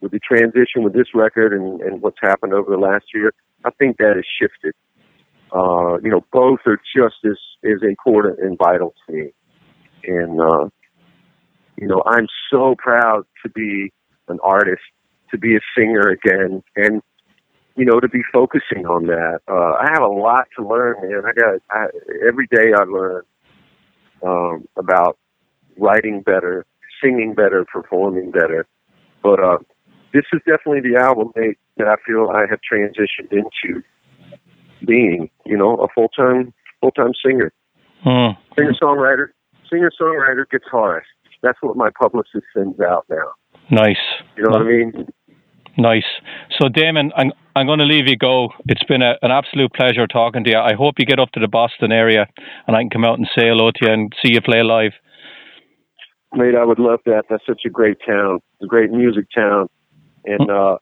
with 0.00 0.12
the 0.12 0.20
transition 0.20 0.82
with 0.82 0.94
this 0.94 1.08
record 1.14 1.52
and, 1.52 1.80
and 1.82 2.00
what's 2.00 2.18
happened 2.22 2.54
over 2.54 2.70
the 2.70 2.78
last 2.78 3.04
year, 3.14 3.32
I 3.64 3.70
think 3.70 3.98
that 3.98 4.14
has 4.16 4.24
shifted. 4.40 4.74
Uh, 5.54 5.98
you 6.02 6.10
know, 6.10 6.24
both 6.32 6.60
are 6.66 6.80
just 6.96 7.16
as, 7.24 7.36
as 7.64 7.82
important 7.82 8.38
and 8.38 8.56
vital 8.56 8.94
to 9.06 9.12
me. 9.12 9.32
And, 10.04 10.40
uh, 10.40 10.68
you 11.76 11.86
know, 11.86 12.02
I'm 12.06 12.28
so 12.50 12.74
proud 12.78 13.24
to 13.42 13.50
be 13.50 13.92
an 14.28 14.38
artist, 14.42 14.82
to 15.32 15.38
be 15.38 15.56
a 15.56 15.60
singer 15.76 16.08
again, 16.08 16.62
and 16.76 17.02
you 17.76 17.84
know, 17.84 18.00
to 18.00 18.08
be 18.08 18.20
focusing 18.32 18.84
on 18.86 19.06
that. 19.06 19.40
Uh, 19.48 19.72
I 19.80 19.88
have 19.92 20.02
a 20.02 20.12
lot 20.12 20.48
to 20.58 20.66
learn, 20.66 20.96
man. 21.00 21.22
I 21.24 21.32
got 21.32 21.60
I, 21.70 21.86
every 22.26 22.46
day 22.48 22.72
I 22.76 22.82
learn 22.82 23.22
um, 24.22 24.68
about 24.76 25.18
writing 25.78 26.22
better, 26.22 26.66
singing 27.02 27.34
better, 27.34 27.64
performing 27.72 28.30
better. 28.30 28.66
But 29.22 29.40
uh, 29.42 29.58
this 30.12 30.24
is 30.32 30.40
definitely 30.46 30.90
the 30.90 30.98
album 30.98 31.32
Nate, 31.36 31.58
that 31.76 31.86
I 31.86 31.96
feel 32.06 32.30
I 32.30 32.46
have 32.48 32.60
transitioned 32.60 33.32
into 33.32 33.82
being, 34.86 35.30
you 35.44 35.56
know, 35.56 35.76
a 35.76 35.88
full 35.94 36.08
time 36.08 36.52
full 36.80 36.90
time 36.92 37.12
singer, 37.24 37.52
Hmm. 38.02 38.30
singer 38.56 38.74
songwriter, 38.80 39.28
singer 39.70 39.90
songwriter, 40.00 40.44
guitarist. 40.46 41.02
That's 41.42 41.58
what 41.60 41.76
my 41.76 41.88
publicist 42.00 42.46
sends 42.54 42.80
out 42.80 43.04
now. 43.10 43.32
Nice. 43.70 43.96
You 44.36 44.44
know 44.44 44.50
what 44.50 44.62
I 44.62 44.64
mean? 44.64 45.08
Nice. 45.78 46.04
So, 46.58 46.68
Damon, 46.68 47.12
I'm 47.16 47.32
I'm 47.56 47.66
going 47.66 47.78
to 47.78 47.84
leave 47.84 48.06
you 48.06 48.16
go. 48.16 48.50
It's 48.66 48.84
been 48.84 49.02
a, 49.02 49.14
an 49.22 49.30
absolute 49.30 49.72
pleasure 49.72 50.06
talking 50.06 50.44
to 50.44 50.50
you. 50.50 50.58
I 50.58 50.74
hope 50.74 50.94
you 50.98 51.04
get 51.04 51.18
up 51.18 51.30
to 51.32 51.40
the 51.40 51.48
Boston 51.48 51.92
area 51.92 52.26
and 52.66 52.76
I 52.76 52.80
can 52.80 52.90
come 52.90 53.04
out 53.04 53.18
and 53.18 53.26
say 53.36 53.48
hello 53.48 53.70
to 53.70 53.78
you 53.82 53.92
and 53.92 54.12
see 54.22 54.32
you 54.32 54.40
play 54.40 54.62
live. 54.62 54.92
Mate, 56.34 56.54
I 56.54 56.64
would 56.64 56.78
love 56.78 57.00
that. 57.06 57.24
That's 57.28 57.44
such 57.46 57.62
a 57.66 57.70
great 57.70 57.98
town. 58.06 58.36
It's 58.54 58.64
a 58.64 58.66
great 58.66 58.90
music 58.90 59.26
town. 59.34 59.68
And 60.24 60.50
uh 60.50 60.76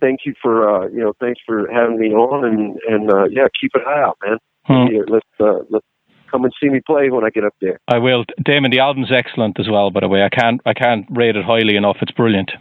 thank 0.00 0.20
you 0.24 0.34
for 0.42 0.68
uh 0.68 0.88
you 0.88 1.00
know, 1.00 1.12
thanks 1.20 1.40
for 1.46 1.70
having 1.72 1.98
me 1.98 2.08
on 2.08 2.44
and 2.44 2.78
and 2.88 3.10
uh 3.10 3.24
yeah, 3.24 3.46
keep 3.60 3.72
an 3.74 3.82
eye 3.86 4.02
out, 4.02 4.18
man. 4.24 4.38
Hmm. 4.66 4.94
Yeah, 4.94 5.02
let's 5.08 5.26
uh 5.40 5.64
let's 5.70 5.86
come 6.30 6.44
and 6.44 6.52
see 6.60 6.68
me 6.68 6.80
play 6.86 7.10
when 7.10 7.24
I 7.24 7.30
get 7.30 7.44
up 7.44 7.54
there. 7.60 7.78
I 7.88 7.98
will. 7.98 8.24
Damon, 8.42 8.70
the 8.70 8.80
album's 8.80 9.12
excellent 9.12 9.58
as 9.60 9.68
well. 9.70 9.90
By 9.90 10.00
the 10.00 10.08
way, 10.08 10.22
I 10.22 10.28
can't 10.28 10.60
I 10.66 10.74
can't 10.74 11.06
rate 11.10 11.36
it 11.36 11.44
highly 11.44 11.76
enough. 11.76 11.96
It's 12.02 12.12
brilliant. 12.12 12.52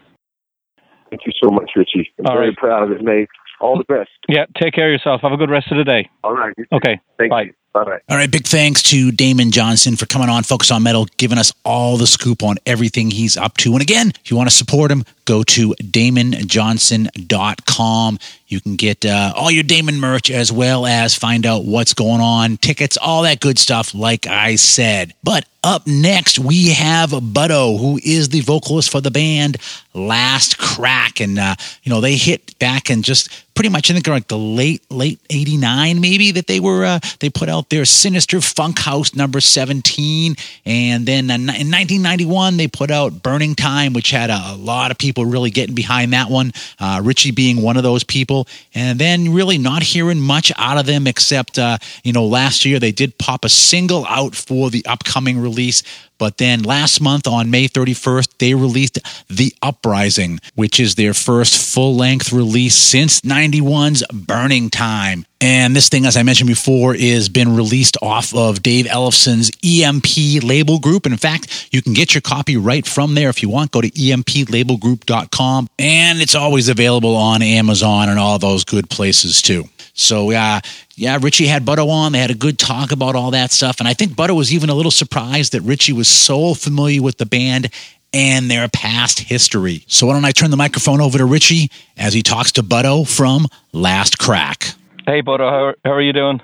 Thank 1.10 1.26
you 1.26 1.34
so 1.44 1.50
much, 1.50 1.72
Richie. 1.76 2.10
I'm 2.20 2.28
All 2.28 2.36
very 2.36 2.50
right. 2.50 2.58
proud 2.58 2.84
of 2.84 2.92
it, 2.92 3.04
mate. 3.04 3.28
All 3.60 3.78
the 3.78 3.84
best. 3.84 4.10
Yeah, 4.30 4.46
take 4.60 4.74
care 4.74 4.88
of 4.88 4.94
yourself. 4.94 5.22
Have 5.22 5.34
a 5.34 5.38
good 5.38 5.50
rest 5.50 5.72
of 5.72 5.78
the 5.78 5.84
day. 5.84 6.10
All 6.24 6.34
right. 6.34 6.54
Okay. 6.72 7.00
Thank 7.18 7.30
Bye. 7.30 7.44
you. 7.44 7.54
Bye 7.74 7.86
bye. 7.86 8.00
All 8.10 8.18
right, 8.18 8.30
big 8.30 8.46
thanks 8.46 8.84
to 8.84 9.14
Damon 9.14 9.52
Johnson 9.52 9.96
for 9.96 10.06
coming 10.06 10.28
on 10.28 10.44
Focus 10.44 10.72
on 10.72 10.84
Metal, 10.84 11.08
giving 11.16 11.38
us 11.38 11.54
all 11.64 11.96
the 11.96 12.06
scoop 12.06 12.44
on 12.44 12.58
everything 12.66 13.12
he's 13.12 13.38
up 13.38 13.56
to. 13.58 13.72
And 13.72 13.82
again, 13.82 14.12
if 14.24 14.30
you 14.30 14.36
want 14.36 14.50
to 14.50 14.56
support 14.56 14.92
him, 14.92 15.06
go 15.24 15.42
to 15.44 15.70
damonjohnson.com. 15.76 18.20
You 18.48 18.60
can 18.60 18.76
get 18.76 19.06
uh, 19.06 19.32
all 19.38 19.50
your 19.50 19.64
Damon 19.64 20.02
merch 20.02 20.30
as 20.30 20.52
well 20.52 20.86
as 20.86 21.16
find 21.16 21.46
out 21.46 21.64
what's 21.64 21.94
going 21.94 22.20
on, 22.20 22.58
tickets, 22.58 22.98
all 22.98 23.24
that 23.24 23.40
good 23.40 23.58
stuff, 23.58 23.96
like 23.96 24.28
I 24.28 24.58
said. 24.58 25.14
But 25.24 25.46
up 25.64 25.88
next, 25.88 26.40
we 26.40 26.72
have 26.72 27.12
Buddo, 27.12 27.80
who 27.80 28.02
is 28.04 28.28
the 28.30 28.42
vocalist 28.42 28.92
for 28.92 29.00
the 29.00 29.12
band 29.12 29.56
Last 29.94 30.58
Crack. 30.58 31.20
And, 31.20 31.38
uh, 31.38 31.56
you 31.84 31.90
know, 31.90 32.02
they 32.02 32.16
hit 32.16 32.58
back 32.60 32.90
and 32.90 33.04
just 33.04 33.30
pretty 33.54 33.70
much, 33.70 33.92
I 33.92 33.94
think, 33.94 34.08
like 34.08 34.28
the 34.28 34.38
late, 34.38 34.82
late 34.90 35.20
89, 35.30 36.00
maybe, 36.00 36.32
that 36.32 36.48
they 36.48 36.60
were, 36.60 36.86
uh, 36.86 37.00
they 37.20 37.30
put 37.30 37.50
out 37.50 37.70
their 37.70 37.86
Sinister 37.86 38.40
Funk 38.42 38.80
House 38.80 39.14
number 39.14 39.42
17. 39.42 40.36
And 40.66 41.06
then 41.06 41.26
in 41.26 41.46
1991, 41.46 42.58
they 42.58 42.68
put 42.68 42.90
out 42.90 43.22
Burning 43.22 43.56
Time, 43.56 43.94
which 43.94 44.12
had 44.12 44.30
a, 44.30 44.42
a 44.52 44.56
lot 44.56 44.92
of 44.92 44.98
people 44.98 45.26
really 45.26 45.50
getting 45.50 45.76
behind 45.76 46.14
that 46.14 46.30
one, 46.30 46.54
uh, 46.80 47.02
Richie 47.04 47.32
being 47.32 47.62
one 47.62 47.78
of 47.78 47.84
those 47.84 48.04
people. 48.04 48.48
And 48.74 48.98
then 48.98 49.34
really 49.34 49.58
not 49.58 49.84
hearing 49.84 50.20
much 50.20 50.52
out 50.58 50.78
of 50.78 50.86
them 50.86 51.06
except, 51.06 51.60
uh, 51.60 51.78
you 52.04 52.14
know, 52.14 52.26
last 52.26 52.66
year 52.66 52.80
they 52.80 52.92
did 52.92 53.18
pop 53.18 53.46
a 53.46 53.50
single 53.50 54.06
out 54.08 54.36
for 54.36 54.70
the 54.70 54.86
upcoming 54.86 55.40
release. 55.40 55.84
But 56.22 56.38
then 56.38 56.62
last 56.62 57.02
month 57.02 57.26
on 57.26 57.50
May 57.50 57.68
31st, 57.68 58.38
they 58.38 58.54
released 58.54 59.00
The 59.28 59.56
Uprising, 59.64 60.40
which 60.54 60.80
is 60.80 60.94
their 60.94 61.16
first 61.16 61.74
full 61.74 61.96
length 61.96 62.32
release 62.32 62.76
since 62.76 63.22
91's 63.22 64.04
Burning 64.14 64.70
Time. 64.70 65.26
And 65.42 65.76
this 65.76 65.90
thing, 65.90 66.06
as 66.06 66.18
I 66.18 66.22
mentioned 66.22 66.48
before, 66.48 66.94
is 66.94 67.28
been 67.28 67.56
released 67.56 67.98
off 68.04 68.36
of 68.36 68.62
Dave 68.62 68.86
Ellefson's 68.86 69.50
EMP 69.66 70.44
label 70.44 70.78
group. 70.78 71.08
And 71.08 71.14
in 71.14 71.18
fact, 71.18 71.70
you 71.72 71.82
can 71.82 71.94
get 71.94 72.14
your 72.14 72.22
copy 72.22 72.56
right 72.56 72.86
from 72.86 73.16
there 73.16 73.30
if 73.30 73.42
you 73.42 73.50
want. 73.50 73.72
Go 73.72 73.82
to 73.82 73.90
emplabelgroup.com. 73.90 75.70
And 75.80 76.22
it's 76.22 76.36
always 76.36 76.70
available 76.70 77.16
on 77.16 77.42
Amazon 77.42 78.10
and 78.10 78.20
all 78.20 78.38
those 78.38 78.64
good 78.64 78.92
places 78.92 79.42
too. 79.42 79.64
So, 79.94 80.32
uh, 80.32 80.62
yeah, 81.02 81.18
Richie 81.20 81.48
had 81.48 81.66
Buddo 81.66 81.90
on. 81.90 82.12
They 82.12 82.20
had 82.20 82.30
a 82.30 82.36
good 82.36 82.60
talk 82.60 82.92
about 82.92 83.16
all 83.16 83.32
that 83.32 83.52
stuff. 83.52 83.80
And 83.80 83.88
I 83.88 83.94
think 83.96 84.12
Buddo 84.12 84.36
was 84.38 84.54
even 84.54 84.70
a 84.70 84.76
little 84.76 84.92
surprised 84.92 85.54
that 85.54 85.62
Richie 85.62 85.94
was 85.94 86.08
so 86.08 86.54
familiar 86.54 87.02
with 87.02 87.18
the 87.18 87.26
band 87.26 87.72
and 88.14 88.52
their 88.52 88.68
past 88.70 89.20
history. 89.20 89.84
So, 89.88 90.06
why 90.06 90.14
don't 90.14 90.26
I 90.26 90.32
turn 90.32 90.52
the 90.52 90.58
microphone 90.58 91.02
over 91.02 91.18
to 91.18 91.26
Richie 91.26 91.72
as 91.98 92.14
he 92.14 92.22
talks 92.22 92.52
to 92.52 92.62
Buddo 92.62 93.08
from 93.10 93.48
Last 93.74 94.20
Crack? 94.20 94.76
Hey, 95.08 95.24
Buddo, 95.24 95.50
how, 95.50 95.74
how 95.84 95.92
are 95.92 96.02
you 96.04 96.14
doing? 96.14 96.40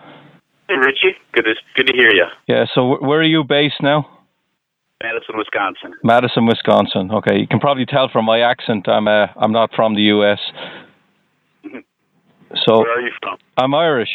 Hey, 0.68 0.76
Richie. 0.76 1.16
Good 1.34 1.44
to 1.44 1.54
good 1.76 1.88
to 1.88 1.94
hear 1.94 2.12
you. 2.12 2.26
Yeah. 2.48 2.66
So, 2.74 2.96
wh- 2.96 3.02
where 3.04 3.20
are 3.20 3.24
you 3.24 3.44
based 3.44 3.80
now? 3.84 4.10
Madison, 5.04 5.38
Wisconsin. 5.38 5.94
Madison, 6.04 6.48
Wisconsin. 6.48 7.12
Okay, 7.12 7.38
you 7.38 7.48
can 7.48 7.60
probably 7.60 7.86
tell 7.86 8.10
from 8.10 8.26
my 8.26 8.40
accent, 8.40 8.90
I'm 8.90 9.08
uh, 9.08 9.28
I'm 9.36 9.52
not 9.52 9.70
from 9.76 9.94
the 9.94 10.02
U.S. 10.18 10.40
So 12.66 12.80
Where 12.80 12.98
are 12.98 13.02
you 13.02 13.12
from? 13.22 13.38
I'm 13.58 13.76
Irish. 13.76 14.10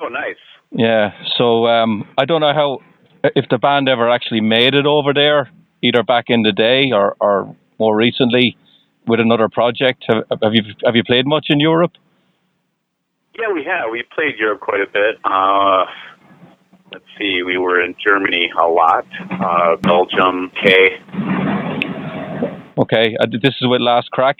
Oh, 0.00 0.08
nice. 0.08 0.36
Yeah. 0.70 1.10
So 1.36 1.66
um, 1.66 2.08
I 2.16 2.24
don't 2.24 2.40
know 2.40 2.54
how 2.54 2.78
if 3.24 3.46
the 3.50 3.58
band 3.58 3.88
ever 3.88 4.08
actually 4.10 4.40
made 4.40 4.74
it 4.74 4.86
over 4.86 5.12
there, 5.12 5.50
either 5.82 6.02
back 6.02 6.26
in 6.28 6.42
the 6.42 6.52
day 6.52 6.90
or, 6.92 7.16
or 7.20 7.54
more 7.78 7.96
recently 7.96 8.56
with 9.06 9.20
another 9.20 9.48
project. 9.48 10.04
Have, 10.08 10.24
have 10.42 10.54
you 10.54 10.62
have 10.84 10.94
you 10.94 11.02
played 11.04 11.26
much 11.26 11.46
in 11.48 11.60
Europe? 11.60 11.92
Yeah, 13.38 13.52
we 13.52 13.64
have. 13.64 13.90
We 13.90 14.02
played 14.14 14.36
Europe 14.38 14.60
quite 14.60 14.80
a 14.80 14.90
bit. 14.92 15.16
Uh, 15.24 15.84
let's 16.92 17.04
see. 17.18 17.42
We 17.42 17.56
were 17.56 17.80
in 17.80 17.94
Germany 18.04 18.50
a 18.60 18.66
lot. 18.66 19.06
Uh, 19.30 19.76
Belgium, 19.76 20.50
K. 20.62 20.98
Okay, 22.78 23.16
uh, 23.20 23.26
this 23.30 23.54
is 23.60 23.68
with 23.68 23.80
Last 23.80 24.10
Crack. 24.10 24.38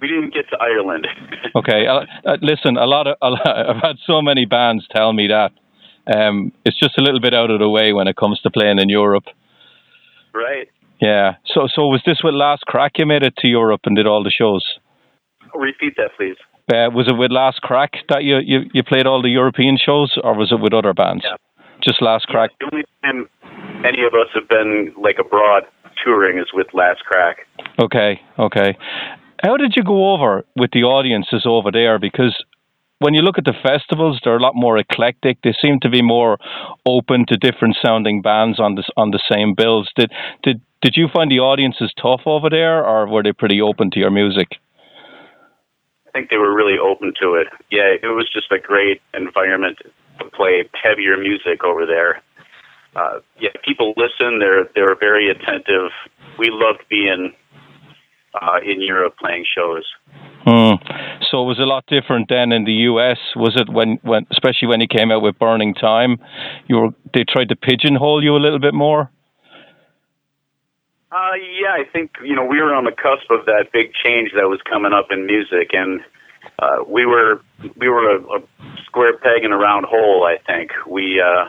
We 0.00 0.08
didn't 0.08 0.32
get 0.32 0.48
to 0.50 0.56
Ireland. 0.60 1.06
Okay, 1.56 1.84
uh, 1.88 2.06
uh, 2.24 2.36
listen, 2.42 2.76
a 2.76 2.86
lot 2.86 3.08
of 3.08 3.16
a 3.20 3.30
lot, 3.30 3.46
I've 3.70 3.82
had 3.82 3.96
so 4.06 4.22
many 4.22 4.44
bands 4.44 4.86
tell 4.94 5.12
me 5.12 5.26
that 5.26 5.50
um, 6.14 6.52
it's 6.64 6.78
just 6.78 6.96
a 6.96 7.02
little 7.02 7.20
bit 7.20 7.34
out 7.34 7.50
of 7.50 7.58
the 7.58 7.68
way 7.68 7.92
when 7.92 8.06
it 8.06 8.14
comes 8.14 8.40
to 8.42 8.50
playing 8.50 8.78
in 8.78 8.88
Europe. 8.88 9.24
right. 10.32 10.68
Yeah. 11.00 11.36
So 11.52 11.66
so 11.74 11.88
was 11.88 12.02
this 12.06 12.18
with 12.22 12.34
Last 12.34 12.62
Crack 12.66 12.92
you 12.98 13.06
made 13.06 13.24
it 13.24 13.34
to 13.38 13.48
Europe 13.48 13.80
and 13.84 13.96
did 13.96 14.06
all 14.06 14.22
the 14.22 14.30
shows? 14.30 14.64
Repeat 15.54 15.94
that, 15.96 16.10
please. 16.16 16.36
Uh, 16.72 16.88
was 16.94 17.08
it 17.08 17.18
with 17.18 17.32
Last 17.32 17.60
Crack 17.62 17.94
that 18.08 18.22
you, 18.22 18.38
you, 18.38 18.60
you 18.72 18.84
played 18.84 19.06
all 19.06 19.22
the 19.22 19.28
European 19.28 19.76
shows, 19.76 20.16
or 20.22 20.36
was 20.36 20.52
it 20.52 20.60
with 20.60 20.72
other 20.72 20.94
bands? 20.94 21.24
Yeah. 21.26 21.36
Just 21.82 22.00
Last 22.00 22.26
Crack. 22.26 22.50
The 22.60 22.70
only 22.72 22.84
time 23.02 23.28
any 23.84 24.04
of 24.06 24.14
us 24.14 24.28
have 24.34 24.48
been 24.48 24.94
like 25.02 25.16
abroad 25.18 25.64
touring 26.04 26.38
is 26.38 26.46
with 26.54 26.68
Last 26.72 27.00
Crack. 27.00 27.38
Okay, 27.80 28.20
okay. 28.38 28.76
How 29.42 29.56
did 29.56 29.74
you 29.76 29.82
go 29.82 30.12
over 30.12 30.44
with 30.56 30.70
the 30.72 30.84
audiences 30.84 31.44
over 31.46 31.70
there? 31.72 31.98
Because 31.98 32.44
when 32.98 33.14
you 33.14 33.22
look 33.22 33.38
at 33.38 33.44
the 33.44 33.54
festivals, 33.62 34.20
they're 34.22 34.36
a 34.36 34.42
lot 34.42 34.54
more 34.54 34.76
eclectic. 34.76 35.38
They 35.42 35.54
seem 35.60 35.80
to 35.80 35.88
be 35.88 36.02
more 36.02 36.38
open 36.86 37.24
to 37.28 37.36
different 37.36 37.76
sounding 37.82 38.20
bands 38.20 38.60
on 38.60 38.74
this 38.74 38.88
on 38.96 39.10
the 39.10 39.20
same 39.30 39.54
bills. 39.54 39.88
Did 39.96 40.12
did 40.42 40.60
did 40.82 40.94
you 40.96 41.08
find 41.12 41.30
the 41.30 41.40
audiences 41.40 41.92
tough 42.00 42.22
over 42.26 42.50
there, 42.50 42.84
or 42.84 43.08
were 43.08 43.22
they 43.22 43.32
pretty 43.32 43.60
open 43.60 43.90
to 43.92 43.98
your 43.98 44.10
music? 44.10 44.48
I 46.06 46.10
think 46.12 46.28
they 46.28 46.36
were 46.36 46.54
really 46.54 46.78
open 46.78 47.14
to 47.22 47.34
it. 47.34 47.46
Yeah, 47.70 47.96
it 48.02 48.12
was 48.12 48.28
just 48.32 48.52
a 48.52 48.58
great 48.58 49.00
environment 49.14 49.78
to 50.18 50.24
play 50.36 50.68
heavier 50.82 51.16
music 51.16 51.64
over 51.64 51.86
there. 51.86 52.20
Uh, 52.96 53.20
yeah, 53.38 53.50
people 53.64 53.94
listen. 53.96 54.38
They're 54.38 54.68
they're 54.74 54.96
very 54.96 55.30
attentive. 55.30 55.92
We 56.38 56.50
loved 56.50 56.84
being 56.90 57.32
uh, 58.34 58.58
in 58.64 58.80
Europe 58.80 59.14
playing 59.18 59.44
shows. 59.54 59.84
Hmm. 60.44 60.76
So 61.30 61.42
it 61.42 61.46
was 61.46 61.58
a 61.58 61.64
lot 61.64 61.84
different 61.86 62.28
then 62.28 62.52
in 62.52 62.64
the 62.64 62.72
US. 62.90 63.18
Was 63.36 63.54
it 63.56 63.68
when, 63.68 63.98
when, 64.02 64.26
especially 64.30 64.68
when 64.68 64.80
you 64.80 64.88
came 64.88 65.10
out 65.10 65.22
with 65.22 65.38
Burning 65.38 65.74
Time, 65.74 66.18
you 66.66 66.76
were 66.76 66.88
they 67.12 67.24
tried 67.24 67.48
to 67.50 67.56
pigeonhole 67.56 68.22
you 68.22 68.36
a 68.36 68.38
little 68.38 68.58
bit 68.58 68.74
more? 68.74 69.10
Uh, 71.12 71.34
yeah, 71.60 71.72
I 71.72 71.84
think 71.92 72.12
you 72.24 72.36
know 72.36 72.44
we 72.44 72.60
were 72.62 72.72
on 72.74 72.84
the 72.84 72.92
cusp 72.92 73.30
of 73.30 73.44
that 73.46 73.66
big 73.72 73.92
change 73.92 74.30
that 74.34 74.48
was 74.48 74.60
coming 74.68 74.92
up 74.92 75.08
in 75.10 75.26
music, 75.26 75.70
and 75.72 76.00
uh, 76.58 76.84
we 76.86 77.04
were 77.04 77.42
we 77.76 77.88
were 77.88 78.16
a, 78.16 78.20
a 78.36 78.42
square 78.86 79.16
peg 79.18 79.44
in 79.44 79.52
a 79.52 79.56
round 79.56 79.86
hole. 79.86 80.24
I 80.24 80.38
think 80.46 80.70
we 80.86 81.20
uh, 81.20 81.48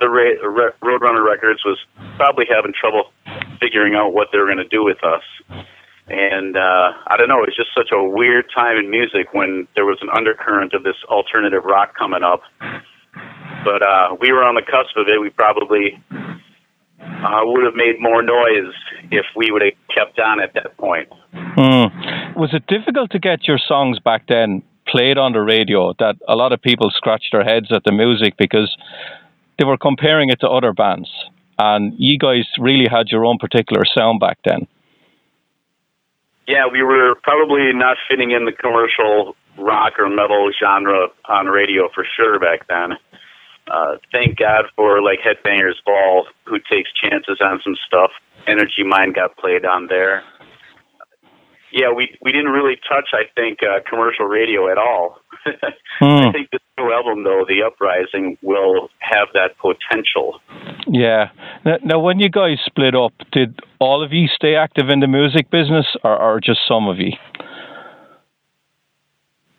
the 0.00 0.08
Ra- 0.08 0.40
Ra- 0.42 0.76
Roadrunner 0.82 1.24
Records 1.24 1.60
was 1.64 1.78
probably 2.16 2.46
having 2.48 2.72
trouble 2.78 3.12
figuring 3.60 3.94
out 3.94 4.12
what 4.12 4.28
they 4.32 4.38
were 4.38 4.46
going 4.46 4.58
to 4.58 4.68
do 4.68 4.84
with 4.84 5.02
us, 5.04 5.22
and 6.08 6.56
uh, 6.56 6.92
I 7.06 7.16
don't 7.16 7.28
know. 7.28 7.42
It 7.42 7.52
was 7.52 7.56
just 7.56 7.70
such 7.76 7.90
a 7.92 8.02
weird 8.02 8.46
time 8.54 8.76
in 8.76 8.90
music 8.90 9.32
when 9.32 9.66
there 9.74 9.84
was 9.84 9.98
an 10.02 10.08
undercurrent 10.10 10.74
of 10.74 10.82
this 10.82 10.96
alternative 11.08 11.64
rock 11.64 11.96
coming 11.96 12.22
up. 12.22 12.42
But 13.64 13.82
uh, 13.82 14.16
we 14.20 14.32
were 14.32 14.42
on 14.42 14.54
the 14.54 14.62
cusp 14.62 14.96
of 14.96 15.06
it. 15.06 15.20
We 15.20 15.30
probably 15.30 16.02
uh, 17.00 17.40
would 17.44 17.64
have 17.64 17.74
made 17.74 18.00
more 18.00 18.22
noise 18.22 18.74
if 19.10 19.26
we 19.36 19.50
would 19.50 19.62
have 19.62 19.74
kept 19.94 20.18
on 20.18 20.40
at 20.40 20.54
that 20.54 20.76
point. 20.76 21.08
Hmm. 21.32 22.38
Was 22.38 22.50
it 22.52 22.66
difficult 22.66 23.10
to 23.12 23.18
get 23.18 23.46
your 23.46 23.58
songs 23.58 23.98
back 23.98 24.26
then 24.28 24.62
played 24.88 25.18
on 25.18 25.32
the 25.32 25.40
radio? 25.40 25.94
That 25.98 26.16
a 26.26 26.34
lot 26.34 26.52
of 26.52 26.60
people 26.60 26.90
scratched 26.94 27.28
their 27.32 27.44
heads 27.44 27.70
at 27.70 27.84
the 27.84 27.92
music 27.92 28.34
because 28.36 28.76
they 29.58 29.64
were 29.64 29.78
comparing 29.78 30.30
it 30.30 30.40
to 30.40 30.48
other 30.48 30.72
bands, 30.72 31.10
and 31.58 31.94
you 31.98 32.18
guys 32.18 32.44
really 32.58 32.88
had 32.90 33.08
your 33.08 33.24
own 33.24 33.38
particular 33.38 33.82
sound 33.96 34.20
back 34.20 34.38
then. 34.44 34.66
Yeah, 36.46 36.66
we 36.70 36.82
were 36.82 37.14
probably 37.22 37.72
not 37.72 37.96
fitting 38.08 38.32
in 38.32 38.44
the 38.44 38.52
commercial 38.52 39.36
rock 39.58 39.98
or 39.98 40.08
metal 40.08 40.50
genre 40.58 41.08
on 41.26 41.46
radio 41.46 41.88
for 41.94 42.04
sure 42.16 42.38
back 42.40 42.66
then. 42.68 42.98
Uh, 43.70 43.96
thank 44.10 44.38
God 44.38 44.64
for 44.74 45.00
like 45.00 45.20
Headbangers 45.20 45.82
Ball, 45.84 46.26
who 46.46 46.58
takes 46.58 46.90
chances 46.92 47.38
on 47.40 47.60
some 47.62 47.76
stuff. 47.86 48.10
Energy 48.46 48.82
Mind 48.84 49.14
got 49.14 49.36
played 49.36 49.64
on 49.64 49.86
there. 49.86 50.24
Yeah, 51.70 51.92
we 51.92 52.18
we 52.20 52.32
didn't 52.32 52.50
really 52.50 52.76
touch, 52.88 53.10
I 53.12 53.22
think, 53.34 53.60
uh, 53.62 53.80
commercial 53.88 54.26
radio 54.26 54.70
at 54.70 54.78
all. 54.78 55.21
I 56.00 56.32
think 56.32 56.50
this 56.50 56.60
new 56.78 56.92
album, 56.92 57.24
though, 57.24 57.44
The 57.46 57.62
Uprising, 57.66 58.38
will 58.42 58.88
have 58.98 59.28
that 59.34 59.56
potential. 59.58 60.40
Yeah. 60.86 61.30
Now, 61.64 61.76
now, 61.84 61.98
when 62.00 62.18
you 62.18 62.28
guys 62.28 62.58
split 62.64 62.94
up, 62.94 63.12
did 63.32 63.60
all 63.78 64.04
of 64.04 64.12
you 64.12 64.28
stay 64.28 64.54
active 64.56 64.88
in 64.88 65.00
the 65.00 65.06
music 65.06 65.50
business, 65.50 65.86
or, 66.02 66.18
or 66.18 66.40
just 66.40 66.60
some 66.66 66.88
of 66.88 66.98
you? 66.98 67.12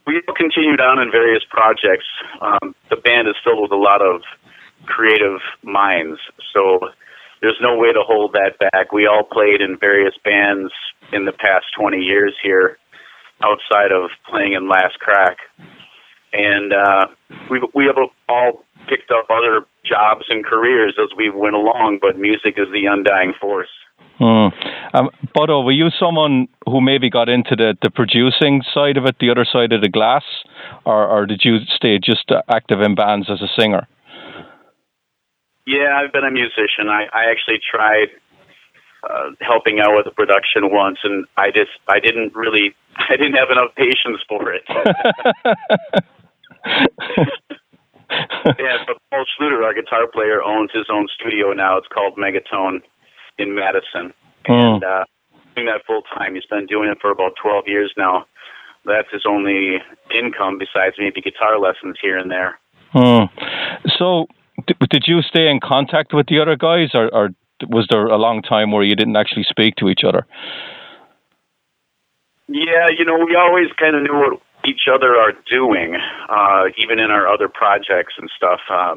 we 0.05 0.21
all 0.27 0.36
continued 0.36 0.81
on 0.81 0.99
in 0.99 1.11
various 1.11 1.43
projects. 1.49 2.05
Um, 2.41 2.75
the 2.89 2.97
band 2.97 3.27
is 3.27 3.36
filled 3.43 3.61
with 3.61 3.71
a 3.71 3.81
lot 3.81 4.01
of 4.01 4.21
creative 4.86 5.39
minds, 5.63 6.19
so 6.53 6.89
there's 7.41 7.59
no 7.61 7.77
way 7.77 7.93
to 7.93 8.01
hold 8.01 8.34
that 8.34 8.59
back. 8.59 8.91
We 8.91 9.07
all 9.07 9.23
played 9.23 9.61
in 9.61 9.77
various 9.77 10.13
bands 10.23 10.71
in 11.11 11.25
the 11.25 11.31
past 11.31 11.65
20 11.79 11.97
years 11.97 12.36
here, 12.43 12.77
outside 13.44 13.91
of 13.91 14.10
playing 14.30 14.54
in 14.54 14.70
Last 14.70 15.00
Crack, 15.00 15.38
and 16.32 16.74
uh, 16.74 17.06
we 17.50 17.62
we 17.74 17.86
have 17.86 17.98
all 18.30 18.64
picked 18.88 19.12
up 19.12 19.28
other 19.30 19.66
jobs 19.86 20.26
and 20.30 20.46
careers 20.46 20.96
as 21.02 21.10
we 21.16 21.30
went 21.30 21.56
along. 21.56 22.00
But 22.02 22.18
music 22.18 22.56
is 22.58 22.68
the 22.72 22.86
undying 22.86 23.34
force. 23.39 23.70
Hmm. 24.20 24.50
Um, 24.94 25.10
Buddo, 25.36 25.66
were 25.66 25.72
you 25.72 25.89
someone 26.00 26.48
who 26.66 26.82
maybe 26.82 27.10
got 27.10 27.30
into 27.30 27.56
the, 27.56 27.76
the 27.82 27.89
producing 27.89 28.62
side 28.74 28.96
of 28.96 29.06
it, 29.06 29.16
the 29.20 29.32
other 29.32 29.46
side 29.46 29.74
of 29.74 29.82
the 29.82 29.89
glass, 29.89 30.24
or, 30.86 31.08
or 31.08 31.26
did 31.26 31.41
you 31.44 31.58
stay 31.76 31.98
just 31.98 32.32
active 32.48 32.80
in 32.82 32.94
bands 32.94 33.28
as 33.30 33.41
a 33.41 33.50
singer? 33.60 33.88
Yeah, 35.66 35.98
I've 35.98 36.14
been 36.14 36.26
a 36.26 36.32
musician. 36.32 36.89
I, 36.89 37.06
I 37.12 37.32
actually 37.32 37.60
tried 37.60 38.10
uh, 39.04 39.32
helping 39.41 39.80
out 39.80 39.96
with 39.96 40.06
the 40.06 40.12
production 40.12 40.72
once, 40.72 41.00
and 41.04 41.26
I 41.36 41.48
just 41.48 41.72
I 41.88 42.00
didn't 42.00 42.36
really 42.36 42.76
I 43.10 43.16
didn't 43.18 43.34
have 43.34 43.50
enough 43.52 43.76
patience 43.76 44.22
for 44.28 44.54
it. 44.54 44.64
yeah, 48.60 48.78
but 48.88 48.98
Paul 49.10 49.26
Schluter, 49.34 49.64
our 49.64 49.74
guitar 49.74 50.08
player, 50.12 50.41
owns 50.44 50.72
his 50.74 50.86
own 50.91 51.08
studio 51.14 51.54
now. 51.54 51.78
It's 51.78 51.88
called 51.88 52.18
Megatone 52.18 52.82
in 53.38 53.56
Madison, 53.56 54.14
and 54.46 54.84
uh, 54.84 55.06
doing 55.56 55.68
that 55.68 55.82
full 55.86 56.02
time. 56.16 56.36
He's 56.36 56.46
been 56.46 56.66
doing 56.66 56.89
it 56.89 57.00
for 57.02 57.12
about 57.12 57.34
12 57.41 57.66
years 57.68 57.94
now. 57.98 58.26
That's 58.86 59.08
his 59.12 59.24
only 59.28 59.78
income 60.14 60.60
besides 60.60 60.96
maybe 61.00 61.22
guitar 61.22 61.58
lessons 61.60 61.98
here 62.02 62.18
and 62.18 62.30
there. 62.30 62.60
Hmm. 62.91 63.26
So, 63.98 64.28
d- 64.68 64.76
did 64.89 65.06
you 65.08 65.22
stay 65.22 65.50
in 65.50 65.60
contact 65.60 66.14
with 66.14 66.28
the 66.28 66.39
other 66.39 66.56
guys, 66.56 66.89
or, 66.94 67.14
or 67.14 67.30
was 67.70 67.88
there 67.89 68.06
a 68.08 68.18
long 68.18 68.41
time 68.41 68.72
where 68.72 68.84
you 68.84 68.96
didn't 68.96 69.16
actually 69.16 69.46
speak 69.50 69.76
to 69.78 69.89
each 69.89 70.02
other? 70.06 70.26
Yeah, 72.54 72.93
you 72.95 73.04
know, 73.04 73.18
we 73.18 73.36
always 73.36 73.74
kind 73.82 73.95
of 73.95 74.04
knew 74.04 74.14
what 74.14 74.39
each 74.64 74.86
other 74.86 75.18
are 75.18 75.34
doing, 75.49 75.97
uh, 76.30 76.66
even 76.78 76.99
in 76.99 77.10
our 77.10 77.28
other 77.28 77.49
projects 77.49 78.14
and 78.18 78.30
stuff. 78.38 78.60
Uh, 78.70 78.95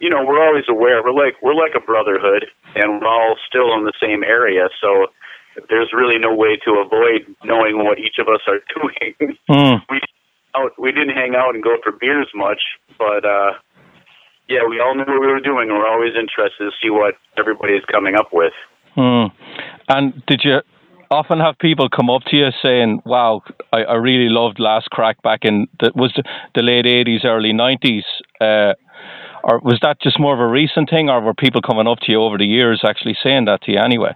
you 0.00 0.08
know, 0.08 0.24
we're 0.24 0.42
always 0.42 0.64
aware. 0.66 1.04
We're 1.04 1.12
like 1.12 1.36
we're 1.42 1.54
like 1.54 1.76
a 1.76 1.84
brotherhood, 1.84 2.46
and 2.74 3.00
we're 3.00 3.06
all 3.06 3.36
still 3.46 3.76
in 3.76 3.84
the 3.84 3.92
same 4.00 4.24
area. 4.24 4.68
So 4.80 5.12
there's 5.68 5.92
really 5.92 6.16
no 6.16 6.34
way 6.34 6.56
to 6.64 6.80
avoid 6.80 7.28
knowing 7.44 7.84
what 7.84 7.98
each 7.98 8.16
of 8.18 8.28
us 8.28 8.40
are 8.48 8.64
doing. 8.74 9.36
Hmm. 9.46 9.84
we 9.90 10.00
out, 10.56 10.72
we 10.78 10.90
didn't 10.90 11.14
hang 11.14 11.34
out 11.36 11.54
and 11.54 11.62
go 11.62 11.76
for 11.84 11.92
beers 11.92 12.28
much, 12.34 12.62
but 12.96 13.26
uh, 13.26 13.52
yeah, 14.48 14.64
we 14.66 14.80
all 14.80 14.94
knew 14.94 15.04
what 15.04 15.20
we 15.20 15.26
were 15.26 15.40
doing. 15.40 15.68
We're 15.68 15.86
always 15.86 16.14
interested 16.18 16.64
to 16.64 16.70
see 16.82 16.88
what 16.88 17.16
everybody's 17.36 17.84
coming 17.92 18.16
up 18.16 18.32
with. 18.32 18.54
Hmm. 18.94 19.26
And 19.88 20.24
did 20.26 20.40
you 20.44 20.62
often 21.10 21.40
have 21.40 21.58
people 21.58 21.88
come 21.88 22.08
up 22.08 22.22
to 22.28 22.36
you 22.36 22.48
saying, 22.62 23.02
"Wow, 23.04 23.42
I, 23.72 23.82
I 23.82 23.94
really 23.94 24.28
loved 24.28 24.58
Last 24.58 24.90
Crack 24.90 25.22
back 25.22 25.44
in 25.44 25.66
the 25.80 25.92
was 25.94 26.12
the, 26.14 26.22
the 26.54 26.62
late 26.62 26.84
'80s, 26.84 27.24
early 27.24 27.52
'90s." 27.52 28.04
Uh, 28.40 28.74
or 29.42 29.58
was 29.60 29.78
that 29.82 30.00
just 30.00 30.20
more 30.20 30.34
of 30.34 30.40
a 30.40 30.46
recent 30.46 30.90
thing, 30.90 31.08
or 31.08 31.20
were 31.20 31.34
people 31.34 31.62
coming 31.62 31.86
up 31.86 31.98
to 32.00 32.12
you 32.12 32.22
over 32.22 32.36
the 32.36 32.46
years 32.46 32.82
actually 32.84 33.16
saying 33.22 33.46
that 33.46 33.62
to 33.62 33.72
you 33.72 33.78
anyway? 33.78 34.14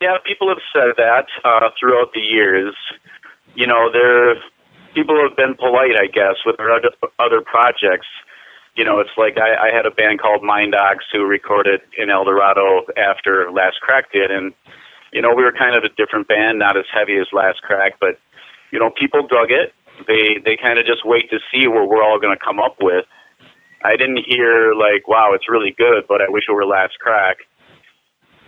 Yeah, 0.00 0.18
people 0.26 0.48
have 0.48 0.62
said 0.72 0.94
that 0.96 1.26
uh, 1.44 1.70
throughout 1.78 2.12
the 2.12 2.20
years. 2.20 2.74
You 3.54 3.66
know, 3.66 3.90
there 3.92 4.34
people 4.94 5.16
have 5.26 5.36
been 5.36 5.54
polite, 5.54 5.96
I 5.96 6.06
guess, 6.06 6.36
with 6.44 6.56
their 6.56 6.72
other, 6.72 7.40
projects. 7.40 8.06
You 8.74 8.84
know, 8.84 9.00
it's 9.00 9.16
like 9.16 9.36
I, 9.38 9.68
I 9.68 9.74
had 9.74 9.86
a 9.86 9.90
band 9.90 10.20
called 10.20 10.42
Mind 10.42 10.72
Dogs 10.72 11.04
who 11.12 11.24
recorded 11.24 11.80
in 11.96 12.10
El 12.10 12.24
Dorado 12.24 12.82
after 12.96 13.50
Last 13.50 13.80
Crack 13.80 14.12
did, 14.12 14.30
and 14.30 14.52
you 15.12 15.20
know, 15.20 15.34
we 15.34 15.42
were 15.44 15.52
kind 15.52 15.76
of 15.76 15.84
a 15.84 15.90
different 15.90 16.26
band, 16.26 16.58
not 16.58 16.76
as 16.76 16.84
heavy 16.92 17.16
as 17.18 17.26
Last 17.32 17.62
Crack, 17.62 18.00
but 18.00 18.18
you 18.70 18.78
know, 18.78 18.90
people 18.90 19.26
dug 19.26 19.50
it. 19.50 19.72
They 20.08 20.40
they 20.44 20.56
kind 20.56 20.78
of 20.78 20.86
just 20.86 21.04
wait 21.04 21.30
to 21.30 21.38
see 21.52 21.68
what 21.68 21.88
we're 21.88 22.02
all 22.02 22.18
going 22.18 22.36
to 22.36 22.42
come 22.42 22.58
up 22.58 22.76
with. 22.80 23.04
I 23.84 23.96
didn't 23.96 24.24
hear 24.26 24.74
like, 24.74 25.06
"Wow, 25.06 25.32
it's 25.34 25.48
really 25.48 25.74
good," 25.76 26.04
but 26.08 26.22
I 26.22 26.28
wish 26.28 26.44
it 26.48 26.52
were 26.52 26.64
Last 26.64 26.98
Crack. 26.98 27.36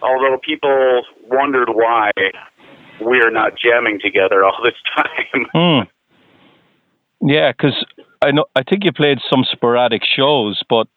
Although 0.03 0.39
people 0.43 1.03
wondered 1.29 1.69
why 1.71 2.11
we're 3.01 3.31
not 3.31 3.53
jamming 3.59 4.01
together 4.01 4.45
all 4.45 4.59
this 4.65 4.75
time. 4.97 5.47
Hmm. 5.53 5.89
Yeah, 7.27 7.53
because 7.53 7.85
I 8.23 8.31
know 8.31 8.47
I 8.57 8.63
think 8.63 8.85
you 8.85 8.93
played 8.93 9.19
some 9.31 9.45
sporadic 9.51 10.03
shows, 10.05 10.63
but 10.69 10.89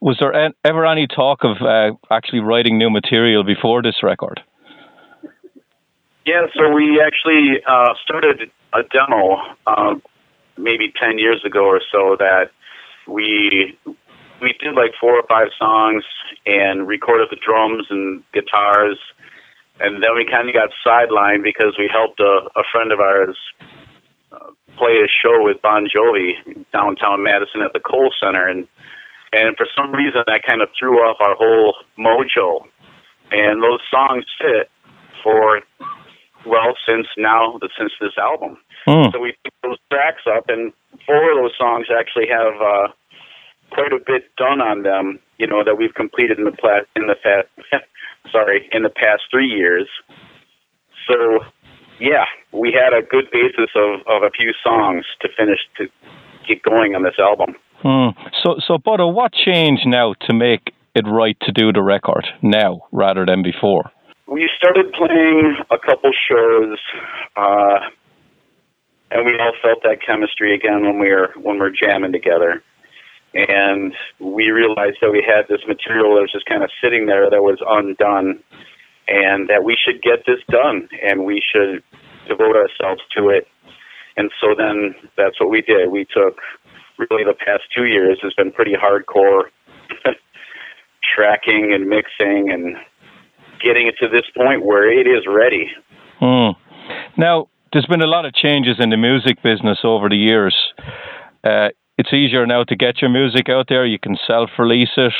was 0.00 0.16
there 0.20 0.52
ever 0.64 0.86
any 0.86 1.06
talk 1.06 1.44
of 1.44 1.62
uh, 1.62 1.96
actually 2.10 2.40
writing 2.40 2.76
new 2.76 2.90
material 2.90 3.44
before 3.44 3.82
this 3.82 4.02
record? 4.02 4.40
Yeah, 6.26 6.46
so 6.58 6.72
we 6.74 7.00
actually 7.00 7.62
uh, 7.68 7.94
started 8.02 8.50
a 8.74 8.82
demo 8.82 9.36
uh, 9.64 9.94
maybe 10.58 10.92
10 11.00 11.18
years 11.18 11.40
ago 11.46 11.64
or 11.64 11.80
so 11.92 12.16
that 12.18 12.50
we 13.06 13.78
we 14.42 14.52
did 14.58 14.74
like 14.74 14.90
four 15.00 15.14
or 15.14 15.22
five 15.28 15.48
songs 15.56 16.02
and 16.44 16.88
recorded 16.88 17.28
the 17.30 17.36
drums 17.36 17.86
and 17.90 18.24
guitars, 18.34 18.98
and 19.78 20.02
then 20.02 20.10
we 20.16 20.26
kind 20.26 20.48
of 20.48 20.54
got 20.54 20.70
sidelined 20.84 21.44
because 21.44 21.76
we 21.78 21.88
helped 21.90 22.18
a, 22.18 22.50
a 22.58 22.64
friend 22.72 22.90
of 22.90 22.98
ours 22.98 23.38
uh, 24.32 24.50
play 24.76 24.98
a 24.98 25.08
show 25.22 25.44
with 25.44 25.62
Bon 25.62 25.86
Jovi 25.86 26.34
downtown 26.72 27.22
Madison 27.22 27.62
at 27.62 27.72
the 27.72 27.78
Kohl 27.78 28.10
Center, 28.20 28.48
and 28.48 28.66
and 29.32 29.56
for 29.56 29.68
some 29.78 29.92
reason 29.92 30.22
that 30.26 30.42
kind 30.42 30.60
of 30.60 30.70
threw 30.76 30.98
off 30.98 31.18
our 31.20 31.36
whole 31.36 31.76
mojo. 31.96 32.66
And 33.30 33.62
those 33.62 33.80
songs 33.90 34.24
fit 34.40 34.70
for 35.22 35.62
well 36.46 36.74
since 36.88 37.06
now 37.16 37.58
since 37.78 37.92
this 38.00 38.16
album. 38.18 38.58
Hmm. 38.84 39.10
So 39.12 39.20
we 39.20 39.34
picked 39.44 39.60
those 39.62 39.78
tracks 39.90 40.22
up, 40.26 40.48
and 40.48 40.72
four 41.04 41.32
of 41.32 41.36
those 41.42 41.56
songs 41.58 41.86
actually 41.90 42.28
have 42.30 42.54
uh, 42.60 42.88
quite 43.70 43.92
a 43.92 43.98
bit 43.98 44.30
done 44.36 44.60
on 44.60 44.82
them. 44.82 45.18
You 45.38 45.46
know 45.46 45.64
that 45.64 45.76
we've 45.76 45.94
completed 45.94 46.38
in 46.38 46.44
the 46.44 46.52
pla- 46.52 46.86
in 46.94 47.06
the 47.06 47.16
fa- 47.22 47.48
sorry 48.32 48.68
in 48.72 48.82
the 48.82 48.90
past 48.90 49.22
three 49.30 49.48
years. 49.48 49.88
So 51.08 51.44
yeah, 52.00 52.24
we 52.52 52.72
had 52.72 52.96
a 52.96 53.02
good 53.02 53.26
basis 53.32 53.70
of, 53.74 54.00
of 54.06 54.22
a 54.22 54.30
few 54.30 54.52
songs 54.62 55.04
to 55.22 55.28
finish 55.36 55.60
to 55.78 55.86
get 56.46 56.62
going 56.62 56.94
on 56.94 57.02
this 57.02 57.18
album. 57.18 57.56
Hmm. 57.82 58.18
So, 58.42 58.56
so, 58.66 58.78
Buddo, 58.78 59.12
what 59.12 59.32
changed 59.32 59.86
now 59.86 60.14
to 60.22 60.34
make 60.34 60.72
it 60.94 61.04
right 61.06 61.36
to 61.42 61.52
do 61.52 61.72
the 61.72 61.82
record 61.82 62.26
now 62.42 62.80
rather 62.92 63.26
than 63.26 63.42
before? 63.42 63.90
We 64.26 64.50
started 64.56 64.92
playing 64.92 65.56
a 65.70 65.78
couple 65.78 66.10
shows, 66.28 66.78
uh, 67.36 67.78
and 69.12 69.24
we 69.24 69.38
all 69.38 69.52
felt 69.62 69.84
that 69.84 69.98
chemistry 70.04 70.52
again 70.52 70.82
when 70.82 70.98
we 70.98 71.10
were 71.10 71.32
when 71.36 71.60
we 71.60 71.66
are 71.66 71.70
jamming 71.70 72.12
together. 72.12 72.62
And 73.34 73.94
we 74.18 74.50
realized 74.50 74.96
that 75.00 75.12
we 75.12 75.22
had 75.22 75.46
this 75.48 75.60
material 75.68 76.14
that 76.14 76.22
was 76.22 76.32
just 76.32 76.46
kind 76.46 76.64
of 76.64 76.70
sitting 76.82 77.06
there 77.06 77.30
that 77.30 77.42
was 77.42 77.58
undone, 77.64 78.42
and 79.06 79.48
that 79.48 79.62
we 79.62 79.76
should 79.76 80.02
get 80.02 80.26
this 80.26 80.40
done, 80.50 80.88
and 81.04 81.24
we 81.24 81.40
should 81.40 81.84
devote 82.26 82.56
ourselves 82.56 83.02
to 83.16 83.28
it. 83.28 83.46
And 84.16 84.32
so 84.40 84.54
then 84.56 84.94
that's 85.16 85.38
what 85.38 85.50
we 85.50 85.60
did. 85.60 85.90
We 85.90 86.04
took 86.04 86.40
really 86.98 87.22
the 87.22 87.34
past 87.34 87.64
two 87.76 87.84
years 87.84 88.18
has 88.22 88.34
been 88.34 88.50
pretty 88.50 88.72
hardcore 88.72 89.44
tracking 91.14 91.72
and 91.72 91.86
mixing 91.88 92.50
and 92.50 92.76
getting 93.62 93.86
it 93.86 93.94
to 94.00 94.08
this 94.08 94.24
point 94.36 94.64
where 94.64 94.90
it 94.90 95.06
is 95.06 95.24
ready. 95.26 95.70
Hmm. 96.20 96.50
Now, 97.16 97.48
there's 97.72 97.86
been 97.86 98.02
a 98.02 98.06
lot 98.06 98.24
of 98.24 98.34
changes 98.34 98.76
in 98.78 98.90
the 98.90 98.96
music 98.96 99.42
business 99.42 99.78
over 99.84 100.08
the 100.08 100.16
years. 100.16 100.56
Uh, 101.44 101.68
it's 101.98 102.12
easier 102.12 102.46
now 102.46 102.64
to 102.64 102.76
get 102.76 103.00
your 103.00 103.10
music 103.10 103.48
out 103.48 103.66
there. 103.68 103.86
You 103.86 103.98
can 103.98 104.16
self-release 104.26 104.96
it. 104.96 105.12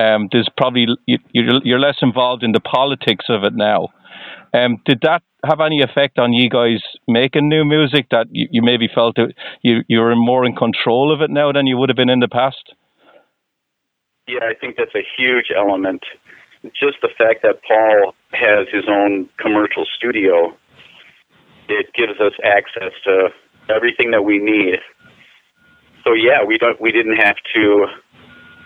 Um, 0.00 0.28
there's 0.32 0.48
probably 0.56 0.86
you, 1.06 1.18
you're, 1.32 1.60
you're 1.64 1.78
less 1.78 1.96
involved 2.02 2.42
in 2.42 2.52
the 2.52 2.60
politics 2.60 3.26
of 3.28 3.44
it 3.44 3.54
now. 3.54 3.88
Um, 4.52 4.78
did 4.84 5.00
that 5.02 5.22
have 5.44 5.60
any 5.60 5.82
effect 5.82 6.18
on 6.18 6.32
you 6.32 6.50
guys 6.50 6.82
making 7.06 7.48
new 7.48 7.64
music 7.64 8.06
that 8.10 8.26
you, 8.30 8.48
you 8.50 8.62
maybe 8.62 8.88
felt 8.92 9.16
that 9.16 9.32
you 9.62 9.80
you're 9.88 10.14
more 10.16 10.44
in 10.44 10.54
control 10.54 11.12
of 11.12 11.20
it 11.20 11.30
now 11.30 11.52
than 11.52 11.66
you 11.66 11.76
would 11.76 11.88
have 11.88 11.96
been 11.96 12.10
in 12.10 12.20
the 12.20 12.28
past? 12.28 12.74
Yeah, 14.26 14.40
I 14.42 14.54
think 14.54 14.76
that's 14.76 14.94
a 14.94 15.06
huge 15.16 15.46
element. 15.56 16.02
Just 16.74 16.98
the 17.02 17.08
fact 17.16 17.42
that 17.42 17.60
Paul 17.66 18.14
has 18.32 18.66
his 18.72 18.84
own 18.88 19.28
commercial 19.38 19.84
studio, 19.96 20.56
it 21.68 21.86
gives 21.94 22.20
us 22.20 22.32
access 22.44 22.92
to 23.04 23.28
everything 23.68 24.10
that 24.10 24.22
we 24.22 24.38
need. 24.38 24.76
So 26.04 26.14
yeah, 26.14 26.44
we 26.46 26.58
don't 26.58 26.80
we 26.80 26.92
didn't 26.92 27.16
have 27.16 27.36
to 27.54 27.86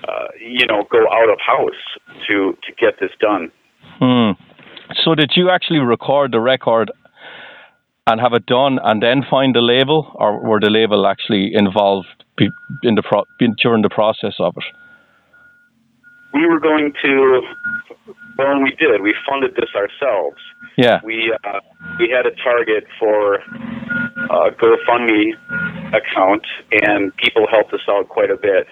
uh, 0.08 0.28
you 0.40 0.66
know 0.66 0.84
go 0.90 1.00
out 1.10 1.30
of 1.30 1.38
house 1.44 1.82
to 2.28 2.56
to 2.64 2.72
get 2.78 3.00
this 3.00 3.10
done. 3.20 3.50
Hmm. 3.98 4.32
So 5.04 5.14
did 5.14 5.32
you 5.36 5.50
actually 5.50 5.80
record 5.80 6.32
the 6.32 6.40
record 6.40 6.90
and 8.06 8.20
have 8.20 8.32
it 8.32 8.46
done 8.46 8.78
and 8.82 9.02
then 9.02 9.22
find 9.28 9.54
the 9.54 9.60
label, 9.60 10.12
or 10.16 10.38
were 10.40 10.60
the 10.60 10.70
label 10.70 11.06
actually 11.06 11.54
involved 11.54 12.06
in 12.82 12.94
the 12.94 13.02
pro- 13.02 13.24
during 13.62 13.82
the 13.82 13.90
process 13.90 14.34
of 14.38 14.54
it? 14.56 14.64
We 16.32 16.46
were 16.46 16.60
going 16.60 16.92
to. 17.02 17.42
Well, 18.38 18.62
we 18.62 18.70
did. 18.78 19.02
We 19.02 19.14
funded 19.28 19.54
this 19.54 19.70
ourselves. 19.76 20.38
Yeah. 20.76 21.00
We 21.04 21.32
uh, 21.44 21.60
we 21.98 22.08
had 22.08 22.26
a 22.26 22.34
target 22.42 22.84
for 22.98 23.34
a 23.34 24.50
GoFundMe 24.50 25.32
account, 25.94 26.46
and 26.70 27.14
people 27.16 27.46
helped 27.50 27.72
us 27.74 27.80
out 27.88 28.08
quite 28.08 28.30
a 28.30 28.36
bit. 28.36 28.66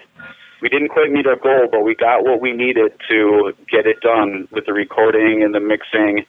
We 0.61 0.69
didn't 0.69 0.89
quite 0.89 1.11
meet 1.11 1.25
our 1.25 1.37
goal, 1.37 1.67
but 1.71 1.83
we 1.83 1.95
got 1.95 2.23
what 2.23 2.39
we 2.39 2.51
needed 2.53 2.91
to 3.09 3.53
get 3.69 3.87
it 3.87 3.99
done 4.01 4.47
with 4.51 4.65
the 4.65 4.73
recording 4.73 5.41
and 5.43 5.53
the 5.53 5.59
mixing. 5.59 6.25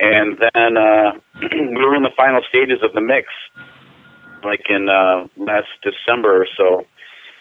And 0.00 0.38
then 0.38 0.76
uh, 0.76 1.12
we 1.52 1.84
were 1.84 1.94
in 1.94 2.02
the 2.02 2.14
final 2.16 2.40
stages 2.48 2.78
of 2.82 2.92
the 2.94 3.00
mix, 3.00 3.28
like 4.42 4.62
in 4.70 4.88
uh, 4.88 5.26
last 5.36 5.68
December 5.82 6.42
or 6.42 6.46
so. 6.56 6.86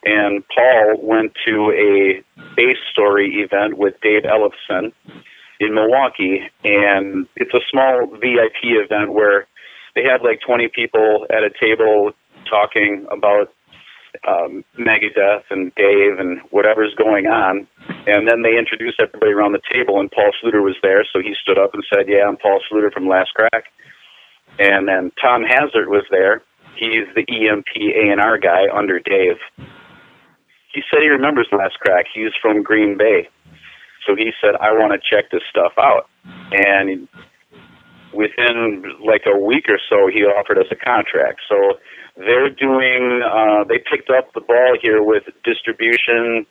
And 0.08 0.41
Paul 0.47 0.95
went 1.03 1.34
to 1.45 1.72
a 1.76 2.24
base 2.55 2.78
story 2.89 3.43
event 3.43 3.78
with 3.78 3.95
Dave 4.01 4.24
Ellefson 4.24 4.93
in 5.60 5.74
Milwaukee, 5.74 6.47
and 6.64 7.28
it's 7.36 7.53
a 7.53 7.60
small 7.70 8.08
VIP 8.14 8.64
event 8.64 9.12
where 9.12 9.47
they 9.95 10.03
had 10.03 10.22
like 10.24 10.39
20 10.47 10.70
people 10.74 11.28
at 11.30 11.43
a 11.43 11.49
table 11.60 12.12
talking 12.49 13.05
about 13.12 13.51
um, 14.26 14.64
Megadeth 14.80 15.43
and 15.49 15.76
Dave 15.76 16.20
and 16.20 16.39
whatever's 16.51 16.95
going 16.95 17.28
on. 17.28 17.68
And 18.08 18.30
then 18.30 18.43
they 18.43 18.58
introduced 18.58 19.01
everybody 19.01 19.34
around 19.34 19.51
the 19.51 19.62
table, 19.74 19.99
and 19.99 20.10
Paul 20.10 20.32
Schluter 20.39 20.64
was 20.64 20.78
there, 20.82 21.03
so 21.12 21.20
he 21.20 21.36
stood 21.41 21.60
up 21.60 21.74
and 21.74 21.84
said, 21.93 22.08
"Yeah, 22.08 22.30
I'm 22.30 22.38
Paul 22.38 22.62
Schluter 22.64 22.93
from 22.93 23.10
Last 23.10 23.34
Crack." 23.34 23.66
And 24.58 24.88
then 24.88 25.12
Tom 25.22 25.43
Hazzard 25.43 25.89
was 25.89 26.05
there. 26.10 26.43
He's 26.78 27.08
the 27.14 27.26
EMP 27.28 27.68
A&R 27.76 28.38
guy 28.38 28.68
under 28.74 28.99
Dave. 28.99 29.38
He 30.78 30.84
said 30.91 31.01
he 31.01 31.09
remembers 31.09 31.47
Last 31.51 31.80
Crack. 31.80 32.05
He's 32.13 32.38
from 32.39 32.61
Green 32.61 32.99
Bay. 32.99 33.28
So 34.05 34.15
he 34.15 34.30
said, 34.39 34.53
I 34.61 34.73
want 34.73 34.93
to 34.93 34.99
check 35.01 35.32
this 35.32 35.41
stuff 35.49 35.71
out. 35.75 36.07
And 36.51 37.07
within 38.13 38.84
like 39.03 39.23
a 39.25 39.36
week 39.36 39.65
or 39.69 39.80
so, 39.89 40.05
he 40.05 40.21
offered 40.21 40.59
us 40.59 40.67
a 40.69 40.75
contract. 40.75 41.41
So 41.49 41.80
they're 42.15 42.51
doing, 42.51 43.23
uh, 43.25 43.63
they 43.63 43.80
picked 43.80 44.11
up 44.11 44.32
the 44.36 44.41
ball 44.41 44.78
here 44.80 45.01
with 45.01 45.23
distribution, 45.43 46.45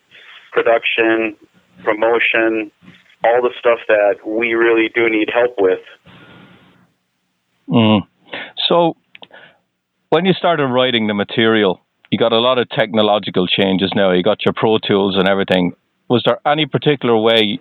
production, 0.50 1.36
promotion, 1.84 2.72
all 3.22 3.40
the 3.42 3.54
stuff 3.60 3.78
that 3.86 4.26
we 4.26 4.54
really 4.54 4.90
do 4.92 5.08
need 5.08 5.30
help 5.32 5.54
with. 5.56 5.86
Mm. 7.68 8.00
So, 8.66 8.96
when 10.08 10.26
you 10.26 10.32
started 10.32 10.66
writing 10.66 11.06
the 11.06 11.14
material, 11.14 11.85
you 12.10 12.18
got 12.18 12.32
a 12.32 12.38
lot 12.38 12.58
of 12.58 12.68
technological 12.70 13.46
changes 13.46 13.92
now. 13.94 14.12
You 14.12 14.22
got 14.22 14.44
your 14.44 14.54
Pro 14.54 14.78
Tools 14.78 15.16
and 15.16 15.28
everything. 15.28 15.72
Was 16.08 16.22
there 16.24 16.38
any 16.46 16.66
particular 16.66 17.16
way 17.16 17.58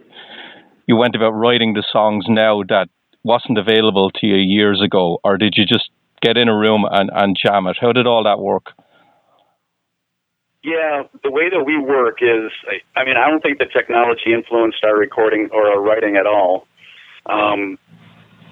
you 0.88 0.96
went 0.96 1.16
about 1.16 1.32
writing 1.32 1.74
the 1.74 1.84
songs 1.92 2.26
now 2.28 2.62
that 2.70 2.90
wasn't 3.24 3.58
available 3.58 4.12
to 4.12 4.28
you 4.28 4.36
years 4.36 4.82
ago, 4.82 5.20
or 5.24 5.38
did 5.38 5.56
you 5.58 5.66
just 5.66 5.90
get 6.22 6.38
in 6.38 6.48
a 6.48 6.56
room 6.56 6.86
and, 6.90 7.10
and 7.14 7.36
jam 7.36 7.66
it? 7.66 7.78
How 7.82 7.92
did 7.92 8.06
all 8.06 8.24
that 8.24 8.40
work? 8.40 8.72
Yeah, 10.64 11.04
the 11.24 11.32
way 11.32 11.50
that 11.50 11.64
we 11.64 11.78
work 11.78 12.20
is, 12.22 12.52
I 12.96 13.06
mean, 13.06 13.18
I 13.18 13.30
don't 13.30 13.42
think 13.42 13.60
the 13.60 13.66
technology 13.66 14.34
influenced 14.34 14.84
our 14.84 14.98
recording 14.98 15.50
or 15.52 15.68
our 15.68 15.80
writing 15.80 16.18
at 16.18 16.26
all. 16.26 16.68
Um, 17.28 17.78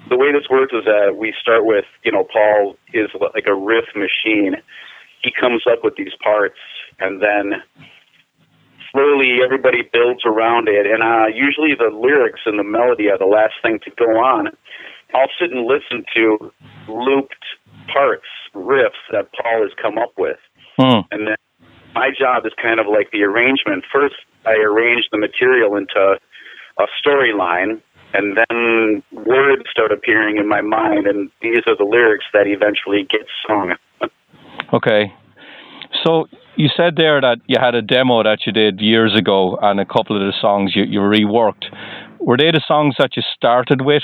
the 0.08 0.16
way 0.16 0.32
this 0.32 0.48
works 0.48 0.72
is 0.72 0.84
that 0.84 1.16
we 1.16 1.34
start 1.40 1.64
with, 1.64 1.84
you 2.04 2.12
know, 2.12 2.24
Paul 2.24 2.76
is 2.92 3.10
like 3.34 3.46
a 3.46 3.54
riff 3.54 3.86
machine. 3.96 4.56
He 5.24 5.32
comes 5.32 5.62
up 5.70 5.80
with 5.82 5.96
these 5.96 6.12
parts, 6.22 6.60
and 7.00 7.22
then 7.22 7.62
slowly 8.92 9.38
everybody 9.42 9.82
builds 9.90 10.20
around 10.24 10.68
it. 10.68 10.86
And 10.86 11.02
uh, 11.02 11.26
usually 11.34 11.74
the 11.74 11.90
lyrics 11.90 12.40
and 12.44 12.58
the 12.58 12.64
melody 12.64 13.08
are 13.08 13.18
the 13.18 13.24
last 13.24 13.54
thing 13.62 13.80
to 13.84 13.90
go 13.96 14.20
on. 14.20 14.48
I'll 15.14 15.32
sit 15.40 15.50
and 15.50 15.66
listen 15.66 16.04
to 16.14 16.52
looped 16.88 17.44
parts, 17.92 18.28
riffs 18.54 19.02
that 19.12 19.30
Paul 19.32 19.62
has 19.62 19.72
come 19.80 19.96
up 19.98 20.12
with. 20.18 20.38
Hmm. 20.78 21.06
And 21.10 21.28
then 21.28 21.36
my 21.94 22.10
job 22.10 22.44
is 22.46 22.52
kind 22.60 22.80
of 22.80 22.86
like 22.86 23.10
the 23.12 23.22
arrangement. 23.22 23.84
First, 23.92 24.16
I 24.44 24.54
arrange 24.54 25.08
the 25.10 25.18
material 25.18 25.76
into 25.76 26.18
a 26.78 26.86
storyline, 27.00 27.80
and 28.12 28.36
then 28.36 29.02
words 29.12 29.62
start 29.70 29.92
appearing 29.92 30.36
in 30.38 30.48
my 30.48 30.60
mind, 30.60 31.06
and 31.06 31.30
these 31.40 31.62
are 31.66 31.76
the 31.76 31.84
lyrics 31.84 32.24
that 32.32 32.46
eventually 32.46 33.06
get 33.08 33.26
sung. 33.46 33.74
Okay. 34.74 35.12
So 36.04 36.26
you 36.56 36.68
said 36.76 36.96
there 36.96 37.20
that 37.20 37.38
you 37.46 37.56
had 37.60 37.74
a 37.74 37.82
demo 37.82 38.22
that 38.24 38.40
you 38.46 38.52
did 38.52 38.80
years 38.80 39.14
ago, 39.16 39.56
and 39.62 39.78
a 39.80 39.84
couple 39.84 40.16
of 40.16 40.22
the 40.22 40.32
songs 40.40 40.74
you, 40.74 40.84
you 40.84 41.00
reworked. 41.00 41.64
Were 42.18 42.36
they 42.36 42.50
the 42.50 42.62
songs 42.66 42.96
that 42.98 43.16
you 43.16 43.22
started 43.36 43.82
with 43.82 44.02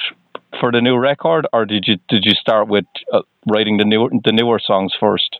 for 0.60 0.70
the 0.70 0.80
new 0.80 0.96
record, 0.96 1.46
or 1.52 1.64
did 1.64 1.84
you 1.86 1.96
did 2.08 2.24
you 2.24 2.32
start 2.32 2.68
with 2.68 2.84
uh, 3.12 3.22
writing 3.50 3.78
the 3.78 3.84
new 3.84 4.08
the 4.24 4.32
newer 4.32 4.60
songs 4.64 4.92
first? 4.98 5.38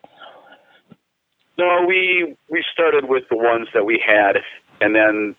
No, 1.59 1.85
we 1.87 2.35
we 2.49 2.64
started 2.72 3.09
with 3.09 3.24
the 3.31 3.37
ones 3.37 3.68
that 3.74 3.85
we 3.85 4.03
had 4.05 4.37
and 4.81 4.95
then 4.95 5.37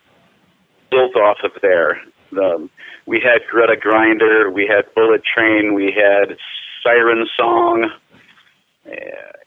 built 0.89 1.15
off 1.15 1.37
of 1.43 1.51
there. 1.61 2.01
The, 2.31 2.69
we 3.07 3.19
had 3.19 3.41
Greta 3.49 3.75
Grinder, 3.75 4.51
we 4.51 4.67
had 4.67 4.93
Bullet 4.93 5.21
Train, 5.35 5.73
we 5.73 5.85
had 5.85 6.37
Siren 6.83 7.25
Song, 7.35 7.89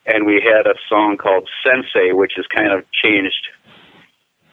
and 0.06 0.26
we 0.26 0.42
had 0.42 0.66
a 0.66 0.74
song 0.88 1.16
called 1.16 1.48
Sensei, 1.64 2.12
which 2.12 2.32
has 2.36 2.46
kind 2.54 2.72
of 2.72 2.84
changed 2.92 3.48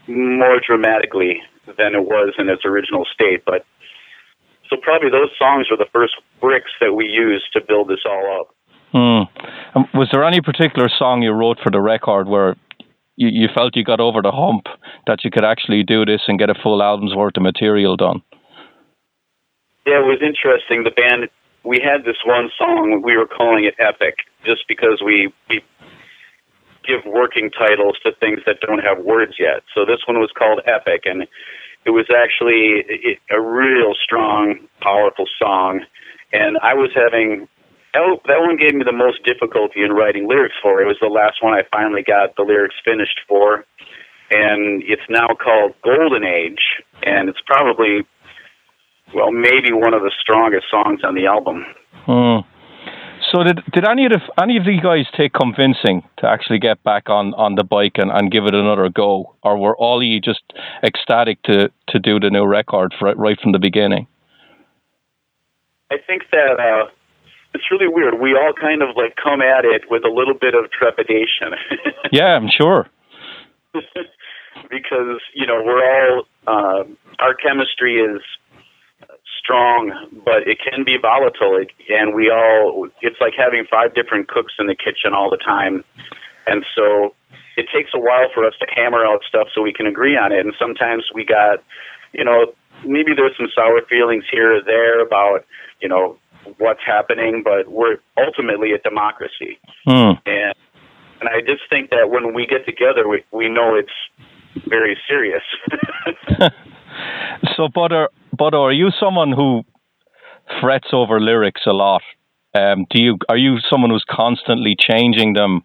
more 0.08 0.60
dramatically 0.66 1.42
than 1.78 1.96
it 1.96 2.06
was 2.06 2.34
in 2.38 2.50
its 2.50 2.66
original 2.66 3.06
state. 3.14 3.44
But 3.46 3.66
so 4.70 4.78
probably 4.82 5.10
those 5.10 5.30
songs 5.38 5.68
were 5.70 5.78
the 5.78 5.90
first 5.92 6.14
bricks 6.40 6.72
that 6.80 6.94
we 6.94 7.06
used 7.06 7.52
to 7.54 7.62
build 7.62 7.90
this 7.90 8.00
all 8.06 8.40
up. 8.40 8.56
Hmm. 8.92 9.78
Um, 9.78 9.88
was 9.94 10.10
there 10.12 10.24
any 10.24 10.42
particular 10.42 10.90
song 10.90 11.22
you 11.22 11.32
wrote 11.32 11.58
for 11.64 11.72
the 11.72 11.80
record 11.80 12.28
where 12.28 12.56
you, 13.16 13.30
you 13.30 13.48
felt 13.54 13.76
you 13.76 13.84
got 13.84 14.00
over 14.00 14.22
the 14.22 14.32
hump 14.32 14.66
that 15.08 15.24
you 15.24 15.32
could 15.32 15.46
actually 15.46 15.84
do 15.84 16.06
this 16.06 16.22
and 16.28 16.40
get 16.40 16.50
a 16.50 16.56
full 16.62 16.82
album's 16.82 17.16
worth 17.16 17.38
of 17.38 17.44
material 17.44 17.96
done? 17.96 18.22
Yeah, 19.86 20.00
it 20.00 20.06
was 20.06 20.20
interesting. 20.22 20.84
The 20.84 20.92
band 20.92 21.30
we 21.64 21.80
had 21.80 22.04
this 22.06 22.18
one 22.26 22.50
song 22.58 23.02
we 23.04 23.18
were 23.18 23.28
calling 23.28 23.66
it 23.66 23.76
epic 23.80 24.16
just 24.46 24.68
because 24.68 25.02
we 25.04 25.34
we 25.50 25.62
give 26.84 27.06
working 27.06 27.52
titles 27.52 27.98
to 28.04 28.12
things 28.20 28.40
that 28.46 28.60
don't 28.60 28.80
have 28.80 29.04
words 29.06 29.34
yet. 29.40 29.62
So 29.76 29.86
this 29.86 30.00
one 30.08 30.20
was 30.20 30.32
called 30.36 30.62
epic 30.66 31.04
and 31.06 31.28
it 31.86 31.92
was 31.92 32.06
actually 32.10 33.20
a 33.30 33.40
real 33.40 33.94
strong 34.04 34.68
powerful 34.82 35.26
song 35.40 35.82
and 36.34 36.58
I 36.62 36.74
was 36.74 36.92
having 36.96 37.48
that 37.94 38.40
one 38.40 38.56
gave 38.56 38.74
me 38.74 38.84
the 38.86 38.96
most 38.96 39.24
difficulty 39.26 39.84
in 39.84 39.92
writing 39.92 40.26
lyrics 40.28 40.56
for. 40.64 40.82
It 40.82 40.86
was 40.86 40.98
the 41.02 41.08
last 41.08 41.44
one 41.44 41.54
I 41.54 41.64
finally 41.72 42.04
got 42.04 42.36
the 42.38 42.44
lyrics 42.44 42.76
finished 42.84 43.20
for 43.28 43.66
and 44.32 44.82
it's 44.88 45.06
now 45.10 45.28
called 45.28 45.76
Golden 45.84 46.24
Age 46.24 46.82
and 47.04 47.30
it's 47.30 47.42
probably 47.46 48.08
well, 49.14 49.32
maybe 49.32 49.72
one 49.72 49.94
of 49.94 50.02
the 50.02 50.12
strongest 50.22 50.66
songs 50.70 51.02
on 51.04 51.16
the 51.16 51.26
album. 51.26 51.66
Hmm. 52.06 52.48
So 53.32 53.44
did 53.44 53.60
did 53.72 53.88
any 53.88 54.06
of 54.06 54.12
the, 54.12 54.20
any 54.42 54.58
of 54.58 54.66
you 54.66 54.82
guys 54.82 55.06
take 55.16 55.34
convincing 55.34 56.04
to 56.18 56.28
actually 56.28 56.60
get 56.60 56.84
back 56.84 57.10
on, 57.10 57.34
on 57.36 57.56
the 57.56 57.64
bike 57.64 57.94
and, 57.96 58.12
and 58.12 58.32
give 58.32 58.46
it 58.46 58.56
another 58.56 58.90
go, 58.90 59.36
or 59.44 59.58
were 59.58 59.78
all 59.78 60.00
of 60.00 60.04
you 60.04 60.20
just 60.20 60.42
ecstatic 60.84 61.42
to, 61.44 61.72
to 61.90 62.00
do 62.00 62.20
the 62.20 62.30
new 62.30 62.46
record 62.46 62.94
for, 62.98 63.14
right 63.16 63.40
from 63.40 63.52
the 63.52 63.60
beginning? 63.60 64.08
I 65.92 65.98
think 66.06 66.24
that 66.32 66.60
uh, 66.60 66.90
it's 67.54 67.66
really 67.70 67.88
weird. 67.88 68.20
We 68.20 68.34
all 68.34 68.54
kind 68.60 68.82
of 68.82 68.96
like 68.96 69.16
come 69.22 69.42
at 69.42 69.66
it 69.66 69.84
with 69.90 70.04
a 70.04 70.10
little 70.10 70.34
bit 70.34 70.56
of 70.56 70.72
trepidation. 70.72 71.54
yeah, 72.12 72.36
I'm 72.36 72.50
sure. 72.50 72.88
because 74.70 75.20
you 75.34 75.46
know 75.46 75.62
we're 75.64 75.84
all 75.84 76.24
uh, 76.48 76.84
our 77.20 77.34
chemistry 77.36 77.96
is 77.96 78.22
strong, 79.42 79.92
but 80.24 80.48
it 80.48 80.60
can 80.62 80.84
be 80.84 80.98
volatile. 81.02 81.58
It, 81.58 81.72
and 81.90 82.14
we 82.14 82.30
all, 82.30 82.88
it's 83.02 83.18
like 83.20 83.34
having 83.38 83.66
five 83.70 83.94
different 83.94 84.28
cooks 84.28 84.54
in 84.60 84.68
the 84.68 84.76
kitchen 84.76 85.14
all 85.14 85.30
the 85.30 85.38
time. 85.38 85.84
And 86.48 86.66
so 86.76 87.16
it 87.58 87.68
takes 87.74 87.92
a 87.94 88.00
while 88.00 88.30
for 88.34 88.46
us 88.46 88.54
to 88.60 88.68
hammer 88.76 89.06
out 89.06 89.22
stuff 89.28 89.48
so 89.54 89.62
we 89.62 89.74
can 89.74 89.88
agree 89.88 90.18
on 90.18 90.32
it. 90.32 90.46
And 90.46 90.54
sometimes 90.60 91.06
we 91.14 91.26
got, 91.26 91.64
you 92.14 92.24
know, 92.24 92.54
maybe 92.86 93.14
there's 93.16 93.36
some 93.38 93.50
sour 93.54 93.82
feelings 93.90 94.24
here 94.32 94.58
or 94.58 94.62
there 94.64 95.02
about, 95.02 95.46
you 95.82 95.90
know, 95.90 96.18
what's 96.58 96.82
happening, 96.86 97.42
but 97.44 97.72
we're 97.72 97.98
ultimately 98.18 98.72
a 98.72 98.80
democracy. 98.80 99.60
Hmm. 99.86 100.14
And 100.26 100.56
and 101.20 101.30
I 101.30 101.42
just 101.42 101.62
think 101.70 101.92
that 101.92 102.10
when 102.10 102.34
we 102.34 102.48
get 102.48 102.66
together, 102.66 103.08
we 103.08 103.24
we 103.32 103.48
know 103.48 103.76
it's 103.76 104.66
very 104.68 104.98
serious. 105.08 105.44
so, 107.56 107.68
Butter, 107.68 108.10
Buddo, 108.42 108.62
are 108.62 108.72
you 108.72 108.90
someone 109.00 109.32
who 109.32 109.62
frets 110.60 110.88
over 110.94 111.20
lyrics 111.20 111.62
a 111.68 111.74
lot? 111.74 112.02
Um, 112.56 112.88
do 112.90 113.00
you 113.00 113.20
are 113.30 113.38
you 113.38 113.60
someone 113.70 113.92
who's 113.92 114.04
constantly 114.10 114.76
changing 114.76 115.34
them, 115.34 115.62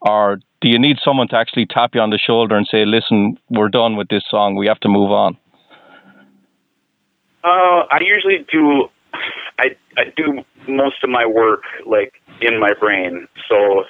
or 0.00 0.38
do 0.60 0.68
you 0.68 0.76
need 0.76 0.96
someone 1.04 1.28
to 1.28 1.36
actually 1.36 1.66
tap 1.66 1.90
you 1.94 2.00
on 2.00 2.10
the 2.10 2.18
shoulder 2.18 2.56
and 2.56 2.66
say, 2.68 2.84
"Listen, 2.84 3.38
we're 3.48 3.68
done 3.68 3.94
with 3.94 4.08
this 4.08 4.24
song. 4.28 4.56
We 4.56 4.66
have 4.66 4.80
to 4.80 4.88
move 4.88 5.12
on"? 5.12 5.36
Uh, 7.44 7.86
I 7.94 8.00
usually 8.00 8.44
do. 8.50 8.88
I 9.60 9.76
I 9.96 10.06
do 10.16 10.42
most 10.66 11.04
of 11.04 11.10
my 11.10 11.26
work 11.26 11.62
like 11.86 12.14
in 12.40 12.58
my 12.58 12.72
brain. 12.80 13.28
So 13.48 13.84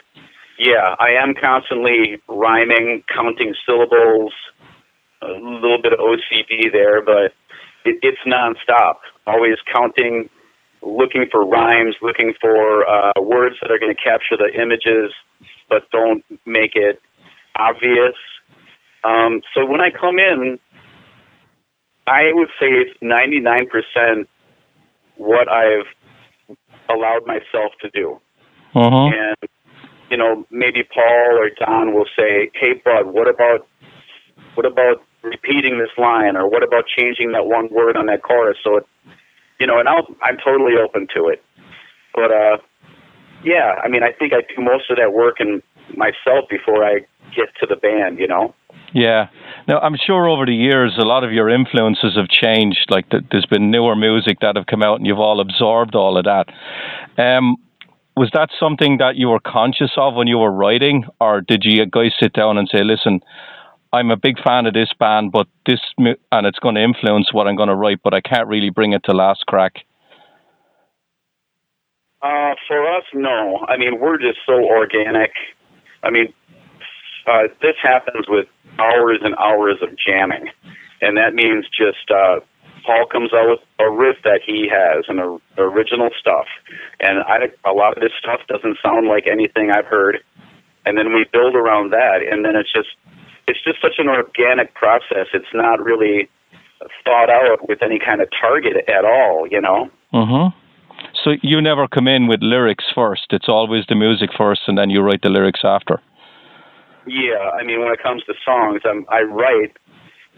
yeah, 0.59 0.95
I 1.01 1.13
am 1.23 1.33
constantly 1.33 2.21
rhyming, 2.29 3.03
counting 3.09 3.55
syllables, 3.65 4.35
a 5.23 5.29
little 5.29 5.81
bit 5.83 5.95
of 5.95 6.01
OCD 6.01 6.71
there, 6.71 7.01
but 7.01 7.33
it, 7.87 7.99
it's 8.03 8.19
nonstop. 8.27 8.97
Always 9.27 9.57
counting, 9.73 10.29
looking 10.83 11.27
for 11.31 11.45
rhymes, 11.47 11.97
looking 12.03 12.35
for 12.41 12.89
uh, 12.89 13.13
words 13.21 13.57
that 13.63 13.71
are 13.71 13.79
going 13.79 13.95
to 13.95 14.03
capture 14.03 14.37
the 14.37 14.51
images, 14.61 15.13
but 15.69 15.91
don't 15.91 16.25
make 16.45 16.73
it 16.75 17.01
obvious. 17.59 18.15
Um, 19.05 19.43
so 19.55 19.65
when 19.65 19.81
I 19.81 19.91
come 19.91 20.19
in, 20.19 20.59
I 22.07 22.33
would 22.33 22.49
say 22.61 22.67
it's 22.69 22.99
99% 23.03 24.27
what 25.17 25.49
I've 25.49 25.87
allowed 26.89 27.27
myself 27.27 27.73
to 27.81 27.91
do. 27.91 28.21
Uh-huh. 28.75 29.07
And, 29.07 29.51
you 30.11 30.17
know, 30.17 30.47
maybe 30.51 30.83
Paul 30.83 31.39
or 31.39 31.51
Don 31.59 31.95
will 31.95 32.07
say, 32.17 32.51
hey, 32.55 32.75
Bud, 32.85 33.07
what 33.07 33.29
about, 33.29 33.67
what 34.55 34.67
about 34.67 35.03
repeating 35.27 35.79
this 35.79 35.91
line, 35.99 36.37
or 36.37 36.49
what 36.49 36.63
about 36.63 36.85
changing 36.87 37.33
that 37.33 37.47
one 37.47 37.69
word 37.71 37.97
on 37.97 38.07
that 38.07 38.23
chorus? 38.23 38.59
So 38.63 38.79
it, 38.79 38.87
you 39.59 39.67
know, 39.67 39.79
and 39.79 39.89
I'll, 39.89 40.07
I'm 40.23 40.37
totally 40.43 40.75
open 40.83 41.09
to 41.15 41.29
it. 41.29 41.43
But 42.15 42.31
uh, 42.31 42.57
yeah, 43.45 43.75
I 43.83 43.89
mean, 43.89 44.03
I 44.03 44.13
think 44.13 44.33
I 44.33 44.41
do 44.43 44.63
most 44.63 44.91
of 44.91 44.97
that 44.97 45.13
work 45.13 45.41
in 45.41 45.63
myself 45.97 46.49
before 46.49 46.85
I 46.85 47.01
get 47.35 47.49
to 47.61 47.67
the 47.67 47.77
band. 47.77 48.19
You 48.19 48.29
know. 48.29 48.55
Yeah. 48.93 49.29
Now, 49.69 49.81
I'm 49.81 49.97
sure 49.97 50.29
over 50.29 50.47
the 50.47 50.55
years, 50.55 50.95
a 50.97 51.05
lot 51.05 51.25
of 51.25 51.33
your 51.33 51.51
influences 51.51 52.17
have 52.17 52.29
changed. 52.29 52.87
Like, 52.89 53.11
the, 53.11 53.21
there's 53.31 53.45
been 53.45 53.71
newer 53.71 53.97
music 53.97 54.39
that 54.41 54.57
have 54.57 54.67
come 54.67 54.83
out, 54.83 54.97
and 54.97 55.07
you've 55.07 55.19
all 55.19 55.41
absorbed 55.41 55.95
all 55.95 56.17
of 56.17 56.25
that. 56.25 56.49
Um, 57.19 57.57
was 58.17 58.31
that 58.33 58.49
something 58.59 58.99
that 58.99 59.17
you 59.17 59.29
were 59.29 59.41
conscious 59.41 59.91
of 59.97 60.15
when 60.15 60.27
you 60.27 60.39
were 60.39 60.53
writing, 60.53 61.05
or 61.21 61.43
did 61.43 61.65
you 61.65 61.85
guys 61.85 62.13
sit 62.19 62.33
down 62.33 62.57
and 62.57 62.69
say, 62.73 62.83
"Listen, 62.83 63.21
I'm 63.97 64.11
a 64.11 64.17
big 64.17 64.37
fan 64.43 64.67
of 64.67 64.75
this 64.75 64.91
band, 64.99 65.33
but 65.33 65.47
this 65.65 65.81
and 65.99 66.47
it's 66.47 66.59
going 66.59 66.75
to 66.75 66.83
influence 66.83 67.33
what 67.33 67.49
I'm 67.49 67.57
going 67.57 67.71
to 67.71 67.75
write, 67.75 68.01
but 68.05 68.13
I 68.13 68.21
can't 68.21 68.47
really 68.47 68.69
bring 68.69 68.93
it 68.93 69.03
to 69.05 69.13
last 69.13 69.47
crack. 69.47 69.73
Uh, 72.21 72.55
for 72.69 72.87
us, 72.95 73.05
no. 73.15 73.65
I 73.69 73.79
mean, 73.79 73.99
we're 73.99 74.19
just 74.19 74.39
so 74.45 74.53
organic. 74.53 75.33
I 76.03 76.11
mean, 76.11 76.33
uh, 77.27 77.49
this 77.63 77.77
happens 77.83 78.27
with 78.29 78.47
hours 78.79 79.21
and 79.23 79.35
hours 79.37 79.79
of 79.81 79.91
jamming, 79.97 80.51
and 81.01 81.17
that 81.17 81.35
means 81.35 81.65
just 81.67 82.11
uh, 82.11 82.41
Paul 82.85 83.07
comes 83.07 83.33
out 83.33 83.49
with 83.49 83.61
a 83.79 83.91
riff 83.91 84.17
that 84.25 84.41
he 84.45 84.69
has 84.71 85.05
and 85.09 85.21
a, 85.21 85.39
original 85.57 86.11
stuff, 86.21 86.47
and 87.01 87.21
I, 87.21 87.49
a 87.65 87.73
lot 87.73 87.97
of 87.97 88.03
this 88.03 88.13
stuff 88.19 88.41
doesn't 88.47 88.77
sound 88.83 89.09
like 89.09 89.27
anything 89.27 89.71
I've 89.71 89.87
heard, 89.87 90.19
and 90.85 90.99
then 90.99 91.15
we 91.15 91.25
build 91.33 91.55
around 91.55 91.93
that, 91.93 92.21
and 92.31 92.45
then 92.45 92.57
it's 92.57 92.73
just 92.73 92.89
it's 93.47 93.63
just 93.63 93.81
such 93.81 93.99
an 93.99 94.09
organic 94.09 94.75
process. 94.75 95.29
It's 95.33 95.53
not 95.55 95.83
really 95.83 96.29
thought 97.05 97.31
out 97.31 97.69
with 97.69 97.83
any 97.83 97.99
kind 97.99 98.21
of 98.21 98.29
target 98.39 98.77
at 98.89 99.05
all, 99.05 99.47
you 99.51 99.61
know. 99.61 99.91
Mm-hmm. 100.13 100.57
So 101.25 101.37
you 101.43 101.61
never 101.61 101.89
come 101.89 102.09
in 102.09 102.27
with 102.27 102.41
lyrics 102.43 102.85
first. 102.95 103.27
It's 103.31 103.49
always 103.49 103.85
the 103.89 103.95
music 103.95 104.31
first, 104.37 104.63
and 104.67 104.77
then 104.77 104.91
you 104.91 105.01
write 105.01 105.23
the 105.23 105.29
lyrics 105.29 105.61
after. 105.65 106.01
Yeah, 107.07 107.51
I 107.59 107.63
mean, 107.63 107.81
when 107.81 107.93
it 107.93 108.03
comes 108.03 108.25
to 108.25 108.35
songs, 108.45 108.81
I'm, 108.85 109.07
I 109.09 109.23
write, 109.23 109.77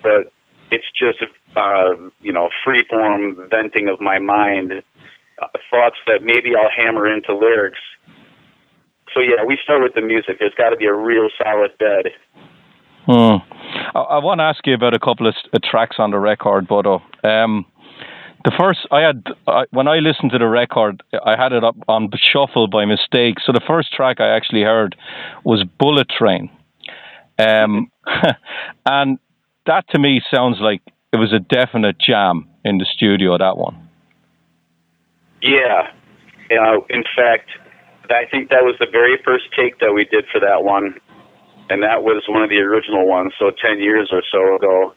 but 0.03 0.33
it's 0.71 0.85
just 0.99 1.19
uh, 1.57 1.95
you 2.21 2.33
know 2.33 2.51
free 2.65 2.85
form 2.89 3.49
venting 3.51 3.89
of 3.89 4.01
my 4.01 4.19
mind, 4.19 4.73
uh, 5.41 5.47
thoughts 5.71 5.97
that 6.07 6.23
maybe 6.23 6.55
I'll 6.55 6.71
hammer 6.71 7.11
into 7.11 7.35
lyrics. 7.35 7.79
So 9.15 9.21
yeah, 9.21 9.45
we 9.47 9.59
start 9.63 9.83
with 9.83 9.95
the 9.95 10.03
music. 10.03 10.39
There's 10.39 10.55
got 10.55 10.71
to 10.71 10.77
be 10.77 10.87
a 10.87 10.95
real 10.95 11.29
solid 11.43 11.77
bed. 11.79 12.13
Hmm. 13.09 13.39
I, 13.95 14.01
I, 14.01 14.19
want 14.19 14.41
to 14.41 14.45
ask 14.45 14.67
you 14.67 14.75
about 14.75 14.93
a 14.93 14.99
couple 14.99 15.27
of 15.27 15.35
uh, 15.55 15.59
tracks 15.65 15.97
on 15.99 16.11
the 16.11 16.19
record, 16.19 16.69
Buddo. 16.69 17.01
Um, 17.25 17.65
the 18.45 18.53
first 18.59 18.81
I 18.91 19.01
had 19.01 19.25
I, 19.47 19.65
when 19.71 19.89
I 19.89 20.01
listened 20.01 20.33
to 20.33 20.39
the 20.39 20.47
record, 20.47 21.03
I 21.25 21.35
had 21.35 21.53
it 21.53 21.65
up 21.65 21.75
on 21.89 22.11
shuffle 22.17 22.69
by 22.69 22.85
mistake. 22.85 23.37
So 23.43 23.53
the 23.53 23.63
first 23.67 23.95
track 23.95 24.21
I 24.21 24.37
actually 24.37 24.61
heard 24.61 24.95
was 25.43 25.65
"Bullet 25.79 26.11
Train," 26.11 26.51
um, 27.39 27.91
and 28.87 29.19
that 29.65 29.89
to 29.89 29.99
me 29.99 30.21
sounds 30.31 30.59
like 30.61 30.83
it 31.11 31.17
was 31.17 31.33
a 31.33 31.39
definite 31.39 31.99
jam 31.99 32.47
in 32.63 32.77
the 32.77 32.85
studio. 32.85 33.39
That 33.39 33.57
one. 33.57 33.89
Yeah, 35.41 35.89
uh, 36.51 36.81
in 36.91 37.05
fact, 37.17 37.49
I 38.11 38.27
think 38.31 38.51
that 38.51 38.65
was 38.65 38.77
the 38.79 38.89
very 38.93 39.17
first 39.25 39.45
take 39.57 39.79
that 39.79 39.95
we 39.95 40.05
did 40.05 40.27
for 40.31 40.41
that 40.41 40.63
one 40.63 41.01
and 41.71 41.83
that 41.83 42.03
was 42.03 42.25
one 42.29 42.43
of 42.43 42.51
the 42.51 42.59
original 42.59 43.07
ones. 43.07 43.33
So 43.39 43.51
ten 43.51 43.81
years 43.81 44.11
or 44.13 44.23
so 44.31 44.57
ago, 44.57 44.95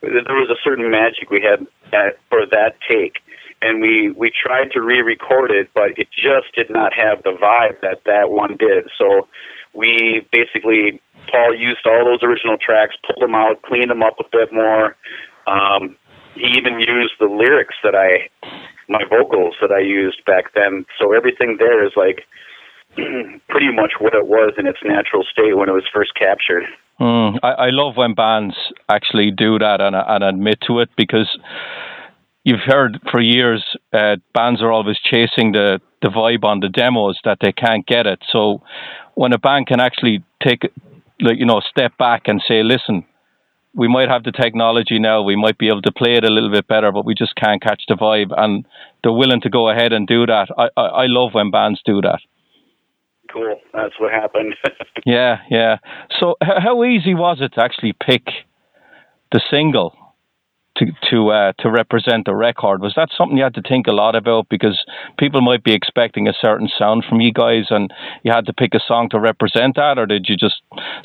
there 0.00 0.36
was 0.36 0.50
a 0.50 0.60
certain 0.62 0.90
magic 0.90 1.30
we 1.30 1.40
had 1.42 1.66
at, 1.92 2.18
for 2.28 2.46
that 2.46 2.76
take, 2.88 3.16
and 3.62 3.80
we 3.80 4.10
we 4.10 4.30
tried 4.30 4.70
to 4.72 4.80
re-record 4.80 5.50
it, 5.50 5.70
but 5.74 5.98
it 5.98 6.08
just 6.10 6.54
did 6.54 6.70
not 6.70 6.92
have 6.94 7.22
the 7.22 7.32
vibe 7.32 7.80
that 7.80 8.04
that 8.04 8.30
one 8.30 8.56
did. 8.56 8.88
So 8.98 9.28
we 9.72 10.26
basically 10.32 11.00
Paul 11.30 11.54
used 11.54 11.86
all 11.86 12.04
those 12.04 12.22
original 12.22 12.56
tracks, 12.58 12.94
pulled 13.06 13.22
them 13.22 13.34
out, 13.34 13.62
cleaned 13.62 13.90
them 13.90 14.02
up 14.02 14.16
a 14.20 14.24
bit 14.30 14.52
more. 14.52 14.96
Um, 15.46 15.96
he 16.34 16.46
even 16.58 16.80
used 16.80 17.14
the 17.20 17.26
lyrics 17.26 17.74
that 17.82 17.94
I, 17.94 18.28
my 18.88 19.04
vocals 19.08 19.54
that 19.60 19.70
I 19.70 19.80
used 19.80 20.24
back 20.24 20.52
then. 20.54 20.84
So 20.98 21.12
everything 21.12 21.56
there 21.58 21.84
is 21.84 21.92
like 21.96 22.26
pretty 23.48 23.72
much 23.72 23.92
what 23.98 24.14
it 24.14 24.26
was 24.26 24.54
in 24.58 24.66
its 24.66 24.78
natural 24.84 25.24
state 25.30 25.56
when 25.56 25.68
it 25.68 25.72
was 25.72 25.84
first 25.92 26.12
captured. 26.14 26.64
Mm, 27.00 27.38
I, 27.42 27.48
I 27.48 27.70
love 27.70 27.96
when 27.96 28.14
bands 28.14 28.54
actually 28.88 29.30
do 29.30 29.58
that 29.58 29.80
and, 29.80 29.96
and 29.96 30.24
admit 30.24 30.58
to 30.66 30.78
it 30.80 30.90
because 30.96 31.28
you've 32.44 32.60
heard 32.64 33.00
for 33.10 33.20
years 33.20 33.64
uh, 33.92 34.16
bands 34.32 34.62
are 34.62 34.70
always 34.70 34.98
chasing 35.04 35.52
the, 35.52 35.80
the 36.02 36.08
vibe 36.08 36.44
on 36.44 36.60
the 36.60 36.68
demos 36.68 37.18
that 37.24 37.38
they 37.40 37.52
can't 37.52 37.86
get 37.86 38.06
it. 38.06 38.20
So 38.30 38.62
when 39.14 39.32
a 39.32 39.38
band 39.38 39.66
can 39.66 39.80
actually 39.80 40.22
take, 40.42 40.62
like 41.20 41.38
you 41.38 41.46
know, 41.46 41.60
step 41.68 41.96
back 41.98 42.22
and 42.26 42.42
say, 42.46 42.62
listen, 42.62 43.04
we 43.74 43.88
might 43.88 44.08
have 44.08 44.22
the 44.22 44.30
technology 44.30 45.00
now, 45.00 45.22
we 45.22 45.34
might 45.34 45.58
be 45.58 45.68
able 45.68 45.82
to 45.82 45.92
play 45.92 46.14
it 46.14 46.24
a 46.24 46.30
little 46.30 46.50
bit 46.50 46.68
better, 46.68 46.92
but 46.92 47.04
we 47.04 47.14
just 47.14 47.34
can't 47.34 47.60
catch 47.60 47.82
the 47.88 47.94
vibe, 47.94 48.32
and 48.36 48.64
they're 49.02 49.12
willing 49.12 49.40
to 49.40 49.50
go 49.50 49.68
ahead 49.68 49.92
and 49.92 50.06
do 50.06 50.26
that. 50.26 50.46
I, 50.56 50.68
I, 50.76 50.82
I 50.82 51.06
love 51.06 51.34
when 51.34 51.50
bands 51.50 51.82
do 51.84 52.00
that. 52.02 52.20
Cool. 53.34 53.60
That's 53.72 53.94
what 53.98 54.12
happened. 54.12 54.54
yeah, 55.04 55.38
yeah. 55.50 55.78
So, 56.20 56.36
h- 56.40 56.62
how 56.62 56.84
easy 56.84 57.14
was 57.14 57.38
it 57.40 57.54
to 57.54 57.64
actually 57.64 57.92
pick 57.92 58.22
the 59.32 59.40
single 59.50 59.92
to 60.78 60.86
to 61.10 61.30
uh, 61.30 61.52
to 61.58 61.68
represent 61.68 62.26
the 62.26 62.34
record? 62.36 62.80
Was 62.80 62.92
that 62.94 63.08
something 63.18 63.36
you 63.36 63.42
had 63.42 63.54
to 63.54 63.62
think 63.68 63.88
a 63.88 63.92
lot 63.92 64.14
about 64.14 64.48
because 64.48 64.80
people 65.18 65.40
might 65.40 65.64
be 65.64 65.72
expecting 65.72 66.28
a 66.28 66.32
certain 66.40 66.68
sound 66.78 67.04
from 67.08 67.20
you 67.20 67.32
guys, 67.32 67.66
and 67.70 67.92
you 68.22 68.30
had 68.32 68.46
to 68.46 68.52
pick 68.52 68.72
a 68.72 68.80
song 68.86 69.08
to 69.10 69.18
represent 69.18 69.74
that, 69.74 69.98
or 69.98 70.06
did 70.06 70.26
you 70.28 70.36
just 70.36 70.62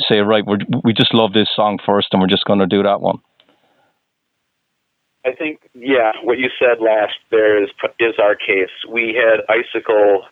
say, 0.08 0.20
right, 0.20 0.46
we 0.46 0.58
we 0.84 0.94
just 0.94 1.16
love 1.16 1.34
this 1.34 1.50
song 1.56 1.80
first, 1.84 2.10
and 2.12 2.22
we're 2.22 2.28
just 2.28 2.46
going 2.46 2.60
to 2.60 2.68
do 2.68 2.84
that 2.84 3.02
one? 3.02 3.18
I 5.26 5.32
think, 5.34 5.62
yeah, 5.74 6.12
what 6.24 6.38
you 6.38 6.50
said 6.60 6.80
last 6.80 7.16
there 7.32 7.64
is 7.64 7.70
is 8.00 8.14
our 8.22 8.36
case. 8.36 8.70
We 8.88 9.18
had 9.18 9.42
Icicle 9.50 10.26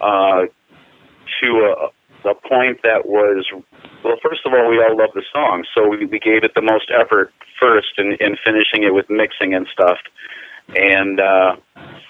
uh, 0.00 0.42
to 1.42 1.74
a, 2.24 2.30
a 2.30 2.34
point 2.34 2.82
that 2.82 3.06
was 3.06 3.46
well. 4.04 4.16
First 4.22 4.40
of 4.44 4.52
all, 4.52 4.70
we 4.70 4.78
all 4.78 4.96
love 4.96 5.10
the 5.14 5.24
song, 5.32 5.64
so 5.74 5.88
we, 5.88 6.06
we 6.06 6.18
gave 6.18 6.44
it 6.44 6.52
the 6.54 6.62
most 6.62 6.90
effort 6.90 7.32
first 7.58 7.98
in, 7.98 8.16
in 8.20 8.36
finishing 8.44 8.84
it 8.84 8.94
with 8.94 9.08
mixing 9.10 9.54
and 9.54 9.66
stuff, 9.72 9.98
and 10.74 11.20
uh, 11.20 11.56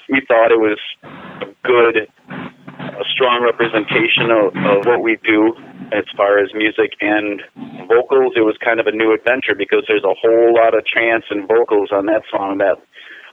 we 0.08 0.22
thought 0.26 0.50
it 0.50 0.60
was 0.60 0.78
a 1.04 1.46
good, 1.62 2.08
a 2.28 3.04
strong 3.14 3.42
representation 3.42 4.30
of, 4.30 4.54
of 4.66 4.86
what 4.86 5.02
we 5.02 5.18
do 5.22 5.54
as 5.92 6.04
far 6.16 6.38
as 6.38 6.50
music 6.54 6.94
and 7.00 7.42
vocals. 7.88 8.34
It 8.36 8.46
was 8.46 8.56
kind 8.62 8.80
of 8.80 8.86
a 8.86 8.92
new 8.92 9.12
adventure 9.12 9.54
because 9.54 9.84
there's 9.86 10.04
a 10.04 10.14
whole 10.14 10.54
lot 10.54 10.74
of 10.76 10.84
chants 10.86 11.26
and 11.30 11.46
vocals 11.46 11.90
on 11.92 12.06
that 12.06 12.22
song 12.30 12.58
that 12.58 12.78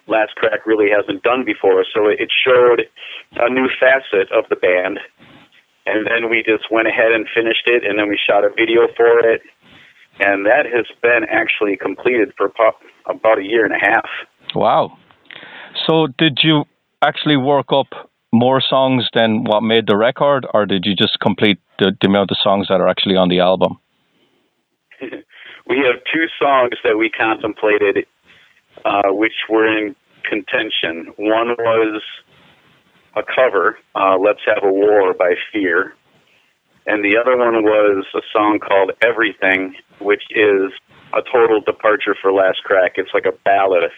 Last 0.08 0.36
Crack 0.36 0.66
really 0.66 0.90
hasn't 0.90 1.24
done 1.24 1.44
before. 1.44 1.86
So 1.94 2.08
it 2.08 2.32
showed 2.32 2.88
a 3.36 3.50
new 3.50 3.68
facet 3.80 4.32
of 4.32 4.46
the 4.50 4.56
band. 4.56 5.00
And 5.88 6.06
then 6.06 6.30
we 6.30 6.44
just 6.44 6.70
went 6.70 6.88
ahead 6.88 7.14
and 7.14 7.26
finished 7.34 7.64
it, 7.66 7.86
and 7.86 7.98
then 7.98 8.10
we 8.10 8.20
shot 8.20 8.44
a 8.44 8.50
video 8.50 8.88
for 8.96 9.20
it. 9.20 9.42
And 10.20 10.46
that 10.46 10.66
has 10.66 10.86
been 11.02 11.24
actually 11.30 11.78
completed 11.78 12.34
for 12.36 12.52
about 13.08 13.40
a 13.40 13.44
year 13.44 13.64
and 13.64 13.74
a 13.74 13.80
half. 13.80 14.10
Wow. 14.54 14.98
So 15.86 16.08
did 16.18 16.40
you 16.44 16.66
actually 17.02 17.38
work 17.38 17.68
up 17.72 17.88
more 18.34 18.62
songs 18.62 19.08
than 19.14 19.46
what 19.46 19.62
made 19.62 19.88
the 19.88 19.96
record, 19.96 20.46
or 20.54 20.66
did 20.66 20.86
you 20.86 20.94
just 20.94 21.20
complete 21.22 21.60
the, 21.80 21.96
the 22.02 22.08
amount 22.08 22.32
of 22.32 22.38
songs 22.44 22.68
that 22.68 22.82
are 22.82 22.90
actually 22.90 23.16
on 23.16 23.30
the 23.30 23.40
album? 23.40 23.80
we 25.00 25.78
have 25.78 26.04
two 26.12 26.26
songs 26.38 26.74
that 26.84 26.98
we 26.98 27.10
contemplated, 27.10 28.06
uh, 28.84 29.14
which 29.14 29.48
were 29.50 29.66
in 29.66 29.96
contention. 30.30 31.14
One 31.16 31.56
was 31.58 32.02
a 33.18 33.24
cover, 33.24 33.78
uh, 33.96 34.18
"Let's 34.18 34.42
Have 34.46 34.64
a 34.64 34.72
War" 34.72 35.14
by 35.14 35.34
Fear, 35.52 35.96
and 36.86 37.04
the 37.04 37.18
other 37.18 37.36
one 37.36 37.64
was 37.64 38.06
a 38.14 38.22
song 38.32 38.60
called 38.60 38.92
"Everything," 39.02 39.76
which 40.00 40.24
is 40.30 40.72
a 41.14 41.22
total 41.32 41.62
departure 41.62 42.16
for 42.22 42.32
Last 42.32 42.64
Crack. 42.64 42.94
It's 42.96 43.14
like 43.14 43.26
a 43.26 43.36
ballad. 43.44 43.92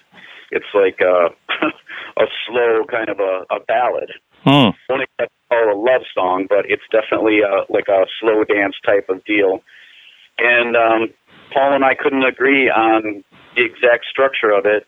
It's 0.52 0.74
like 0.74 1.00
a, 1.02 1.30
a 2.22 2.26
slow 2.48 2.86
kind 2.90 3.10
of 3.10 3.20
a, 3.20 3.46
a 3.52 3.60
ballad. 3.68 4.12
Hmm. 4.44 4.70
Only 4.90 5.06
call 5.18 5.74
a 5.74 5.78
love 5.78 6.02
song, 6.14 6.48
but 6.50 6.66
it's 6.70 6.84
definitely 6.92 7.42
a, 7.42 7.72
like 7.72 7.88
a 7.88 8.06
slow 8.20 8.44
dance 8.44 8.76
type 8.86 9.10
of 9.10 9.24
deal. 9.26 9.62
And 10.38 10.76
um, 10.76 11.10
Paul 11.54 11.74
and 11.74 11.84
I 11.84 11.96
couldn't 11.96 12.24
agree 12.24 12.70
on 12.70 13.24
the 13.56 13.66
exact 13.66 14.06
structure 14.10 14.52
of 14.52 14.66
it, 14.66 14.88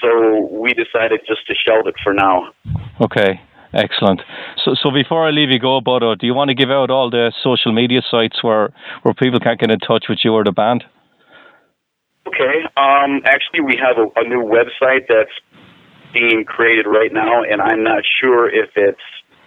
so 0.00 0.48
we 0.52 0.72
decided 0.74 1.20
just 1.26 1.46
to 1.48 1.54
shelve 1.54 1.86
it 1.86 1.94
for 2.02 2.14
now. 2.14 2.52
Okay, 3.00 3.40
excellent. 3.72 4.22
So, 4.64 4.74
so 4.80 4.90
before 4.90 5.26
I 5.26 5.30
leave 5.30 5.50
you 5.50 5.58
go, 5.58 5.80
Buddo, 5.80 6.18
do 6.18 6.26
you 6.26 6.34
want 6.34 6.48
to 6.48 6.54
give 6.54 6.70
out 6.70 6.90
all 6.90 7.10
the 7.10 7.32
social 7.42 7.72
media 7.72 8.02
sites 8.10 8.42
where 8.42 8.72
where 9.02 9.14
people 9.14 9.40
can 9.40 9.56
get 9.58 9.70
in 9.70 9.78
touch 9.80 10.06
with 10.08 10.18
you 10.24 10.32
or 10.32 10.44
the 10.44 10.52
band? 10.52 10.84
Okay. 12.26 12.64
Um, 12.76 13.20
actually, 13.24 13.60
we 13.60 13.76
have 13.76 13.98
a, 13.98 14.08
a 14.20 14.28
new 14.28 14.42
website 14.42 15.06
that's 15.08 15.34
being 16.12 16.44
created 16.44 16.86
right 16.86 17.12
now, 17.12 17.42
and 17.42 17.60
I'm 17.60 17.82
not 17.82 18.02
sure 18.20 18.48
if 18.48 18.70
it's 18.76 18.98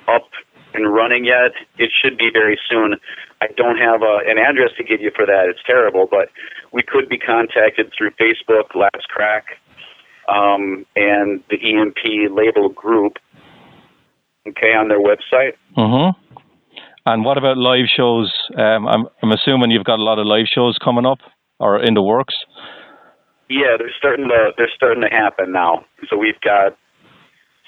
up 0.07 0.29
and 0.73 0.93
running 0.93 1.25
yet. 1.25 1.51
It 1.77 1.91
should 2.01 2.17
be 2.17 2.29
very 2.31 2.59
soon. 2.69 2.95
I 3.41 3.47
don't 3.55 3.77
have 3.77 4.01
a, 4.01 4.19
an 4.27 4.37
address 4.37 4.71
to 4.77 4.83
give 4.83 5.01
you 5.01 5.11
for 5.15 5.25
that. 5.25 5.45
It's 5.47 5.59
terrible, 5.65 6.07
but 6.09 6.29
we 6.71 6.83
could 6.83 7.09
be 7.09 7.17
contacted 7.17 7.91
through 7.97 8.11
Facebook, 8.11 8.75
Last 8.75 9.07
Crack, 9.09 9.45
um, 10.27 10.85
and 10.95 11.43
the 11.49 11.57
EMP 11.61 12.31
label 12.31 12.69
group. 12.69 13.17
Okay, 14.49 14.73
on 14.73 14.87
their 14.87 14.99
website. 14.99 15.53
Mm-hmm. 15.77 16.17
And 17.05 17.23
what 17.23 17.37
about 17.37 17.57
live 17.57 17.85
shows? 17.87 18.33
Um, 18.57 18.87
I'm 18.87 19.07
I'm 19.21 19.31
assuming 19.31 19.71
you've 19.71 19.85
got 19.85 19.99
a 19.99 20.03
lot 20.03 20.19
of 20.19 20.25
live 20.25 20.47
shows 20.53 20.77
coming 20.83 21.05
up 21.05 21.19
or 21.59 21.81
in 21.81 21.93
the 21.93 22.01
works. 22.01 22.35
Yeah, 23.49 23.77
they're 23.79 23.93
starting 23.97 24.27
to 24.27 24.51
they're 24.57 24.71
starting 24.75 25.03
to 25.03 25.09
happen 25.09 25.51
now. 25.51 25.85
So 26.09 26.17
we've 26.17 26.39
got 26.41 26.77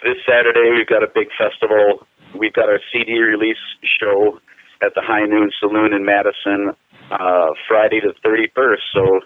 this 0.03 0.17
Saturday 0.27 0.71
we've 0.75 0.87
got 0.87 1.03
a 1.03 1.11
big 1.13 1.27
festival. 1.37 2.05
We've 2.37 2.53
got 2.53 2.69
our 2.69 2.79
CD 2.91 3.17
release 3.19 3.57
show 3.99 4.39
at 4.81 4.93
the 4.95 5.01
High 5.01 5.25
Noon 5.25 5.51
Saloon 5.59 5.93
in 5.93 6.05
Madison 6.05 6.75
uh, 7.11 7.51
Friday 7.67 8.01
the 8.01 8.13
31st, 8.25 8.77
so 8.93 9.21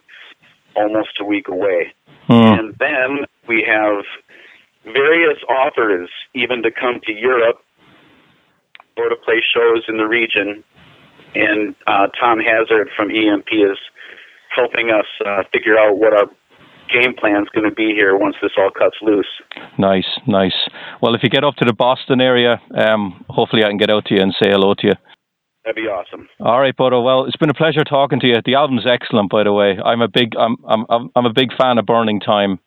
almost 0.75 1.09
a 1.19 1.25
week 1.25 1.47
away. 1.47 1.93
Hmm. 2.27 2.33
And 2.33 2.75
then 2.79 3.25
we 3.47 3.65
have 3.67 4.05
various 4.85 5.37
authors 5.49 6.09
even 6.33 6.63
to 6.63 6.71
come 6.71 6.99
to 7.05 7.13
Europe 7.13 7.59
or 8.97 9.09
to 9.09 9.15
play 9.15 9.41
shows 9.55 9.83
in 9.87 9.97
the 9.97 10.05
region. 10.05 10.63
And 11.35 11.75
uh, 11.87 12.07
Tom 12.19 12.39
Hazzard 12.39 12.89
from 12.95 13.09
EMP 13.09 13.47
is 13.51 13.77
helping 14.55 14.91
us 14.91 15.05
uh, 15.25 15.43
figure 15.51 15.77
out 15.77 15.97
what 15.97 16.13
our 16.13 16.27
game 16.93 17.13
plan 17.15 17.41
is 17.41 17.49
going 17.53 17.67
to 17.67 17.73
be 17.73 17.93
here 17.95 18.15
once 18.15 18.35
this 18.41 18.51
all 18.57 18.69
cuts 18.69 18.97
loose. 19.01 19.27
Nice, 19.79 20.07
nice. 20.27 20.55
Well, 21.01 21.15
if 21.15 21.23
you 21.23 21.29
get 21.29 21.43
up 21.43 21.55
to 21.55 21.65
the 21.65 21.73
Boston 21.73 22.21
area, 22.21 22.61
um, 22.75 23.25
hopefully 23.29 23.63
I 23.63 23.69
can 23.69 23.77
get 23.77 23.89
out 23.89 24.05
to 24.05 24.15
you 24.15 24.21
and 24.21 24.33
say 24.33 24.51
hello 24.51 24.75
to 24.75 24.87
you. 24.87 24.93
That'd 25.63 25.77
be 25.77 25.87
awesome. 25.87 26.27
All 26.41 26.59
right, 26.59 26.75
Buddo. 26.75 27.03
Well, 27.03 27.25
it's 27.25 27.37
been 27.37 27.49
a 27.49 27.53
pleasure 27.53 27.85
talking 27.85 28.19
to 28.19 28.27
you. 28.27 28.35
The 28.45 28.55
album's 28.55 28.85
excellent, 28.85 29.31
by 29.31 29.43
the 29.43 29.53
way. 29.53 29.77
I'm 29.83 30.01
a 30.01 30.09
big, 30.09 30.35
I'm, 30.37 30.57
I'm, 30.67 30.85
I'm 30.89 31.09
I'm 31.15 31.25
a 31.25 31.31
big 31.31 31.55
fan 31.57 31.77
of 31.77 31.85
Burning 31.85 32.19
Time, 32.19 32.59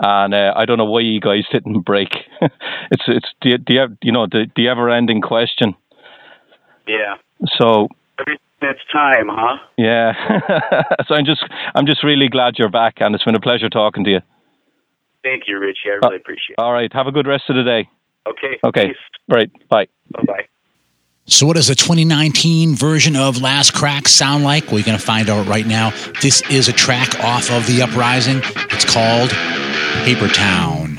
and 0.00 0.34
uh, 0.34 0.52
I 0.56 0.64
don't 0.64 0.78
know 0.78 0.84
why 0.86 1.00
you 1.00 1.20
guys 1.20 1.44
didn't 1.52 1.82
break. 1.82 2.08
it's, 2.40 3.04
it's 3.06 3.28
the, 3.42 3.58
the, 3.66 3.96
you 4.02 4.12
know, 4.12 4.26
the, 4.26 4.46
the 4.56 4.68
ever-ending 4.68 5.20
question. 5.20 5.74
Yeah. 6.88 7.16
So 7.58 7.88
Every 8.18 8.38
it's 8.62 8.80
time, 8.92 9.28
huh? 9.30 9.56
yeah, 9.78 10.12
so 11.08 11.14
I'm 11.14 11.24
just, 11.24 11.42
I'm 11.74 11.86
just 11.86 12.04
really 12.04 12.28
glad 12.28 12.54
you're 12.58 12.68
back, 12.68 12.94
and 13.00 13.14
it's 13.14 13.24
been 13.24 13.34
a 13.34 13.40
pleasure 13.40 13.70
talking 13.70 14.04
to 14.04 14.10
you. 14.10 14.20
Thank 15.22 15.44
you, 15.46 15.58
Richie. 15.58 15.78
I 15.86 16.06
really 16.06 16.16
appreciate 16.16 16.56
it. 16.58 16.58
All 16.58 16.72
right, 16.72 16.92
have 16.92 17.06
a 17.06 17.12
good 17.12 17.26
rest 17.26 17.44
of 17.48 17.56
the 17.56 17.62
day. 17.62 17.88
Okay. 18.28 18.58
Okay, 18.64 18.94
right, 19.28 19.50
bye. 19.68 19.86
Bye 20.10 20.24
bye. 20.26 20.46
So, 21.26 21.46
what 21.46 21.56
does 21.56 21.68
the 21.68 21.74
2019 21.74 22.74
version 22.74 23.14
of 23.14 23.40
Last 23.40 23.72
Crack 23.72 24.08
sound 24.08 24.42
like? 24.42 24.64
We're 24.72 24.84
going 24.84 24.98
to 24.98 25.04
find 25.04 25.30
out 25.30 25.46
right 25.46 25.66
now. 25.66 25.90
This 26.20 26.42
is 26.50 26.68
a 26.68 26.72
track 26.72 27.20
off 27.20 27.50
of 27.50 27.66
The 27.66 27.82
Uprising. 27.82 28.40
It's 28.72 28.84
called 28.84 29.30
Paper 30.04 30.28
Town. 30.28 30.89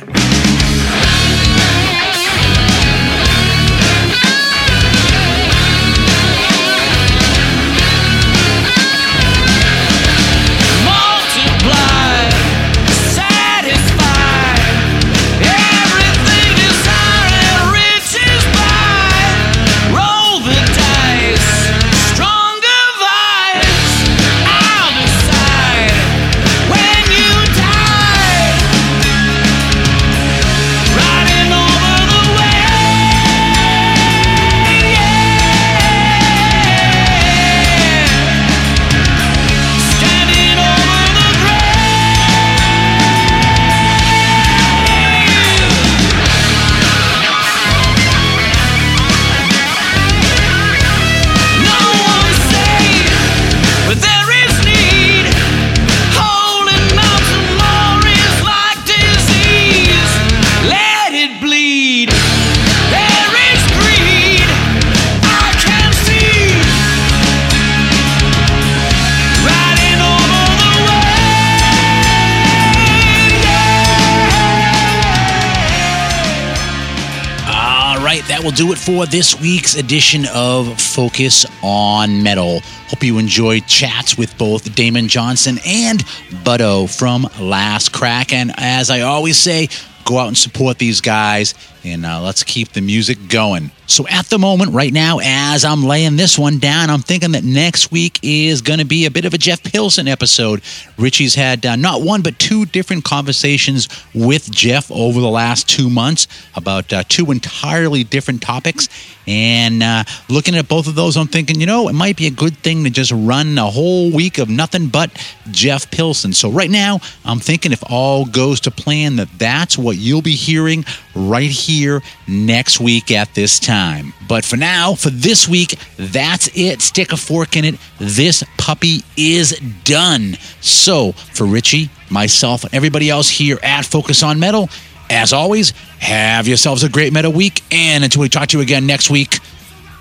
That 78.41 78.45
will 78.45 78.65
do 78.65 78.71
it 78.71 78.79
for 78.79 79.05
this 79.05 79.39
week's 79.39 79.75
edition 79.75 80.25
of 80.33 80.81
Focus 80.81 81.45
on 81.61 82.23
Metal. 82.23 82.61
Hope 82.87 83.03
you 83.03 83.19
enjoyed 83.19 83.67
chats 83.67 84.17
with 84.17 84.35
both 84.39 84.73
Damon 84.73 85.07
Johnson 85.09 85.59
and 85.63 85.99
Buddo 86.43 86.89
from 86.89 87.27
Last 87.39 87.93
Crack. 87.93 88.33
And 88.33 88.51
as 88.57 88.89
I 88.89 89.01
always 89.01 89.37
say, 89.37 89.69
go 90.05 90.17
out 90.17 90.27
and 90.27 90.35
support 90.35 90.79
these 90.79 91.01
guys 91.01 91.53
and 91.83 92.03
uh, 92.03 92.19
let's 92.19 92.43
keep 92.43 92.69
the 92.69 92.81
music 92.81 93.19
going. 93.29 93.69
So, 93.91 94.07
at 94.07 94.27
the 94.27 94.39
moment, 94.39 94.71
right 94.71 94.93
now, 94.93 95.19
as 95.21 95.65
I'm 95.65 95.83
laying 95.83 96.15
this 96.15 96.39
one 96.39 96.59
down, 96.59 96.89
I'm 96.89 97.01
thinking 97.01 97.33
that 97.33 97.43
next 97.43 97.91
week 97.91 98.19
is 98.23 98.61
going 98.61 98.79
to 98.79 98.85
be 98.85 99.05
a 99.05 99.11
bit 99.11 99.25
of 99.25 99.33
a 99.33 99.37
Jeff 99.37 99.61
Pilson 99.61 100.07
episode. 100.07 100.61
Richie's 100.97 101.35
had 101.35 101.65
uh, 101.65 101.75
not 101.75 102.01
one, 102.01 102.21
but 102.21 102.39
two 102.39 102.65
different 102.65 103.03
conversations 103.03 103.89
with 104.15 104.49
Jeff 104.49 104.89
over 104.91 105.19
the 105.19 105.29
last 105.29 105.67
two 105.67 105.89
months 105.89 106.29
about 106.55 106.93
uh, 106.93 107.03
two 107.09 107.31
entirely 107.31 108.05
different 108.05 108.41
topics. 108.41 108.87
And 109.27 109.83
uh, 109.83 110.05
looking 110.29 110.55
at 110.55 110.69
both 110.69 110.87
of 110.87 110.95
those, 110.95 111.17
I'm 111.17 111.27
thinking, 111.27 111.59
you 111.59 111.65
know, 111.65 111.89
it 111.89 111.93
might 111.93 112.15
be 112.15 112.27
a 112.27 112.31
good 112.31 112.57
thing 112.57 112.85
to 112.85 112.89
just 112.89 113.11
run 113.11 113.57
a 113.57 113.69
whole 113.69 114.09
week 114.09 114.37
of 114.37 114.47
nothing 114.47 114.87
but 114.87 115.11
Jeff 115.51 115.91
Pilson. 115.91 116.31
So, 116.31 116.49
right 116.49 116.71
now, 116.71 117.01
I'm 117.25 117.39
thinking 117.39 117.73
if 117.73 117.83
all 117.91 118.23
goes 118.25 118.61
to 118.61 118.71
plan, 118.71 119.17
that 119.17 119.27
that's 119.37 119.77
what 119.77 119.97
you'll 119.97 120.21
be 120.21 120.31
hearing 120.31 120.85
right 121.13 121.51
here 121.51 122.01
next 122.25 122.79
week 122.79 123.11
at 123.11 123.33
this 123.35 123.59
time. 123.59 123.80
But 124.27 124.45
for 124.45 124.57
now, 124.57 124.95
for 124.95 125.09
this 125.09 125.47
week, 125.47 125.77
that's 125.97 126.49
it. 126.55 126.81
Stick 126.81 127.11
a 127.11 127.17
fork 127.17 127.57
in 127.57 127.65
it. 127.65 127.75
This 127.99 128.43
puppy 128.57 129.03
is 129.17 129.51
done. 129.83 130.37
So, 130.61 131.11
for 131.11 131.45
Richie, 131.45 131.89
myself, 132.09 132.63
and 132.63 132.73
everybody 132.73 133.09
else 133.09 133.29
here 133.29 133.59
at 133.61 133.85
Focus 133.85 134.23
on 134.23 134.39
Metal, 134.39 134.69
as 135.09 135.33
always, 135.33 135.71
have 135.99 136.47
yourselves 136.47 136.83
a 136.83 136.89
great 136.89 137.11
metal 137.11 137.33
week. 137.33 137.61
And 137.71 138.03
until 138.03 138.21
we 138.21 138.29
talk 138.29 138.47
to 138.49 138.57
you 138.57 138.63
again 138.63 138.85
next 138.87 139.09
week, 139.09 139.39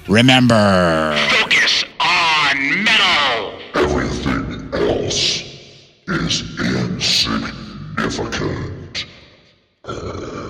remember. 0.08 1.16
Focus 1.30 1.84
on 1.98 2.84
metal. 2.84 3.58
Everything 3.74 4.70
else 4.72 5.42
is 6.06 6.42
insignificant. 6.58 9.06
You're 9.86 10.49